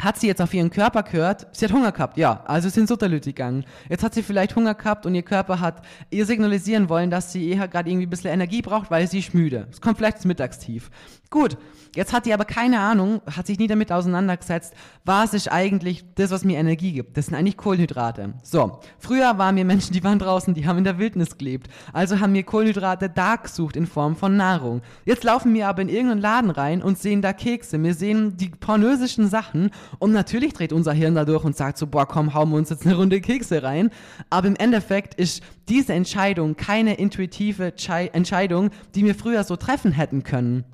hat 0.00 0.18
sie 0.18 0.26
jetzt 0.26 0.40
auf 0.40 0.52
ihren 0.54 0.70
Körper 0.70 1.02
gehört, 1.02 1.46
sie 1.52 1.64
hat 1.64 1.72
Hunger 1.72 1.92
gehabt, 1.92 2.16
ja, 2.16 2.42
also 2.46 2.68
ist 2.68 2.78
in 2.78 2.86
Sutterlüt 2.86 3.24
gegangen. 3.24 3.64
Jetzt 3.88 4.02
hat 4.02 4.14
sie 4.14 4.22
vielleicht 4.22 4.56
Hunger 4.56 4.74
gehabt 4.74 5.06
und 5.06 5.14
ihr 5.14 5.22
Körper 5.22 5.60
hat 5.60 5.82
ihr 6.10 6.26
signalisieren 6.26 6.88
wollen, 6.88 7.10
dass 7.10 7.32
sie 7.32 7.50
eher 7.50 7.68
gerade 7.68 7.90
irgendwie 7.90 8.06
ein 8.06 8.10
bisschen 8.10 8.32
Energie 8.32 8.62
braucht, 8.62 8.90
weil 8.90 9.06
sie 9.06 9.18
ist 9.18 9.34
müde. 9.34 9.68
Es 9.70 9.80
kommt 9.80 9.98
vielleicht 9.98 10.18
das 10.18 10.24
Mittagstief. 10.24 10.90
Gut, 11.30 11.56
Jetzt 11.96 12.12
hat 12.12 12.24
die 12.24 12.32
aber 12.32 12.44
keine 12.44 12.78
Ahnung, 12.78 13.20
hat 13.26 13.48
sich 13.48 13.58
nie 13.58 13.66
damit 13.66 13.90
auseinandergesetzt, 13.90 14.74
was 15.04 15.34
ist 15.34 15.50
eigentlich 15.50 16.04
das, 16.14 16.30
was 16.30 16.44
mir 16.44 16.56
Energie 16.58 16.92
gibt. 16.92 17.16
Das 17.16 17.26
sind 17.26 17.34
eigentlich 17.34 17.56
Kohlenhydrate. 17.56 18.34
So, 18.44 18.78
früher 18.98 19.38
waren 19.38 19.56
wir 19.56 19.64
Menschen, 19.64 19.92
die 19.92 20.04
waren 20.04 20.20
draußen, 20.20 20.54
die 20.54 20.68
haben 20.68 20.78
in 20.78 20.84
der 20.84 20.98
Wildnis 20.98 21.36
gelebt. 21.36 21.68
Also 21.92 22.20
haben 22.20 22.32
wir 22.32 22.44
Kohlenhydrate 22.44 23.10
da 23.10 23.34
gesucht 23.36 23.74
in 23.74 23.88
Form 23.88 24.14
von 24.14 24.36
Nahrung. 24.36 24.82
Jetzt 25.04 25.24
laufen 25.24 25.52
wir 25.52 25.66
aber 25.66 25.82
in 25.82 25.88
irgendeinen 25.88 26.20
Laden 26.20 26.50
rein 26.50 26.80
und 26.80 26.98
sehen 26.98 27.22
da 27.22 27.32
Kekse. 27.32 27.82
Wir 27.82 27.94
sehen 27.94 28.36
die 28.36 28.50
pornösischen 28.50 29.28
Sachen 29.28 29.70
und 29.98 30.12
natürlich 30.12 30.52
dreht 30.52 30.72
unser 30.72 30.92
Hirn 30.92 31.14
da 31.14 31.24
durch 31.24 31.44
und 31.44 31.56
sagt 31.56 31.78
so, 31.78 31.86
boah, 31.86 32.06
komm, 32.06 32.34
hauen 32.34 32.50
wir 32.50 32.56
uns 32.56 32.70
jetzt 32.70 32.86
eine 32.86 32.96
Runde 32.96 33.20
Kekse 33.20 33.62
rein. 33.62 33.90
Aber 34.30 34.48
im 34.48 34.56
Endeffekt 34.56 35.14
ist 35.14 35.42
diese 35.68 35.92
Entscheidung 35.92 36.56
keine 36.56 36.94
intuitive 36.94 37.72
Entscheidung, 38.12 38.70
die 38.94 39.04
wir 39.04 39.14
früher 39.14 39.44
so 39.44 39.56
treffen 39.56 39.92
hätten 39.92 40.22
können. 40.22 40.64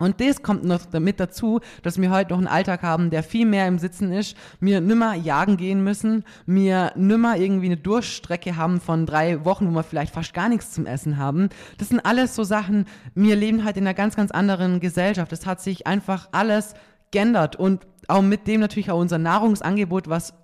Und 0.00 0.20
das 0.20 0.42
kommt 0.42 0.64
noch 0.64 0.86
damit 0.86 1.20
dazu, 1.20 1.60
dass 1.82 2.00
wir 2.00 2.10
heute 2.10 2.32
noch 2.32 2.38
einen 2.38 2.48
Alltag 2.48 2.82
haben, 2.82 3.10
der 3.10 3.22
viel 3.22 3.46
mehr 3.46 3.68
im 3.68 3.78
Sitzen 3.78 4.10
ist, 4.10 4.36
wir 4.58 4.80
nimmer 4.80 5.14
jagen 5.14 5.56
gehen 5.56 5.84
müssen, 5.84 6.24
wir 6.46 6.90
nimmer 6.96 7.36
irgendwie 7.36 7.66
eine 7.66 7.76
Durchstrecke 7.76 8.56
haben 8.56 8.80
von 8.80 9.06
drei 9.06 9.44
Wochen, 9.44 9.68
wo 9.68 9.70
wir 9.70 9.84
vielleicht 9.84 10.12
fast 10.12 10.34
gar 10.34 10.48
nichts 10.48 10.72
zum 10.72 10.86
Essen 10.86 11.16
haben. 11.16 11.48
Das 11.78 11.90
sind 11.90 12.04
alles 12.04 12.34
so 12.34 12.42
Sachen, 12.42 12.86
wir 13.14 13.36
leben 13.36 13.64
halt 13.64 13.76
in 13.76 13.84
einer 13.84 13.94
ganz, 13.94 14.16
ganz 14.16 14.32
anderen 14.32 14.80
Gesellschaft. 14.80 15.32
Es 15.32 15.46
hat 15.46 15.60
sich 15.60 15.86
einfach 15.86 16.28
alles 16.32 16.74
geändert 17.14 17.56
und 17.56 17.86
auch 18.08 18.20
mit 18.20 18.46
dem 18.46 18.60
natürlich 18.60 18.90
auch 18.90 19.00
unser 19.00 19.16
Nahrungsangebot, 19.16 20.08
was 20.08 20.34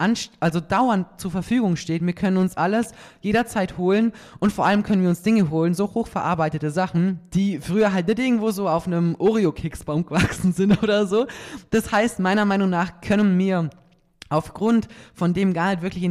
also 0.40 0.60
dauernd 0.60 1.06
zur 1.18 1.30
Verfügung 1.30 1.76
steht. 1.76 2.04
Wir 2.04 2.14
können 2.14 2.38
uns 2.38 2.56
alles 2.56 2.92
jederzeit 3.20 3.76
holen 3.76 4.12
und 4.38 4.52
vor 4.52 4.64
allem 4.64 4.82
können 4.82 5.02
wir 5.02 5.10
uns 5.10 5.22
Dinge 5.22 5.50
holen, 5.50 5.74
so 5.74 5.92
hochverarbeitete 5.92 6.70
Sachen, 6.70 7.20
die 7.34 7.58
früher 7.58 7.92
halt 7.92 8.08
nicht 8.08 8.18
irgendwo 8.18 8.50
so 8.50 8.68
auf 8.68 8.86
einem 8.86 9.14
Oreo-Keksbaum 9.18 10.06
gewachsen 10.06 10.52
sind 10.52 10.82
oder 10.82 11.06
so. 11.06 11.26
Das 11.70 11.92
heißt, 11.92 12.18
meiner 12.18 12.46
Meinung 12.46 12.70
nach 12.70 13.02
können 13.02 13.38
wir 13.38 13.68
aufgrund 14.30 14.88
von 15.12 15.34
dem 15.34 15.52
gar 15.52 15.70
nicht 15.70 15.82
wirklich 15.82 16.04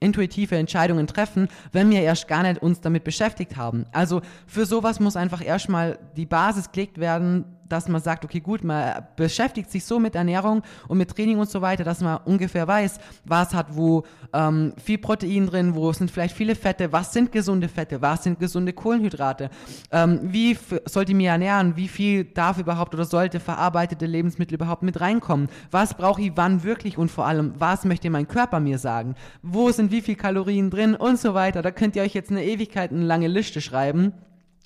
intuitive 0.00 0.56
Entscheidungen 0.56 1.06
treffen, 1.06 1.48
wenn 1.72 1.90
wir 1.90 2.00
erst 2.00 2.26
gar 2.26 2.42
nicht 2.42 2.62
uns 2.62 2.80
damit 2.80 3.04
beschäftigt 3.04 3.56
haben. 3.56 3.84
Also 3.92 4.22
für 4.46 4.64
sowas 4.64 4.98
muss 4.98 5.14
einfach 5.14 5.44
erstmal 5.44 5.98
die 6.16 6.26
Basis 6.26 6.72
gelegt 6.72 6.98
werden, 6.98 7.44
dass 7.68 7.88
man 7.88 8.00
sagt, 8.00 8.24
okay, 8.24 8.40
gut, 8.40 8.64
man 8.64 9.06
beschäftigt 9.16 9.70
sich 9.70 9.84
so 9.84 9.98
mit 9.98 10.14
Ernährung 10.14 10.62
und 10.88 10.98
mit 10.98 11.10
Training 11.10 11.38
und 11.38 11.48
so 11.50 11.60
weiter, 11.62 11.84
dass 11.84 12.00
man 12.00 12.18
ungefähr 12.24 12.66
weiß, 12.66 12.98
was 13.24 13.54
hat 13.54 13.76
wo 13.76 14.04
ähm, 14.32 14.72
viel 14.82 14.98
Protein 14.98 15.46
drin, 15.46 15.74
wo 15.74 15.92
sind 15.92 16.10
vielleicht 16.10 16.36
viele 16.36 16.54
Fette, 16.54 16.92
was 16.92 17.12
sind 17.12 17.32
gesunde 17.32 17.68
Fette, 17.68 18.00
was 18.02 18.24
sind 18.24 18.38
gesunde 18.38 18.72
Kohlenhydrate, 18.72 19.50
ähm, 19.90 20.20
wie 20.22 20.56
sollte 20.84 21.12
ich 21.12 21.16
mich 21.16 21.26
ernähren, 21.26 21.76
wie 21.76 21.88
viel 21.88 22.24
darf 22.24 22.58
überhaupt 22.58 22.94
oder 22.94 23.04
sollte 23.04 23.40
verarbeitete 23.40 24.06
Lebensmittel 24.06 24.54
überhaupt 24.54 24.82
mit 24.82 25.00
reinkommen, 25.00 25.48
was 25.70 25.94
brauche 25.94 26.22
ich 26.22 26.32
wann 26.34 26.62
wirklich 26.62 26.98
und 26.98 27.10
vor 27.10 27.26
allem, 27.26 27.54
was 27.58 27.84
möchte 27.84 28.10
mein 28.10 28.28
Körper 28.28 28.60
mir 28.60 28.78
sagen, 28.78 29.14
wo 29.42 29.70
sind 29.70 29.90
wie 29.90 30.00
viel 30.00 30.16
Kalorien 30.16 30.70
drin 30.70 30.94
und 30.94 31.18
so 31.18 31.34
weiter. 31.34 31.62
Da 31.62 31.70
könnt 31.70 31.96
ihr 31.96 32.02
euch 32.02 32.14
jetzt 32.14 32.30
eine 32.30 32.44
Ewigkeit 32.44 32.90
eine 32.90 33.04
lange 33.04 33.28
Liste 33.28 33.60
schreiben. 33.60 34.12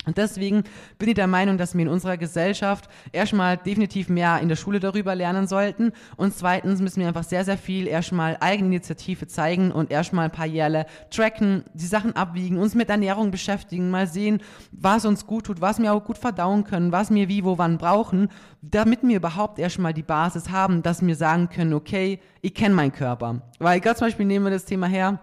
Und 0.05 0.17
deswegen 0.17 0.63
bin 0.97 1.09
ich 1.09 1.15
der 1.15 1.27
Meinung, 1.27 1.57
dass 1.57 1.75
wir 1.75 1.81
in 1.81 1.87
unserer 1.87 2.17
Gesellschaft 2.17 2.89
erstmal 3.11 3.57
definitiv 3.57 4.09
mehr 4.09 4.39
in 4.39 4.49
der 4.49 4.55
Schule 4.55 4.79
darüber 4.79 5.13
lernen 5.13 5.47
sollten. 5.47 5.91
Und 6.17 6.35
zweitens 6.35 6.81
müssen 6.81 7.01
wir 7.01 7.07
einfach 7.07 7.23
sehr, 7.23 7.45
sehr 7.45 7.57
viel 7.57 7.87
erstmal 7.87 8.37
Eigeninitiative 8.39 9.27
zeigen 9.27 9.71
und 9.71 9.91
erstmal 9.91 10.25
ein 10.25 10.31
paar 10.31 10.47
Jährle 10.47 10.87
tracken, 11.11 11.63
die 11.75 11.85
Sachen 11.85 12.15
abwiegen, 12.15 12.57
uns 12.57 12.73
mit 12.73 12.89
Ernährung 12.89 13.29
beschäftigen, 13.29 13.91
mal 13.91 14.07
sehen, 14.07 14.41
was 14.71 15.05
uns 15.05 15.27
gut 15.27 15.45
tut, 15.45 15.61
was 15.61 15.79
wir 15.79 15.93
auch 15.93 16.03
gut 16.03 16.17
verdauen 16.17 16.63
können, 16.63 16.91
was 16.91 17.13
wir 17.13 17.29
wie, 17.29 17.43
wo, 17.43 17.59
wann 17.59 17.77
brauchen, 17.77 18.29
damit 18.61 19.03
wir 19.03 19.17
überhaupt 19.17 19.59
erstmal 19.59 19.93
die 19.93 20.01
Basis 20.01 20.49
haben, 20.49 20.81
dass 20.81 21.05
wir 21.05 21.15
sagen 21.15 21.49
können, 21.49 21.73
okay, 21.73 22.19
ich 22.41 22.55
kenne 22.55 22.73
meinen 22.73 22.91
Körper. 22.91 23.41
Weil, 23.59 23.79
ganz 23.79 23.99
zum 23.99 24.07
Beispiel 24.07 24.25
nehmen 24.25 24.45
wir 24.45 24.51
das 24.51 24.65
Thema 24.65 24.87
her, 24.87 25.19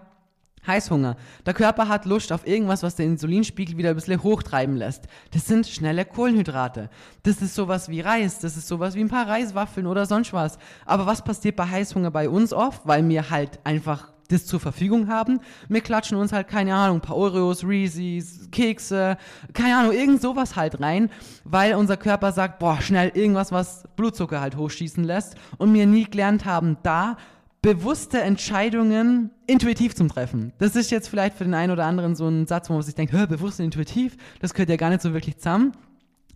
Heißhunger. 0.65 1.15
Der 1.45 1.53
Körper 1.53 1.87
hat 1.87 2.05
Lust 2.05 2.31
auf 2.31 2.45
irgendwas, 2.47 2.83
was 2.83 2.95
den 2.95 3.11
Insulinspiegel 3.11 3.77
wieder 3.77 3.89
ein 3.89 3.95
bisschen 3.95 4.23
hochtreiben 4.23 4.75
lässt. 4.75 5.07
Das 5.31 5.47
sind 5.47 5.67
schnelle 5.67 6.05
Kohlenhydrate. 6.05 6.89
Das 7.23 7.41
ist 7.41 7.55
sowas 7.55 7.89
wie 7.89 8.01
Reis, 8.01 8.39
das 8.39 8.57
ist 8.57 8.67
sowas 8.67 8.95
wie 8.95 9.01
ein 9.01 9.09
paar 9.09 9.27
Reiswaffeln 9.27 9.87
oder 9.87 10.05
sonst 10.05 10.33
was. 10.33 10.57
Aber 10.85 11.05
was 11.05 11.23
passiert 11.23 11.55
bei 11.55 11.65
Heißhunger 11.65 12.11
bei 12.11 12.29
uns 12.29 12.53
oft? 12.53 12.81
Weil 12.85 13.07
wir 13.07 13.29
halt 13.29 13.59
einfach 13.63 14.09
das 14.29 14.45
zur 14.45 14.59
Verfügung 14.59 15.07
haben. 15.09 15.41
Wir 15.67 15.81
klatschen 15.81 16.17
uns 16.17 16.31
halt, 16.31 16.47
keine 16.47 16.75
Ahnung, 16.75 16.97
ein 16.97 17.01
paar 17.01 17.17
Oreos, 17.17 17.63
Reese's, 17.63 18.47
Kekse, 18.51 19.17
keine 19.53 19.77
Ahnung, 19.77 19.91
irgend 19.91 20.21
sowas 20.21 20.55
halt 20.55 20.79
rein, 20.79 21.09
weil 21.43 21.75
unser 21.75 21.97
Körper 21.97 22.31
sagt, 22.31 22.59
boah, 22.59 22.79
schnell 22.81 23.11
irgendwas, 23.13 23.51
was 23.51 23.83
Blutzucker 23.95 24.39
halt 24.39 24.55
hochschießen 24.55 25.03
lässt 25.03 25.35
und 25.57 25.73
wir 25.73 25.85
nie 25.85 26.05
gelernt 26.05 26.45
haben, 26.45 26.77
da 26.83 27.17
bewusste 27.61 28.21
Entscheidungen 28.21 29.31
intuitiv 29.45 29.95
zum 29.95 30.07
Treffen. 30.07 30.53
Das 30.59 30.75
ist 30.75 30.91
jetzt 30.91 31.09
vielleicht 31.09 31.37
für 31.37 31.43
den 31.43 31.53
einen 31.53 31.71
oder 31.71 31.85
anderen 31.85 32.15
so 32.15 32.27
ein 32.27 32.47
Satz, 32.47 32.69
wo 32.69 32.73
man 32.73 32.81
sich 32.83 32.95
denkt, 32.95 33.11
bewusst 33.11 33.59
und 33.59 33.65
intuitiv, 33.65 34.15
das 34.39 34.53
gehört 34.53 34.69
ja 34.69 34.77
gar 34.77 34.89
nicht 34.89 35.01
so 35.01 35.13
wirklich 35.13 35.37
zusammen. 35.37 35.73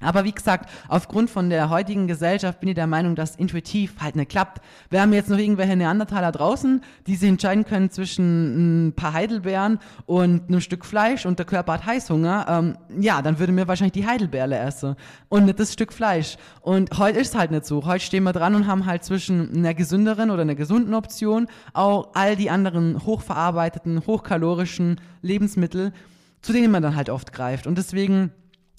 Aber 0.03 0.23
wie 0.23 0.31
gesagt, 0.31 0.69
aufgrund 0.87 1.29
von 1.29 1.49
der 1.49 1.69
heutigen 1.69 2.07
Gesellschaft 2.07 2.59
bin 2.59 2.69
ich 2.69 2.75
der 2.75 2.87
Meinung, 2.87 3.15
dass 3.15 3.35
intuitiv 3.35 3.95
halt 3.99 4.15
nicht 4.15 4.29
klappt. 4.29 4.61
Wir 4.89 5.01
haben 5.01 5.13
jetzt 5.13 5.29
noch 5.29 5.37
irgendwelche 5.37 5.75
Neandertaler 5.75 6.31
draußen, 6.31 6.81
die 7.07 7.15
sich 7.15 7.29
entscheiden 7.29 7.65
können 7.65 7.89
zwischen 7.89 8.87
ein 8.87 8.93
paar 8.93 9.13
Heidelbeeren 9.13 9.79
und 10.05 10.47
einem 10.47 10.61
Stück 10.61 10.85
Fleisch 10.85 11.25
und 11.25 11.39
der 11.39 11.45
Körper 11.45 11.73
hat 11.73 11.85
Heißhunger. 11.85 12.45
Ähm, 12.49 12.77
ja, 12.99 13.21
dann 13.21 13.39
würde 13.39 13.53
mir 13.53 13.67
wahrscheinlich 13.67 13.93
die 13.93 14.07
Heidelbeere 14.07 14.57
essen 14.57 14.95
und 15.29 15.45
nicht 15.45 15.59
das 15.59 15.73
Stück 15.73 15.93
Fleisch. 15.93 16.37
Und 16.61 16.97
heute 16.97 17.19
ist 17.19 17.35
halt 17.35 17.51
nicht 17.51 17.65
so. 17.65 17.85
Heute 17.85 18.05
stehen 18.05 18.23
wir 18.23 18.33
dran 18.33 18.55
und 18.55 18.67
haben 18.67 18.85
halt 18.85 19.03
zwischen 19.03 19.55
einer 19.55 19.73
gesünderen 19.73 20.31
oder 20.31 20.41
einer 20.41 20.55
gesunden 20.55 20.93
Option 20.93 21.47
auch 21.73 22.09
all 22.13 22.35
die 22.35 22.49
anderen 22.49 23.05
hochverarbeiteten, 23.05 24.05
hochkalorischen 24.05 24.99
Lebensmittel, 25.21 25.93
zu 26.41 26.53
denen 26.53 26.71
man 26.71 26.83
dann 26.83 26.95
halt 26.95 27.09
oft 27.09 27.33
greift. 27.33 27.67
Und 27.67 27.77
deswegen 27.77 28.31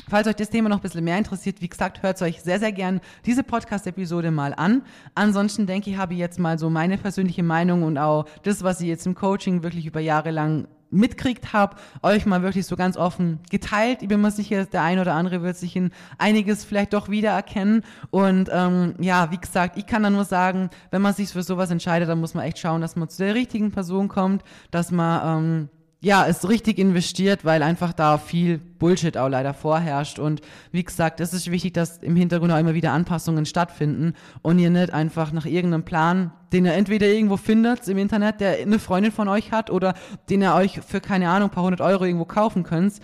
Falls 0.08 0.26
euch 0.26 0.36
das 0.36 0.50
Thema 0.50 0.68
noch 0.68 0.76
ein 0.76 0.82
bisschen 0.82 1.04
mehr 1.04 1.18
interessiert, 1.18 1.60
wie 1.60 1.68
gesagt, 1.68 2.02
hört 2.02 2.20
euch 2.20 2.42
sehr, 2.42 2.58
sehr 2.58 2.72
gern 2.72 3.00
diese 3.24 3.42
Podcast-Episode 3.42 4.30
mal 4.30 4.54
an. 4.54 4.82
Ansonsten 5.14 5.66
denke 5.66 5.90
ich, 5.90 5.96
habe 5.96 6.12
ich 6.12 6.18
jetzt 6.18 6.38
mal 6.38 6.58
so 6.58 6.68
meine 6.68 6.98
persönliche 6.98 7.42
Meinung 7.42 7.82
und 7.82 7.96
auch 7.98 8.26
das, 8.42 8.62
was 8.62 8.80
ich 8.80 8.88
jetzt 8.88 9.06
im 9.06 9.14
Coaching 9.14 9.62
wirklich 9.62 9.86
über 9.86 10.00
Jahre 10.00 10.30
lang 10.30 10.68
mitkriegt 10.94 11.52
habe, 11.52 11.76
euch 12.02 12.24
mal 12.24 12.42
wirklich 12.42 12.66
so 12.66 12.76
ganz 12.76 12.96
offen 12.96 13.40
geteilt. 13.50 14.02
Ich 14.02 14.08
bin 14.08 14.20
mir 14.20 14.30
sicher, 14.30 14.64
der 14.64 14.82
ein 14.82 14.98
oder 14.98 15.14
andere 15.14 15.42
wird 15.42 15.56
sich 15.56 15.76
in 15.76 15.90
einiges 16.18 16.64
vielleicht 16.64 16.92
doch 16.92 17.08
wiedererkennen. 17.08 17.82
Und 18.10 18.48
ähm, 18.52 18.94
ja, 19.00 19.30
wie 19.30 19.38
gesagt, 19.38 19.76
ich 19.76 19.86
kann 19.86 20.02
da 20.02 20.10
nur 20.10 20.24
sagen, 20.24 20.70
wenn 20.90 21.02
man 21.02 21.14
sich 21.14 21.30
für 21.30 21.42
sowas 21.42 21.70
entscheidet, 21.70 22.08
dann 22.08 22.20
muss 22.20 22.34
man 22.34 22.44
echt 22.44 22.58
schauen, 22.58 22.80
dass 22.80 22.96
man 22.96 23.08
zu 23.08 23.24
der 23.24 23.34
richtigen 23.34 23.72
Person 23.72 24.08
kommt, 24.08 24.42
dass 24.70 24.90
man 24.90 25.44
ähm, 25.44 25.68
ja, 26.04 26.24
ist 26.24 26.46
richtig 26.46 26.78
investiert, 26.78 27.46
weil 27.46 27.62
einfach 27.62 27.94
da 27.94 28.18
viel 28.18 28.58
Bullshit 28.58 29.16
auch 29.16 29.28
leider 29.28 29.54
vorherrscht. 29.54 30.18
Und 30.18 30.42
wie 30.70 30.84
gesagt, 30.84 31.18
es 31.20 31.32
ist 31.32 31.50
wichtig, 31.50 31.72
dass 31.72 31.96
im 31.98 32.14
Hintergrund 32.14 32.52
auch 32.52 32.58
immer 32.58 32.74
wieder 32.74 32.92
Anpassungen 32.92 33.46
stattfinden 33.46 34.12
und 34.42 34.58
ihr 34.58 34.68
nicht 34.68 34.92
einfach 34.92 35.32
nach 35.32 35.46
irgendeinem 35.46 35.84
Plan, 35.84 36.32
den 36.52 36.66
ihr 36.66 36.74
entweder 36.74 37.06
irgendwo 37.06 37.38
findet 37.38 37.88
im 37.88 37.96
Internet, 37.96 38.40
der 38.40 38.58
eine 38.58 38.78
Freundin 38.78 39.12
von 39.12 39.28
euch 39.28 39.50
hat 39.50 39.70
oder 39.70 39.94
den 40.28 40.42
ihr 40.42 40.54
euch 40.54 40.80
für 40.86 41.00
keine 41.00 41.30
Ahnung, 41.30 41.48
paar 41.48 41.64
hundert 41.64 41.80
Euro 41.80 42.04
irgendwo 42.04 42.26
kaufen 42.26 42.64
könnt. 42.64 43.00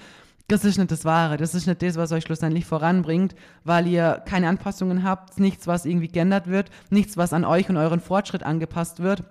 Das 0.49 0.67
ist 0.67 0.77
nicht 0.77 0.91
das 0.91 1.07
Wahre. 1.07 1.39
Das 1.39 1.55
ist 1.55 1.67
nicht 1.67 1.81
das, 1.81 1.97
was 1.97 2.13
euch 2.13 2.25
schlussendlich 2.25 2.67
voranbringt, 2.67 3.35
weil 3.65 3.87
ihr 3.87 4.23
keine 4.27 4.49
Anpassungen 4.49 5.05
habt, 5.05 5.41
nichts, 5.41 5.67
was 5.67 5.87
irgendwie 5.87 6.09
geändert 6.09 6.49
wird, 6.49 6.69
nichts, 6.91 7.17
was 7.17 7.33
an 7.33 7.47
euch 7.47 7.71
und 7.71 7.79
euren 7.79 8.01
Fortschritt 8.01 8.43
angepasst 8.43 9.01
wird 9.01 9.25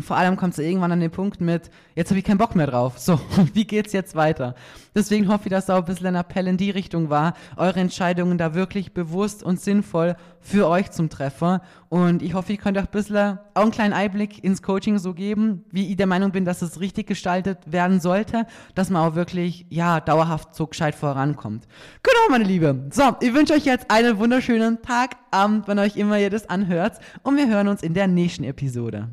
vor 0.00 0.16
allem 0.16 0.36
kommst 0.36 0.56
du 0.56 0.62
irgendwann 0.62 0.92
an 0.92 1.00
den 1.00 1.10
Punkt 1.10 1.40
mit, 1.40 1.70
jetzt 1.94 2.10
habe 2.10 2.18
ich 2.18 2.24
keinen 2.24 2.38
Bock 2.38 2.56
mehr 2.56 2.66
drauf. 2.66 2.98
So, 2.98 3.20
wie 3.52 3.66
geht's 3.66 3.92
jetzt 3.92 4.14
weiter? 4.14 4.54
Deswegen 4.94 5.28
hoffe 5.28 5.44
ich, 5.44 5.50
dass 5.50 5.66
da 5.66 5.76
ein 5.76 5.84
bisschen 5.84 6.06
ein 6.06 6.14
Appell 6.14 6.46
in 6.46 6.56
die 6.56 6.70
Richtung 6.70 7.10
war, 7.10 7.34
eure 7.56 7.80
Entscheidungen 7.80 8.38
da 8.38 8.54
wirklich 8.54 8.94
bewusst 8.94 9.42
und 9.42 9.60
sinnvoll 9.60 10.16
für 10.40 10.68
euch 10.68 10.90
zum 10.90 11.10
Treffer. 11.10 11.60
Und 11.90 12.22
ich 12.22 12.32
hoffe, 12.34 12.52
ihr 12.52 12.58
könnt 12.58 12.78
euch 12.78 12.84
ein 12.84 12.90
bisschen 12.90 13.38
auch 13.54 13.62
einen 13.62 13.70
kleinen 13.70 13.92
Einblick 13.92 14.42
ins 14.42 14.62
Coaching 14.62 14.98
so 14.98 15.12
geben, 15.12 15.64
wie 15.70 15.90
ich 15.90 15.96
der 15.96 16.06
Meinung 16.06 16.32
bin, 16.32 16.44
dass 16.46 16.62
es 16.62 16.80
richtig 16.80 17.06
gestaltet 17.06 17.58
werden 17.66 18.00
sollte, 18.00 18.46
dass 18.74 18.88
man 18.88 19.06
auch 19.06 19.14
wirklich, 19.14 19.66
ja, 19.68 20.00
dauerhaft 20.00 20.54
so 20.54 20.66
gescheit 20.66 20.94
vorankommt. 20.94 21.66
Genau, 22.02 22.30
meine 22.30 22.44
Liebe. 22.44 22.86
So, 22.90 23.16
ich 23.20 23.34
wünsche 23.34 23.52
euch 23.52 23.66
jetzt 23.66 23.90
einen 23.90 24.18
wunderschönen 24.18 24.80
Tag, 24.82 25.16
Abend, 25.30 25.68
wenn 25.68 25.78
euch 25.78 25.96
immer 25.96 26.18
ihr 26.18 26.30
das 26.30 26.48
anhört. 26.48 26.98
Und 27.22 27.36
wir 27.36 27.48
hören 27.48 27.68
uns 27.68 27.82
in 27.82 27.94
der 27.94 28.06
nächsten 28.06 28.44
Episode. 28.44 29.08